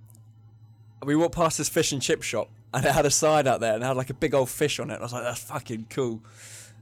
we 1.06 1.16
walked 1.16 1.36
past 1.36 1.58
this 1.58 1.70
fish 1.70 1.92
and 1.92 2.02
chip 2.02 2.24
shop, 2.24 2.50
and 2.74 2.86
it 2.86 2.92
had 2.92 3.06
a 3.06 3.12
sign 3.12 3.48
out 3.48 3.60
there, 3.60 3.74
and 3.74 3.84
it 3.84 3.86
had 3.86 3.98
like 3.98 4.10
a 4.10 4.14
big 4.14 4.34
old 4.34 4.50
fish 4.50 4.80
on 4.80 4.90
it. 4.90 4.96
And 4.96 5.02
I 5.02 5.06
was 5.06 5.14
like, 5.14 5.24
"That's 5.24 5.44
fucking 5.44 5.88
cool." 5.90 6.22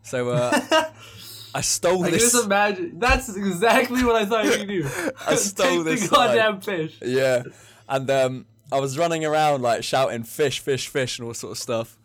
So 0.04 0.30
uh, 0.30 0.60
I 1.56 1.62
stole 1.62 2.04
I 2.04 2.10
can 2.10 2.14
this. 2.14 2.32
just 2.32 2.46
imagine. 2.46 3.00
That's 3.00 3.36
exactly 3.36 4.04
what 4.04 4.16
I 4.16 4.26
thought 4.26 4.46
you 4.60 4.66
do. 4.66 4.90
I 5.28 5.36
stole 5.36 5.84
this 5.84 6.04
the 6.04 6.16
goddamn 6.16 6.62
fish. 6.62 6.98
Yeah, 7.02 7.44
and 7.88 8.10
um, 8.10 8.46
I 8.72 8.80
was 8.80 8.98
running 8.98 9.26
around 9.26 9.62
like 9.62 9.84
shouting 9.84 10.24
"fish, 10.24 10.60
fish, 10.60 10.88
fish" 10.88 11.20
and 11.20 11.28
all 11.28 11.34
sort 11.34 11.52
of 11.52 11.58
stuff. 11.58 11.98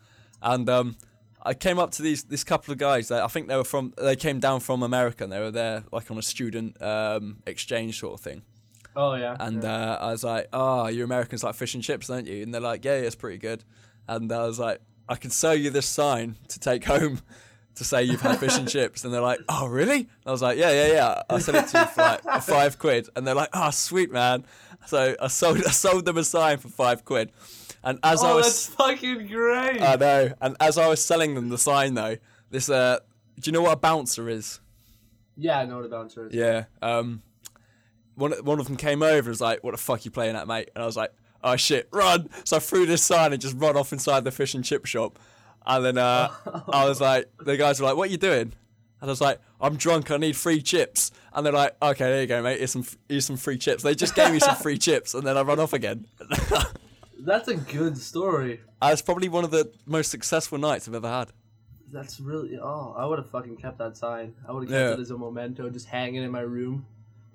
And 0.42 0.68
um, 0.68 0.96
I 1.42 1.54
came 1.54 1.78
up 1.78 1.92
to 1.92 2.02
these 2.02 2.24
this 2.24 2.44
couple 2.44 2.72
of 2.72 2.78
guys 2.78 3.08
that 3.08 3.22
I 3.22 3.28
think 3.28 3.48
they 3.48 3.56
were 3.56 3.64
from. 3.64 3.94
They 3.96 4.16
came 4.16 4.40
down 4.40 4.60
from 4.60 4.82
America 4.82 5.24
and 5.24 5.32
they 5.32 5.40
were 5.40 5.50
there 5.50 5.84
like 5.92 6.10
on 6.10 6.18
a 6.18 6.22
student 6.22 6.80
um, 6.82 7.38
exchange 7.46 8.00
sort 8.00 8.14
of 8.14 8.20
thing. 8.20 8.42
Oh 8.96 9.14
yeah. 9.14 9.36
And 9.38 9.62
yeah. 9.62 9.92
uh, 9.92 9.98
I 10.00 10.10
was 10.12 10.24
like, 10.24 10.48
"Oh, 10.52 10.88
you 10.88 11.04
Americans 11.04 11.44
like 11.44 11.54
fish 11.54 11.74
and 11.74 11.82
chips, 11.82 12.06
don't 12.08 12.26
you?" 12.26 12.42
And 12.42 12.52
they're 12.52 12.60
like, 12.60 12.84
"Yeah, 12.84 12.96
yeah, 12.96 13.06
it's 13.06 13.14
pretty 13.14 13.38
good." 13.38 13.62
And 14.08 14.32
I 14.32 14.46
was 14.46 14.58
like, 14.58 14.80
"I 15.08 15.16
can 15.16 15.30
sell 15.30 15.54
you 15.54 15.70
this 15.70 15.86
sign 15.86 16.36
to 16.48 16.58
take 16.58 16.84
home." 16.84 17.20
To 17.76 17.84
say 17.84 18.04
you've 18.04 18.22
had 18.22 18.38
fish 18.38 18.56
and 18.56 18.66
chips, 18.70 19.04
and 19.04 19.12
they're 19.12 19.20
like, 19.20 19.38
"Oh, 19.50 19.66
really?" 19.66 20.08
I 20.24 20.30
was 20.30 20.40
like, 20.40 20.56
"Yeah, 20.56 20.70
yeah, 20.70 20.92
yeah." 20.94 21.22
I 21.28 21.38
sell 21.40 21.56
it 21.56 21.68
to 21.68 21.80
you 21.80 21.84
for 21.84 22.00
like 22.00 22.42
five 22.42 22.78
quid, 22.78 23.10
and 23.14 23.26
they're 23.26 23.34
like, 23.34 23.50
"Oh, 23.52 23.68
sweet 23.68 24.10
man." 24.10 24.46
So 24.86 25.14
I 25.20 25.26
sold, 25.26 25.58
I 25.58 25.72
sold 25.72 26.06
them 26.06 26.16
a 26.16 26.24
sign 26.24 26.56
for 26.56 26.68
five 26.68 27.04
quid, 27.04 27.32
and 27.84 27.98
as 28.02 28.24
I 28.24 28.30
oh, 28.30 28.36
was, 28.36 28.46
that's 28.46 28.66
fucking 28.68 29.26
great. 29.26 29.82
I 29.82 29.96
know, 29.96 30.32
and 30.40 30.56
as 30.58 30.78
I 30.78 30.88
was 30.88 31.04
selling 31.04 31.34
them 31.34 31.50
the 31.50 31.58
sign 31.58 31.92
though, 31.92 32.16
this 32.48 32.70
uh, 32.70 33.00
do 33.40 33.50
you 33.50 33.52
know 33.52 33.60
what 33.60 33.72
a 33.72 33.76
bouncer 33.76 34.30
is? 34.30 34.60
yeah, 35.36 35.58
I 35.58 35.66
know 35.66 35.76
what 35.76 35.84
a 35.84 35.88
bouncer 35.88 36.26
is. 36.26 36.34
Yeah. 36.34 36.64
Um, 36.80 37.22
one 38.16 38.32
one 38.44 38.58
of 38.60 38.66
them 38.66 38.76
came 38.76 39.02
over 39.02 39.18
and 39.18 39.28
was 39.28 39.40
like, 39.40 39.62
"What 39.62 39.70
the 39.72 39.78
fuck 39.78 40.04
you 40.04 40.10
playing 40.10 40.34
at, 40.36 40.46
mate?" 40.48 40.70
And 40.74 40.82
I 40.82 40.86
was 40.86 40.96
like, 40.96 41.12
"Oh 41.44 41.56
shit, 41.56 41.88
run!" 41.92 42.28
So 42.44 42.56
I 42.56 42.60
threw 42.60 42.84
this 42.86 43.02
sign 43.04 43.32
and 43.32 43.40
just 43.40 43.56
run 43.56 43.76
off 43.76 43.92
inside 43.92 44.24
the 44.24 44.30
fish 44.32 44.54
and 44.54 44.64
chip 44.64 44.84
shop. 44.86 45.18
And 45.66 45.84
then 45.84 45.98
uh, 45.98 46.30
I 46.68 46.84
was 46.88 47.00
like, 47.00 47.28
the 47.40 47.56
guys 47.56 47.80
were 47.80 47.86
like, 47.86 47.96
"What 47.96 48.08
are 48.08 48.12
you 48.12 48.18
doing?" 48.18 48.52
And 49.00 49.10
I 49.10 49.12
was 49.12 49.20
like, 49.20 49.40
"I'm 49.60 49.76
drunk. 49.76 50.10
I 50.10 50.16
need 50.16 50.36
free 50.36 50.62
chips." 50.62 51.10
And 51.34 51.44
they're 51.44 51.52
like, 51.52 51.76
"Okay, 51.82 52.04
there 52.04 52.20
you 52.22 52.26
go, 52.26 52.42
mate. 52.42 52.58
Here's 52.58 52.72
some 52.72 52.84
here's 53.08 53.26
some 53.26 53.36
free 53.36 53.58
chips." 53.58 53.82
They 53.82 53.94
just 53.94 54.14
gave 54.14 54.32
me 54.32 54.38
some 54.40 54.56
free 54.56 54.78
chips, 54.86 55.14
and 55.14 55.26
then 55.26 55.36
I 55.36 55.42
run 55.42 55.60
off 55.60 55.72
again. 55.72 56.06
That's 57.18 57.48
a 57.48 57.56
good 57.56 57.98
story. 57.98 58.60
That's 58.80 59.02
probably 59.02 59.28
one 59.28 59.42
of 59.44 59.50
the 59.50 59.72
most 59.86 60.10
successful 60.10 60.58
nights 60.58 60.86
I've 60.86 60.94
ever 60.94 61.08
had. 61.08 61.32
That's 61.90 62.20
really. 62.20 62.58
Oh, 62.60 62.94
I 62.96 63.04
would 63.06 63.18
have 63.18 63.30
fucking 63.30 63.56
kept 63.56 63.78
that 63.78 63.96
sign. 63.96 64.34
I 64.48 64.52
would 64.52 64.64
have 64.64 64.70
kept 64.70 64.90
Yeah. 64.90 64.94
it 64.94 65.00
as 65.00 65.10
a 65.10 65.18
memento, 65.18 65.68
just 65.70 65.86
hanging 65.86 66.22
in 66.22 66.30
my 66.30 66.40
room. 66.40 66.86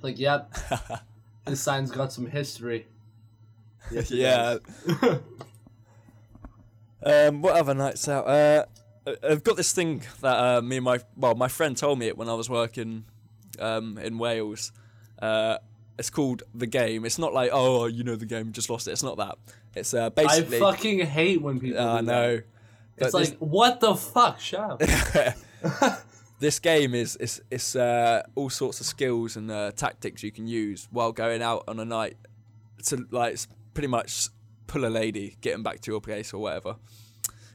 Like, 0.01 0.17
yep, 0.19 0.53
this 1.45 1.61
sign's 1.61 1.91
got 1.91 2.11
some 2.11 2.27
history. 2.27 2.87
Yes, 3.91 4.11
yeah. 4.11 4.57
Um, 7.03 7.41
what 7.41 7.55
other 7.55 7.73
nights 7.73 8.07
out? 8.07 8.27
Uh, 8.27 8.65
I- 9.07 9.17
I've 9.29 9.43
got 9.43 9.57
this 9.57 9.71
thing 9.73 10.03
that 10.21 10.37
uh, 10.37 10.61
me 10.61 10.77
and 10.77 10.85
my 10.85 10.99
well, 11.15 11.33
my 11.33 11.47
friend 11.47 11.75
told 11.75 11.97
me 11.97 12.07
it 12.07 12.15
when 12.17 12.29
I 12.29 12.35
was 12.35 12.47
working 12.49 13.05
um, 13.59 13.97
in 13.97 14.19
Wales. 14.19 14.71
Uh, 15.19 15.57
it's 15.97 16.11
called 16.11 16.43
the 16.53 16.67
game. 16.67 17.03
It's 17.05 17.17
not 17.17 17.33
like 17.33 17.49
oh, 17.53 17.87
you 17.87 18.03
know 18.03 18.15
the 18.15 18.27
game, 18.27 18.51
just 18.51 18.69
lost 18.69 18.87
it. 18.87 18.91
It's 18.91 19.01
not 19.01 19.17
that. 19.17 19.39
It's 19.75 19.93
uh, 19.95 20.11
basically. 20.11 20.57
I 20.57 20.59
fucking 20.59 20.99
hate 21.07 21.41
when 21.41 21.59
people. 21.59 21.79
I 21.79 22.01
do 22.01 22.05
know. 22.05 22.35
That. 22.35 22.45
But 22.97 23.05
It's 23.05 23.13
like, 23.15 23.37
what 23.39 23.79
the 23.79 23.95
fuck? 23.95 24.39
Shut 24.39 24.79
up. 25.81 26.01
This 26.41 26.59
game 26.59 26.93
is 26.93 27.15
is 27.17 27.41
it's 27.49 27.75
uh, 27.75 28.23
all 28.35 28.49
sorts 28.49 28.81
of 28.81 28.85
skills 28.85 29.37
and 29.37 29.49
uh, 29.49 29.71
tactics 29.71 30.23
you 30.23 30.31
can 30.31 30.47
use 30.47 30.87
while 30.91 31.11
going 31.11 31.41
out 31.41 31.63
on 31.67 31.79
a 31.79 31.85
night 31.85 32.17
to 32.87 33.05
like 33.11 33.37
pretty 33.73 33.87
much 33.87 34.27
pull 34.67 34.85
a 34.85 34.89
lady, 34.89 35.37
get 35.41 35.51
them 35.53 35.63
back 35.63 35.79
to 35.81 35.91
your 35.91 36.01
place 36.01 36.33
or 36.33 36.39
whatever. 36.41 36.75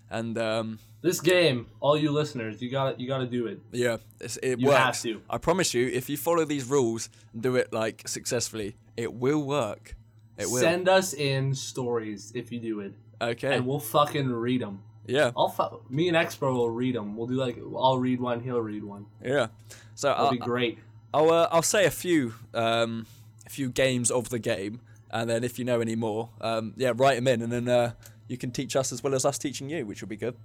And 0.09 0.39
um, 0.39 0.78
this 1.03 1.20
game, 1.20 1.66
all 1.80 1.97
you 1.97 2.12
listeners, 2.12 2.62
you 2.62 2.70
got 2.70 3.01
You 3.01 3.09
got 3.09 3.18
to 3.18 3.26
do 3.26 3.47
it. 3.47 3.61
Yeah, 3.72 3.97
it's, 4.20 4.37
it 4.37 4.61
You 4.61 4.68
works. 4.68 4.78
have 4.78 5.03
to. 5.03 5.20
I 5.28 5.39
promise 5.39 5.74
you, 5.74 5.89
if 5.89 6.09
you 6.09 6.16
follow 6.16 6.45
these 6.45 6.64
rules 6.64 7.11
and 7.32 7.43
do 7.43 7.57
it 7.57 7.72
like 7.72 8.07
successfully, 8.07 8.76
it 8.97 9.12
will 9.12 9.43
work. 9.43 9.97
It 10.39 10.47
will. 10.49 10.61
Send 10.61 10.89
us 10.89 11.12
in 11.12 11.55
stories 11.55 12.30
if 12.34 12.53
you 12.53 12.61
do 12.61 12.80
it, 12.80 12.93
okay. 13.20 13.57
and 13.57 13.66
we'll 13.66 13.80
fucking 13.80 14.30
read 14.30 14.61
them. 14.61 14.82
Yeah, 15.07 15.30
I'll 15.36 15.48
fu- 15.48 15.80
me 15.88 16.09
and 16.09 16.16
X 16.16 16.34
Pro 16.34 16.52
will 16.52 16.70
read 16.70 16.96
them. 16.96 17.16
We'll 17.16 17.28
do 17.28 17.34
like 17.34 17.57
I'll 17.76 17.98
read 17.98 18.20
one, 18.20 18.40
he'll 18.40 18.61
read 18.61 18.82
one. 18.84 19.07
yeah. 19.22 19.48
So 19.94 20.09
That'll 20.09 20.26
I'll 20.26 20.30
be 20.32 20.38
great. 20.38 20.78
I'll, 21.14 21.30
uh, 21.32 21.48
I'll 21.50 21.62
say 21.62 21.86
a 21.86 21.90
few 21.90 22.34
um, 22.52 23.07
a 23.46 23.50
few 23.50 23.70
games 23.70 24.11
of 24.11 24.28
the 24.28 24.38
game, 24.38 24.80
and 25.11 25.30
then 25.30 25.44
if 25.44 25.59
you 25.59 25.64
know 25.64 25.80
any 25.80 25.96
more, 25.96 26.30
um, 26.40 26.74
yeah, 26.76 26.92
write 26.94 27.14
them 27.14 27.28
in, 27.28 27.40
and 27.40 27.50
then 27.52 27.68
uh, 27.68 27.92
you 28.28 28.36
can 28.36 28.50
teach 28.50 28.76
us 28.76 28.92
as 28.92 29.02
well 29.02 29.14
as 29.14 29.24
us 29.24 29.38
teaching 29.38 29.70
you, 29.70 29.86
which 29.86 30.02
will 30.02 30.09
be 30.09 30.16
good. 30.16 30.36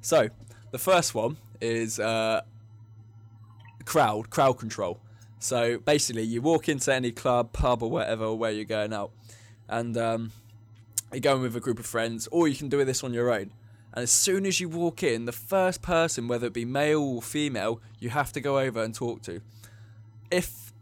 So 0.00 0.28
the 0.70 0.78
first 0.78 1.14
one 1.14 1.38
is 1.60 1.98
uh, 1.98 2.42
crowd 3.84 4.30
crowd 4.30 4.58
control. 4.58 5.00
So 5.38 5.78
basically, 5.78 6.22
you 6.22 6.40
walk 6.40 6.68
into 6.68 6.92
any 6.94 7.10
club, 7.10 7.52
pub, 7.52 7.82
or 7.82 7.90
whatever, 7.90 8.24
or 8.26 8.38
where 8.38 8.50
you're 8.50 8.64
going 8.64 8.92
out, 8.92 9.10
and 9.68 9.96
um, 9.96 10.32
you're 11.12 11.20
going 11.20 11.42
with 11.42 11.56
a 11.56 11.60
group 11.60 11.78
of 11.78 11.86
friends, 11.86 12.28
or 12.30 12.48
you 12.48 12.54
can 12.54 12.68
do 12.68 12.84
this 12.84 13.02
on 13.02 13.12
your 13.12 13.32
own. 13.32 13.50
And 13.94 14.02
as 14.02 14.10
soon 14.10 14.44
as 14.44 14.60
you 14.60 14.68
walk 14.68 15.04
in, 15.04 15.24
the 15.24 15.32
first 15.32 15.80
person, 15.80 16.26
whether 16.26 16.48
it 16.48 16.52
be 16.52 16.64
male 16.64 17.00
or 17.00 17.22
female, 17.22 17.80
you 18.00 18.10
have 18.10 18.32
to 18.32 18.40
go 18.40 18.58
over 18.58 18.82
and 18.82 18.92
talk 18.92 19.22
to. 19.22 19.40
If 20.30 20.72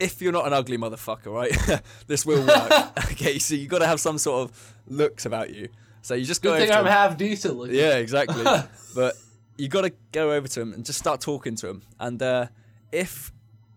if 0.00 0.20
you're 0.20 0.32
not 0.32 0.46
an 0.46 0.52
ugly 0.52 0.78
motherfucker, 0.78 1.32
right, 1.32 1.82
this 2.06 2.24
will 2.26 2.44
work. 2.44 2.92
okay, 3.12 3.38
so 3.38 3.54
you 3.54 3.68
got 3.68 3.80
to 3.80 3.86
have 3.86 4.00
some 4.00 4.18
sort 4.18 4.48
of 4.48 4.74
looks 4.88 5.26
about 5.26 5.54
you. 5.54 5.68
So 6.00 6.14
you 6.14 6.24
just 6.24 6.42
go 6.42 6.56
Good 6.58 6.68
thing 6.68 6.76
I'm 6.76 6.86
half 6.86 7.16
decent 7.16 7.56
looking. 7.56 7.76
Yeah, 7.76 7.96
exactly. 7.96 8.42
but 8.94 9.14
you 9.56 9.68
got 9.68 9.82
to 9.82 9.92
go 10.10 10.32
over 10.32 10.48
to 10.48 10.60
him 10.60 10.72
and 10.72 10.84
just 10.84 10.98
start 10.98 11.20
talking 11.20 11.54
to 11.56 11.68
him. 11.68 11.82
And 12.00 12.20
uh, 12.22 12.46
if 12.90 13.32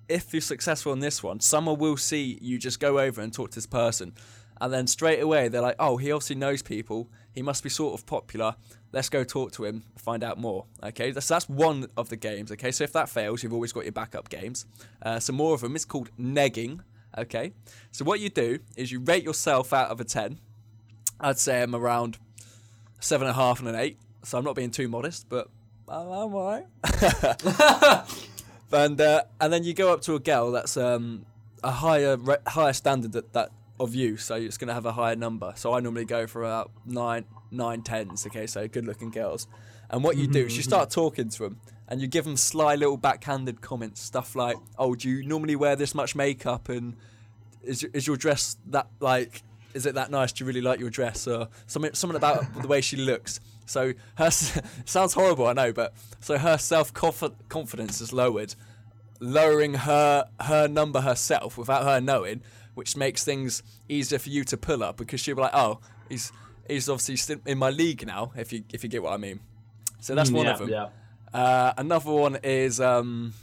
if 0.07 0.33
you're 0.33 0.41
successful 0.41 0.93
in 0.93 0.99
this 0.99 1.21
one, 1.21 1.41
someone 1.41 1.77
will 1.77 1.97
see 1.97 2.39
you 2.41 2.57
just 2.57 2.79
go 2.79 2.99
over 2.99 3.21
and 3.21 3.33
talk 3.33 3.51
to 3.51 3.55
this 3.55 3.67
person, 3.67 4.13
and 4.61 4.73
then 4.73 4.87
straight 4.87 5.19
away 5.19 5.49
they're 5.49 5.61
like, 5.61 5.75
"Oh, 5.79 5.97
he 5.97 6.11
obviously 6.11 6.37
knows 6.37 6.61
people. 6.61 7.09
He 7.31 7.41
must 7.41 7.61
be 7.61 7.69
sort 7.69 7.99
of 7.99 8.05
popular. 8.05 8.55
Let's 8.95 9.09
go 9.09 9.23
talk 9.23 9.51
to 9.51 9.65
him, 9.65 9.83
find 9.97 10.23
out 10.23 10.39
more." 10.39 10.65
Okay, 10.81 11.11
that's 11.11 11.27
that's 11.27 11.47
one 11.47 11.87
of 11.95 12.09
the 12.09 12.15
games. 12.15 12.51
Okay, 12.51 12.71
so 12.71 12.83
if 12.83 12.93
that 12.93 13.09
fails, 13.09 13.43
you've 13.43 13.53
always 13.53 13.71
got 13.71 13.83
your 13.83 13.91
backup 13.91 14.29
games. 14.29 14.65
Uh, 15.03 15.19
some 15.19 15.35
more 15.35 15.53
of 15.53 15.61
them. 15.61 15.75
It's 15.75 15.85
called 15.85 16.09
negging. 16.19 16.79
Okay, 17.17 17.53
so 17.91 18.03
what 18.03 18.19
you 18.19 18.29
do 18.29 18.59
is 18.75 18.91
you 18.91 18.99
rate 19.01 19.23
yourself 19.23 19.71
out 19.71 19.89
of 19.91 19.99
a 19.99 20.03
ten. 20.03 20.39
I'd 21.19 21.37
say 21.37 21.61
I'm 21.61 21.75
around 21.75 22.17
seven 22.99 23.27
and 23.27 23.35
a 23.35 23.39
half 23.39 23.59
and 23.59 23.69
an 23.69 23.75
eight. 23.75 23.99
So 24.23 24.37
I'm 24.37 24.43
not 24.43 24.55
being 24.55 24.71
too 24.71 24.87
modest, 24.87 25.29
but 25.29 25.49
I'm 25.87 26.07
alright. 26.07 26.65
and 28.71 28.99
uh, 28.99 29.23
and 29.39 29.53
then 29.53 29.63
you 29.63 29.73
go 29.73 29.93
up 29.93 30.01
to 30.01 30.15
a 30.15 30.19
girl 30.19 30.51
that's 30.51 30.77
um, 30.77 31.25
a 31.63 31.71
higher 31.71 32.17
re- 32.17 32.37
higher 32.47 32.73
standard 32.73 33.11
that, 33.11 33.33
that 33.33 33.51
of 33.79 33.93
you, 33.95 34.17
so 34.17 34.35
it's 34.35 34.57
going 34.57 34.69
to 34.69 34.73
have 34.73 34.85
a 34.85 34.93
higher 34.93 35.15
number. 35.15 35.53
So 35.55 35.73
I 35.73 35.79
normally 35.79 36.05
go 36.05 36.27
for 36.27 36.43
about 36.43 36.71
nine 36.85 37.25
nine 37.51 37.81
tens. 37.81 38.25
Okay, 38.27 38.47
so 38.47 38.67
good 38.67 38.85
looking 38.85 39.11
girls. 39.11 39.47
And 39.89 40.03
what 40.03 40.17
you 40.17 40.27
do 40.27 40.45
is 40.45 40.55
you 40.55 40.61
mm-hmm, 40.61 40.69
start 40.69 40.89
mm-hmm. 40.89 41.01
talking 41.01 41.29
to 41.29 41.43
them, 41.43 41.59
and 41.87 42.01
you 42.01 42.07
give 42.07 42.25
them 42.25 42.37
sly 42.37 42.75
little 42.75 42.97
backhanded 42.97 43.61
comments, 43.61 44.01
stuff 44.01 44.35
like, 44.35 44.57
"Oh, 44.77 44.95
do 44.95 45.09
you 45.09 45.25
normally 45.27 45.55
wear 45.55 45.75
this 45.75 45.93
much 45.93 46.15
makeup?" 46.15 46.69
and 46.69 46.95
is 47.65 47.81
your- 47.81 47.91
is 47.93 48.07
your 48.07 48.17
dress 48.17 48.57
that 48.67 48.87
like 48.99 49.43
is 49.73 49.85
it 49.85 49.95
that 49.95 50.09
nice 50.09 50.31
do 50.31 50.43
you 50.43 50.47
really 50.47 50.61
like 50.61 50.79
your 50.79 50.89
dress 50.89 51.27
or 51.27 51.49
something 51.67 51.93
something 51.93 52.15
about 52.15 52.45
the 52.61 52.67
way 52.67 52.81
she 52.81 52.95
looks 52.95 53.39
so 53.65 53.93
her 54.15 54.31
sounds 54.85 55.13
horrible 55.13 55.47
i 55.47 55.53
know 55.53 55.73
but 55.73 55.93
so 56.19 56.37
her 56.37 56.57
self 56.57 56.93
confidence 56.93 58.01
is 58.01 58.13
lowered 58.13 58.55
lowering 59.19 59.73
her 59.73 60.25
her 60.41 60.67
number 60.67 61.01
herself 61.01 61.57
without 61.57 61.83
her 61.83 61.99
knowing 61.99 62.41
which 62.75 62.95
makes 62.95 63.23
things 63.23 63.63
easier 63.89 64.19
for 64.19 64.29
you 64.29 64.43
to 64.45 64.55
pull 64.57 64.83
up 64.83 64.97
because 64.97 65.19
she'll 65.19 65.35
be 65.35 65.41
like 65.41 65.55
oh 65.55 65.79
he's 66.09 66.31
he's 66.69 66.87
obviously 66.87 67.37
in 67.45 67.57
my 67.57 67.69
league 67.71 68.05
now 68.05 68.31
if 68.35 68.53
you 68.53 68.63
if 68.71 68.83
you 68.83 68.89
get 68.89 69.01
what 69.01 69.13
i 69.13 69.17
mean 69.17 69.39
so 69.99 70.13
that's 70.13 70.29
one 70.31 70.45
yeah, 70.45 70.51
of 70.53 70.59
them 70.59 70.69
Yeah. 70.69 70.87
uh, 71.33 71.73
another 71.77 72.11
one 72.11 72.37
is 72.43 72.79
um, 72.79 73.33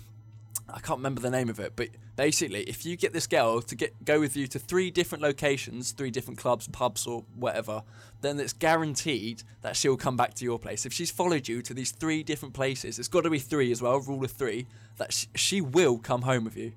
I 0.69 0.79
can't 0.81 0.99
remember 0.99 1.21
the 1.21 1.31
name 1.31 1.51
of 1.51 1.59
it, 1.61 1.73
but 1.77 1.89
basically, 2.17 2.63
if 2.63 2.87
you 2.87 2.97
get 2.97 3.13
this 3.13 3.27
girl 3.27 3.61
to 3.61 3.75
get 3.75 4.05
go 4.05 4.21
with 4.21 4.37
you 4.37 4.47
to 4.47 4.59
three 4.59 4.91
different 4.91 5.21
locations, 5.23 5.93
three 5.93 6.11
different 6.11 6.39
clubs, 6.39 6.67
pubs, 6.69 7.07
or 7.07 7.25
whatever, 7.37 7.83
then 8.23 8.41
it's 8.41 8.55
guaranteed 8.55 9.43
that 9.61 9.77
she'll 9.77 9.97
come 9.99 10.17
back 10.17 10.33
to 10.35 10.45
your 10.45 10.59
place. 10.59 10.87
If 10.87 10.93
she's 10.95 11.11
followed 11.11 11.47
you 11.47 11.61
to 11.63 11.75
these 11.75 11.91
three 11.91 12.23
different 12.23 12.55
places, 12.55 12.99
it's 12.99 13.09
got 13.09 13.23
to 13.25 13.31
be 13.31 13.39
three 13.39 13.71
as 13.71 13.83
well, 13.83 13.99
rule 14.01 14.25
of 14.25 14.31
three. 14.31 14.67
That 14.97 15.13
sh- 15.13 15.27
she 15.35 15.61
will 15.61 15.99
come 15.99 16.23
home 16.23 16.45
with 16.45 16.57
you. 16.57 16.73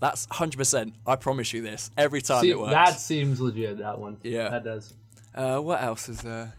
That's 0.00 0.26
hundred 0.30 0.58
percent. 0.58 0.94
I 1.06 1.16
promise 1.16 1.52
you 1.52 1.62
this. 1.62 1.90
Every 1.96 2.20
time 2.20 2.42
See, 2.42 2.50
it 2.50 2.58
works. 2.58 2.72
that 2.72 3.00
seems 3.00 3.40
legit. 3.40 3.78
That 3.78 3.98
one. 3.98 4.18
Yeah. 4.22 4.50
That 4.50 4.64
does. 4.64 4.94
Uh, 5.34 5.58
what 5.58 5.82
else 5.82 6.08
is 6.08 6.20
there? 6.20 6.54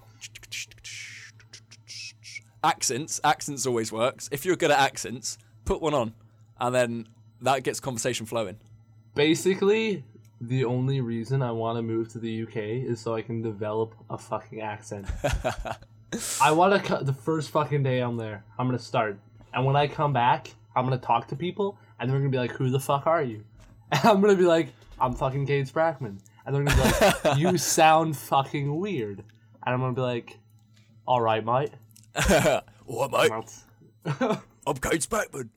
Accents. 2.64 3.22
Accents 3.24 3.66
always 3.68 3.92
works. 3.92 4.28
If 4.32 4.46
you're 4.46 4.56
good 4.56 4.72
at 4.72 4.80
accents, 4.80 5.38
put 5.66 5.82
one 5.82 5.94
on, 5.94 6.14
and 6.60 6.74
then 6.74 7.08
that 7.42 7.64
gets 7.64 7.80
conversation 7.80 8.26
flowing. 8.26 8.58
Basically, 9.14 10.04
the 10.42 10.66
only 10.66 11.00
reason 11.00 11.42
I 11.42 11.52
want 11.52 11.78
to 11.78 11.82
move 11.84 12.10
to 12.14 12.20
the 12.20 12.44
UK 12.44 12.58
is 12.58 13.00
so 13.00 13.14
I 13.14 13.22
can 13.22 13.42
develop 13.42 13.94
a 14.10 14.18
fucking 14.18 14.62
accent. 14.62 15.08
I 16.42 16.52
want 16.52 16.74
to 16.74 16.80
cut 16.80 17.06
the 17.06 17.14
first 17.14 17.52
fucking 17.52 17.84
day 17.84 18.00
I'm 18.00 18.18
there. 18.18 18.44
I'm 18.58 18.68
gonna 18.68 18.80
start, 18.80 19.20
and 19.54 19.66
when 19.66 19.76
I 19.76 19.88
come 19.88 20.12
back, 20.14 20.54
I'm 20.76 20.86
gonna 20.86 20.98
talk 20.98 21.28
to 21.28 21.36
people, 21.36 21.78
and 22.00 22.10
they're 22.10 22.18
gonna 22.20 22.30
be 22.30 22.38
like, 22.38 22.52
"Who 22.52 22.70
the 22.70 22.80
fuck 22.80 23.08
are 23.08 23.22
you?" 23.24 23.44
And 23.92 24.04
I'm 24.06 24.22
gonna 24.22 24.36
be 24.36 24.44
like, 24.46 24.70
"I'm 25.00 25.14
fucking 25.14 25.46
Cade 25.46 25.68
Sprackman," 25.68 26.20
and 26.46 26.56
they're 26.56 26.64
gonna 26.64 26.76
be 26.76 27.06
like, 27.30 27.38
"You 27.38 27.58
sound 27.58 28.18
fucking 28.18 28.76
weird," 28.80 29.20
and 29.66 29.74
I'm 29.74 29.80
gonna 29.80 29.94
be 29.94 30.02
like, 30.02 30.38
"All 31.08 31.22
right, 31.22 31.44
mate." 31.46 31.72
what, 32.86 33.12
mate? 33.12 33.30
That's- 33.30 33.64
I'm 34.68 34.78
Kate 34.78 35.02
Spackman. 35.02 35.50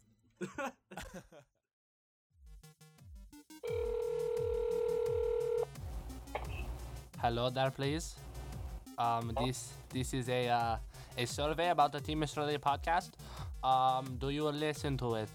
Hello 7.21 7.51
there, 7.51 7.71
please. 7.71 8.15
Um, 8.97 9.33
this 9.41 9.73
this 9.91 10.15
is 10.15 10.29
a 10.29 10.49
uh, 10.49 10.77
a 11.17 11.27
survey 11.27 11.71
about 11.71 11.93
the 11.93 12.01
Team 12.01 12.21
Mistralia 12.21 12.59
podcast. 12.59 13.11
Um, 13.63 14.17
do 14.19 14.31
you 14.31 14.45
listen 14.49 14.97
to 14.99 15.15
it? 15.15 15.31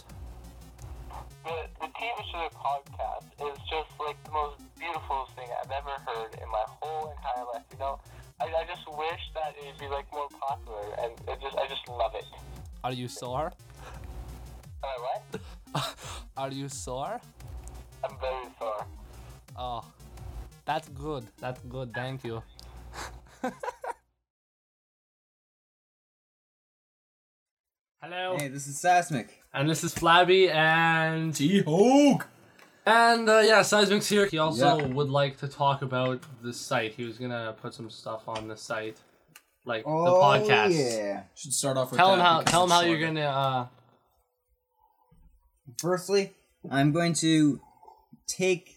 The, 1.44 1.56
the 1.82 1.88
TV 1.88 2.18
show 2.32 2.48
podcast 2.56 3.28
is 3.40 3.58
just 3.70 3.92
like 4.00 4.18
the 4.24 4.32
most 4.32 4.58
beautiful 4.80 5.28
thing 5.36 5.48
I've 5.60 5.72
ever 5.72 5.96
heard 6.08 6.34
in 6.36 6.48
my 6.50 6.66
whole 6.80 7.12
entire 7.12 7.46
life. 7.54 7.64
You 7.72 7.80
know, 7.80 8.00
I, 8.40 8.46
I 8.46 8.64
just 8.66 8.88
wish 8.88 9.24
that 9.36 9.56
it'd 9.62 9.80
be 9.80 9.88
like 9.88 10.06
more 10.12 10.28
popular, 10.40 10.84
and 11.02 11.12
it 11.28 11.42
just 11.42 11.56
I 11.58 11.68
just 11.68 11.88
love 11.88 12.14
it. 12.16 12.26
Are 12.84 12.94
you 12.94 13.08
sore? 13.08 13.52
Am 14.84 14.90
I 14.90 14.98
what? 15.06 15.96
Are 16.38 16.52
you 16.52 16.70
sore? 16.70 17.20
I'm 18.04 18.18
very 18.20 18.48
sorry. 18.60 18.86
Oh, 19.58 19.86
that's 20.66 20.90
good. 20.90 21.26
That's 21.40 21.62
good. 21.70 21.94
Thank 21.94 22.24
you. 22.24 22.42
Hello. 28.04 28.36
Hey, 28.38 28.50
this 28.50 28.68
is 28.68 28.78
Seismic. 28.78 29.42
And 29.54 29.70
this 29.70 29.82
is 29.82 29.94
Flabby 29.94 30.50
and 30.50 31.34
T-Hawk. 31.34 32.28
And 32.86 33.30
uh, 33.30 33.40
yeah, 33.40 33.62
Seismic's 33.62 34.10
here. 34.10 34.26
He 34.26 34.38
also 34.38 34.78
Yeah. 34.78 34.88
would 34.88 35.10
like 35.10 35.38
to 35.38 35.48
talk 35.48 35.82
about 35.82 36.22
the 36.42 36.52
site. 36.52 36.96
He 36.96 37.06
was 37.06 37.18
gonna 37.18 37.56
put 37.62 37.74
some 37.74 37.90
stuff 37.90 38.28
on 38.28 38.50
the 38.50 38.58
site, 38.58 38.98
like 39.66 39.84
Oh, 39.88 40.04
the 40.04 40.12
podcast. 40.12 40.72
yeah. 40.78 41.24
Should 41.34 41.54
start 41.54 41.78
off 41.78 41.92
with 41.92 41.98
Tell 41.98 42.14
him 42.14 42.20
how. 42.20 42.42
Tell 42.42 42.66
him 42.66 42.72
how 42.72 42.82
you're 42.82 43.00
gonna. 43.00 43.22
Uh, 43.22 43.68
Firstly, 45.80 46.34
I'm 46.70 46.92
going 46.92 47.14
to 47.16 47.62
take 48.28 48.76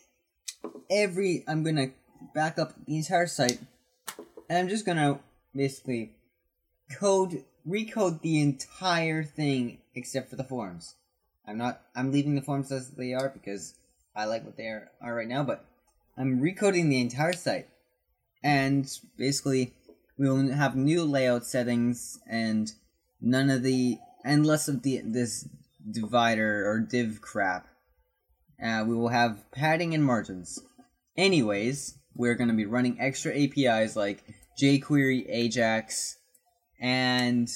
every. 0.88 1.42
I'm 1.48 1.64
going 1.64 1.74
to 1.74 1.90
back 2.32 2.60
up 2.60 2.74
the 2.86 2.96
entire 2.96 3.26
site, 3.26 3.58
and 4.48 4.56
I'm 4.56 4.68
just 4.68 4.86
going 4.86 4.98
to 4.98 5.18
basically 5.52 6.12
code, 6.96 7.42
recode 7.66 8.20
the 8.22 8.40
entire 8.40 9.22
thing 9.22 9.78
except 9.94 10.30
for 10.30 10.36
the 10.36 10.44
forms. 10.44 10.94
I'm 11.46 11.58
not. 11.58 11.80
I'm 11.94 12.12
leaving 12.12 12.34
the 12.34 12.42
forms 12.42 12.72
as 12.72 12.90
they 12.90 13.14
are 13.14 13.28
because 13.28 13.74
I 14.14 14.24
like 14.24 14.44
what 14.44 14.56
they 14.56 14.64
are, 14.64 14.90
are 15.00 15.14
right 15.14 15.28
now, 15.28 15.44
but 15.44 15.64
I'm 16.16 16.40
recoding 16.40 16.88
the 16.88 17.00
entire 17.00 17.32
site, 17.32 17.68
and 18.42 18.90
basically 19.16 19.74
we 20.18 20.28
will 20.28 20.52
have 20.52 20.74
new 20.74 21.04
layout 21.04 21.44
settings 21.44 22.18
and 22.28 22.72
none 23.20 23.50
of 23.50 23.62
the 23.62 23.98
and 24.24 24.46
less 24.46 24.66
of 24.68 24.82
the 24.82 25.02
this 25.04 25.48
divider 25.88 26.68
or 26.68 26.80
div 26.80 27.20
crap. 27.20 27.68
Uh, 28.62 28.84
we 28.86 28.94
will 28.94 29.08
have 29.08 29.50
padding 29.52 29.94
and 29.94 30.04
margins. 30.04 30.58
Anyways, 31.16 31.98
we're 32.14 32.34
going 32.34 32.48
to 32.48 32.54
be 32.54 32.64
running 32.64 32.98
extra 32.98 33.32
APIs 33.32 33.94
like 33.94 34.24
jQuery, 34.60 35.26
Ajax, 35.28 36.16
and 36.80 37.48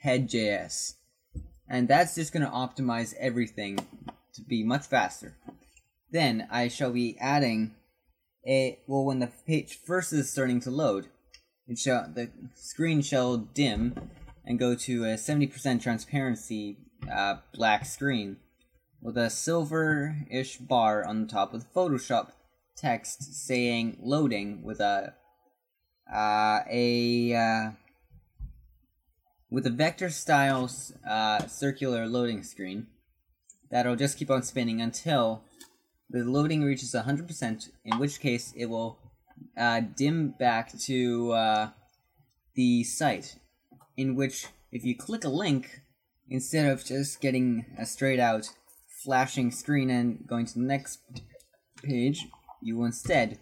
Head.js. 0.00 0.94
And 1.68 1.88
that's 1.88 2.14
just 2.14 2.32
going 2.32 2.44
to 2.44 2.50
optimize 2.50 3.14
everything 3.18 3.78
to 4.34 4.42
be 4.42 4.62
much 4.62 4.86
faster. 4.86 5.36
Then 6.10 6.46
I 6.50 6.68
shall 6.68 6.92
be 6.92 7.16
adding 7.18 7.74
a 8.46 8.78
well 8.86 9.04
when 9.04 9.20
the 9.20 9.30
page 9.46 9.78
first 9.86 10.12
is 10.12 10.30
starting 10.30 10.60
to 10.60 10.70
load, 10.70 11.06
it 11.68 11.78
shall 11.78 12.10
the 12.12 12.30
screen 12.54 13.00
shall 13.02 13.36
dim 13.36 14.10
and 14.44 14.58
go 14.58 14.74
to 14.74 15.04
a 15.04 15.14
70% 15.14 15.80
transparency 15.80 16.78
uh, 17.10 17.36
black 17.54 17.86
screen 17.86 18.38
with 19.00 19.16
a 19.16 19.30
silver-ish 19.30 20.58
bar 20.58 21.04
on 21.04 21.22
the 21.22 21.28
top 21.28 21.52
with 21.52 21.72
Photoshop 21.72 22.32
text 22.76 23.46
saying 23.46 23.98
loading 24.02 24.62
with 24.62 24.80
a 24.80 25.14
uh, 26.12 26.60
a 26.68 27.34
uh, 27.34 27.70
with 29.52 29.66
a 29.66 29.70
vector 29.70 30.08
style 30.08 30.70
uh, 31.06 31.46
circular 31.46 32.06
loading 32.06 32.42
screen 32.42 32.86
that'll 33.70 33.96
just 33.96 34.16
keep 34.18 34.30
on 34.30 34.42
spinning 34.42 34.80
until 34.80 35.44
the 36.08 36.24
loading 36.24 36.62
reaches 36.62 36.94
100%, 36.94 37.68
in 37.84 37.98
which 37.98 38.18
case 38.18 38.54
it 38.56 38.66
will 38.66 38.98
uh, 39.56 39.80
dim 39.94 40.34
back 40.38 40.72
to 40.78 41.32
uh, 41.32 41.70
the 42.54 42.82
site. 42.82 43.36
In 43.96 44.16
which, 44.16 44.46
if 44.70 44.84
you 44.84 44.96
click 44.96 45.24
a 45.24 45.28
link, 45.28 45.82
instead 46.30 46.70
of 46.70 46.82
just 46.82 47.20
getting 47.20 47.66
a 47.78 47.84
straight 47.84 48.20
out 48.20 48.48
flashing 49.04 49.50
screen 49.50 49.90
and 49.90 50.26
going 50.26 50.46
to 50.46 50.54
the 50.54 50.64
next 50.64 51.00
page, 51.82 52.26
you 52.62 52.78
will 52.78 52.86
instead 52.86 53.38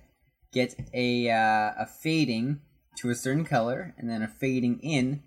get 0.53 0.75
a, 0.93 1.31
uh, 1.31 1.73
a 1.79 1.87
fading 1.87 2.63
to 2.99 3.11
a 3.11 3.15
certain 3.15 3.45
color 3.45 3.95
and 3.97 4.11
then 4.11 4.23
a 4.23 4.29
fading 4.29 4.81
in 4.81 5.23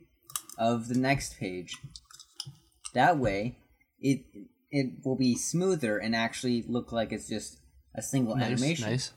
of 0.57 0.87
the 0.87 0.97
next 0.97 1.37
page. 1.37 1.75
That 2.93 3.17
way, 3.17 3.57
it 3.99 4.21
it 4.71 5.05
will 5.05 5.15
be 5.15 5.35
smoother 5.35 5.97
and 5.97 6.15
actually 6.15 6.63
look 6.67 6.91
like 6.91 7.11
it's 7.11 7.27
just 7.29 7.59
a 7.95 8.01
single 8.01 8.35
Nice, 8.35 8.45
animation. 8.45 8.89
Nice. 8.89 9.11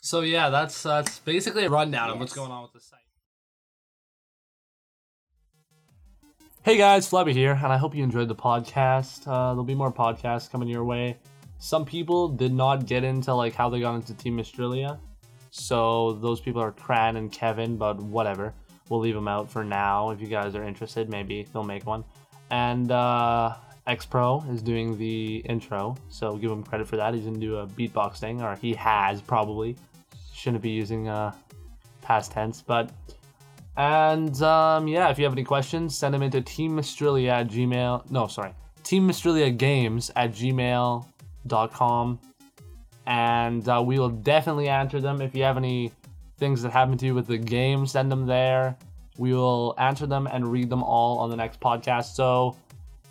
So 0.00 0.20
yeah, 0.20 0.50
that's 0.50 0.82
that's 0.82 1.18
basically 1.20 1.64
a 1.64 1.70
rundown 1.70 2.10
of 2.10 2.18
what's 2.18 2.32
going 2.32 2.50
on 2.50 2.62
with 2.62 2.72
the 2.72 2.80
site. 2.80 2.98
Hey 6.62 6.76
guys, 6.76 7.08
Flubby 7.08 7.32
here, 7.32 7.52
and 7.52 7.72
I 7.72 7.78
hope 7.78 7.94
you 7.94 8.04
enjoyed 8.04 8.28
the 8.28 8.34
podcast. 8.34 9.26
Uh, 9.26 9.50
there'll 9.52 9.64
be 9.64 9.74
more 9.74 9.92
podcasts 9.92 10.50
coming 10.50 10.68
your 10.68 10.84
way. 10.84 11.16
Some 11.58 11.84
people 11.84 12.28
did 12.28 12.52
not 12.52 12.86
get 12.86 13.04
into 13.04 13.34
like 13.34 13.54
how 13.54 13.68
they 13.68 13.80
got 13.80 13.94
into 13.94 14.14
Team 14.14 14.36
Mistralia, 14.36 14.98
so 15.50 16.14
those 16.14 16.40
people 16.40 16.60
are 16.60 16.72
Cran 16.72 17.16
and 17.16 17.32
Kevin, 17.32 17.76
but 17.76 17.98
whatever. 18.00 18.54
We'll 18.88 19.00
leave 19.00 19.14
them 19.14 19.28
out 19.28 19.50
for 19.50 19.64
now. 19.64 20.10
If 20.10 20.20
you 20.20 20.26
guys 20.26 20.54
are 20.54 20.64
interested, 20.64 21.08
maybe 21.10 21.46
they'll 21.52 21.62
make 21.62 21.86
one. 21.86 22.04
And 22.50 22.90
uh, 22.90 23.56
X 23.86 24.06
Pro 24.06 24.42
is 24.50 24.62
doing 24.62 24.96
the 24.98 25.36
intro, 25.38 25.96
so 26.08 26.36
give 26.36 26.50
him 26.50 26.62
credit 26.62 26.86
for 26.86 26.96
that. 26.96 27.14
He's 27.14 27.24
gonna 27.24 27.38
do 27.38 27.56
a 27.56 27.66
beatbox 27.66 28.18
thing, 28.18 28.42
or 28.42 28.56
he 28.56 28.74
has 28.74 29.20
probably. 29.20 29.76
Shouldn't 30.32 30.62
be 30.62 30.70
using 30.70 31.08
uh, 31.08 31.32
past 32.02 32.32
tense, 32.32 32.62
but 32.62 32.90
and 33.76 34.40
um, 34.42 34.88
yeah, 34.88 35.08
if 35.08 35.18
you 35.18 35.24
have 35.24 35.32
any 35.32 35.44
questions, 35.44 35.96
send 35.96 36.12
them 36.12 36.22
into 36.22 36.40
Team 36.40 36.74
Mistralia 36.74 37.30
at 37.30 37.48
Gmail. 37.48 38.10
No, 38.10 38.26
sorry, 38.26 38.52
Team 38.82 39.06
Mistralia 39.06 39.50
Games 39.56 40.10
at 40.16 40.32
gmail.com. 40.32 42.20
And 43.06 43.68
uh, 43.68 43.82
we 43.84 43.98
will 43.98 44.10
definitely 44.10 44.68
answer 44.68 45.00
them. 45.00 45.22
If 45.22 45.34
you 45.34 45.42
have 45.44 45.56
any 45.56 45.92
things 46.38 46.62
that 46.62 46.72
happen 46.72 46.96
to 46.98 47.06
you 47.06 47.14
with 47.14 47.26
the 47.26 47.38
game, 47.38 47.86
send 47.86 48.10
them 48.10 48.26
there. 48.26 48.76
We 49.18 49.34
will 49.34 49.74
answer 49.78 50.06
them 50.06 50.28
and 50.30 50.50
read 50.50 50.70
them 50.70 50.82
all 50.82 51.18
on 51.18 51.30
the 51.30 51.36
next 51.36 51.60
podcast. 51.60 52.14
So 52.14 52.56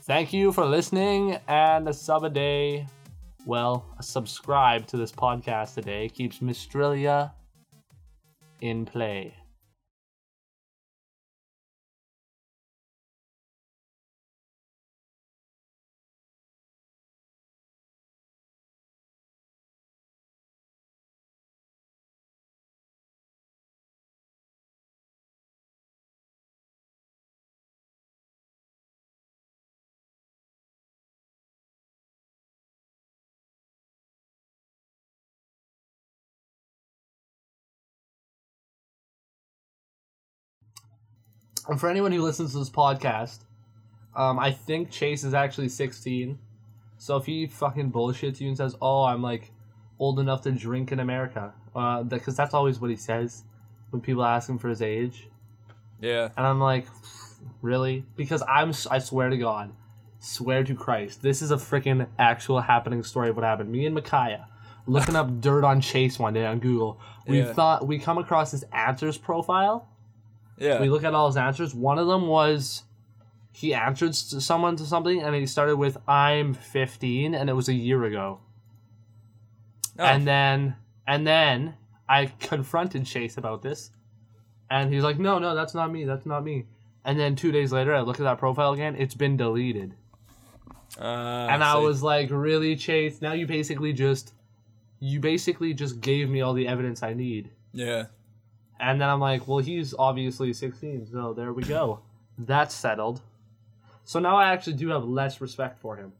thank 0.03 0.31
you 0.31 0.51
for 0.51 0.65
listening 0.65 1.37
and 1.47 1.87
a 1.87 1.93
sub 1.93 2.23
a 2.23 2.29
day. 2.29 2.87
Well, 3.45 3.85
a 3.99 4.03
subscribe 4.03 4.87
to 4.87 4.97
this 4.97 5.11
podcast 5.11 5.75
today 5.75 6.09
keeps 6.09 6.41
Mistralia 6.41 7.33
in 8.61 8.85
play. 8.85 9.35
And 41.67 41.79
for 41.79 41.89
anyone 41.89 42.11
who 42.11 42.21
listens 42.21 42.53
to 42.53 42.59
this 42.59 42.69
podcast, 42.69 43.39
um, 44.15 44.39
I 44.39 44.51
think 44.51 44.89
Chase 44.89 45.23
is 45.23 45.33
actually 45.33 45.69
16. 45.69 46.39
So 46.97 47.17
if 47.17 47.25
he 47.25 47.45
fucking 47.47 47.91
bullshits 47.91 48.39
you 48.39 48.47
and 48.47 48.57
says, 48.57 48.75
"Oh, 48.81 49.03
I'm 49.03 49.21
like 49.21 49.51
old 49.99 50.19
enough 50.19 50.41
to 50.43 50.51
drink 50.51 50.91
in 50.91 50.99
America," 50.99 51.53
uh, 51.75 52.03
because 52.03 52.35
that's 52.35 52.53
always 52.53 52.79
what 52.79 52.89
he 52.89 52.95
says 52.95 53.43
when 53.91 54.01
people 54.01 54.23
ask 54.23 54.49
him 54.49 54.57
for 54.57 54.69
his 54.69 54.81
age, 54.81 55.27
Yeah. 56.01 56.29
and 56.35 56.45
I'm 56.45 56.59
like, 56.59 56.87
really? 57.61 58.05
Because 58.15 58.41
I'm, 58.49 58.73
I 58.91 58.99
swear 58.99 59.29
to 59.29 59.37
God, 59.37 59.71
swear 60.19 60.63
to 60.63 60.73
Christ, 60.75 61.21
this 61.21 61.41
is 61.41 61.51
a 61.51 61.55
freaking 61.55 62.07
actual 62.17 62.61
happening 62.61 63.03
story 63.03 63.29
of 63.29 63.35
what 63.35 63.45
happened. 63.45 63.71
Me 63.71 63.85
and 63.85 63.93
Micaiah 63.95 64.47
looking 64.87 65.15
up 65.15 65.29
dirt 65.41 65.63
on 65.63 65.79
Chase 65.81 66.17
one 66.17 66.33
day 66.33 66.45
on 66.45 66.59
Google. 66.59 66.99
We 67.27 67.41
Yeah. 67.41 67.53
thought 67.53 67.85
we 67.87 67.99
come 67.99 68.17
across 68.17 68.51
his 68.51 68.63
answers 68.73 69.17
profile 69.17 69.87
Yeah. 70.57 70.81
we 70.81 70.89
look 70.89 71.03
at 71.03 71.13
all 71.13 71.27
his 71.27 71.37
answers. 71.37 71.73
One 71.75 71.99
of 71.99 72.07
them 72.07 72.27
was 72.27 72.83
he 73.51 73.73
answered 73.73 74.13
to 74.13 74.41
someone 74.41 74.75
to 74.77 74.85
something, 74.85 75.21
and 75.21 75.35
he 75.35 75.45
started 75.45 75.77
with 75.77 75.97
"I'm 76.07 76.53
15," 76.53 77.33
and 77.35 77.49
it 77.49 77.53
was 77.53 77.69
a 77.69 77.73
year 77.73 78.03
ago. 78.03 78.39
Oh. 79.99 80.03
And 80.03 80.27
then, 80.27 80.75
and 81.07 81.25
then 81.25 81.75
I 82.07 82.27
confronted 82.39 83.05
Chase 83.05 83.37
about 83.37 83.61
this, 83.63 83.91
and 84.69 84.93
he's 84.93 85.03
like, 85.03 85.17
"No, 85.19 85.39
no, 85.39 85.55
that's 85.55 85.73
not 85.73 85.91
me. 85.91 86.05
That's 86.05 86.25
not 86.25 86.43
me." 86.43 86.65
And 87.05 87.19
then 87.19 87.35
two 87.35 87.51
days 87.51 87.71
later, 87.71 87.95
I 87.95 88.01
look 88.01 88.19
at 88.19 88.23
that 88.23 88.37
profile 88.37 88.73
again. 88.73 88.95
It's 88.97 89.15
been 89.15 89.37
deleted, 89.37 89.95
Uh, 90.99 91.03
and 91.49 91.63
I 91.63 91.73
see. 91.79 91.85
was 91.85 92.03
like, 92.03 92.29
"Really, 92.31 92.75
Chase? 92.75 93.21
Now 93.21 93.33
you 93.33 93.47
basically 93.47 93.93
just, 93.93 94.33
you 94.99 95.19
basically 95.19 95.73
just 95.73 96.01
gave 96.01 96.29
me 96.29 96.41
all 96.41 96.53
the 96.53 96.67
evidence 96.67 97.01
I 97.03 97.13
need." 97.13 97.49
Yeah. 97.73 98.05
And 98.79 99.01
then 99.01 99.09
I'm 99.09 99.19
like, 99.19 99.47
well, 99.47 99.57
he's 99.59 99.93
obviously 99.97 100.53
16, 100.53 101.07
so 101.11 101.33
there 101.33 101.51
we 101.53 101.63
go. 101.63 101.99
That's 102.37 102.73
settled. 102.75 103.21
So 104.03 104.19
now 104.19 104.37
I 104.37 104.51
actually 104.53 104.73
do 104.73 104.89
have 104.89 105.03
less 105.05 105.41
respect 105.41 105.79
for 105.79 105.95
him. 105.97 106.13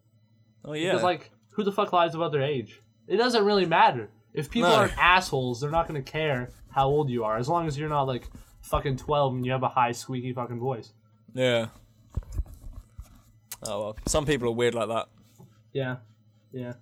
Oh 0.66 0.74
yeah. 0.74 0.89
Because, 0.91 1.03
like, 1.03 1.32
who 1.51 1.64
the 1.64 1.72
fuck 1.72 1.93
lies 1.93 2.16
about 2.16 2.32
their 2.32 2.41
age? 2.41 2.82
It 3.08 3.18
doesn't 3.18 3.45
really 3.45 3.66
matter. 3.66 4.10
If 4.34 4.49
people 4.49 4.70
No. 4.70 4.76
aren't 4.76 4.97
assholes, 4.97 5.62
they're 5.62 5.72
not 5.72 5.88
going 5.88 6.03
to 6.03 6.12
care 6.12 6.49
how 6.72 6.88
old 6.88 7.10
you 7.10 7.24
are, 7.24 7.38
as 7.38 7.47
long 7.47 7.68
as 7.68 7.78
you're 7.78 7.89
not, 7.89 8.03
like, 8.08 8.28
fucking 8.62 8.97
12 8.97 9.36
and 9.36 9.45
you 9.45 9.51
have 9.51 9.64
a 9.64 9.70
high, 9.70 9.91
squeaky 9.93 10.34
fucking 10.34 10.60
voice. 10.60 10.91
yeah. 11.34 11.68
Oh 13.64 13.82
well. 13.82 13.97
Some 14.05 14.26
people 14.26 14.47
are 14.49 14.51
weird 14.51 14.76
like 14.76 14.88
that. 14.89 15.08
Yeah. 15.74 15.97
Yeah. 16.51 16.74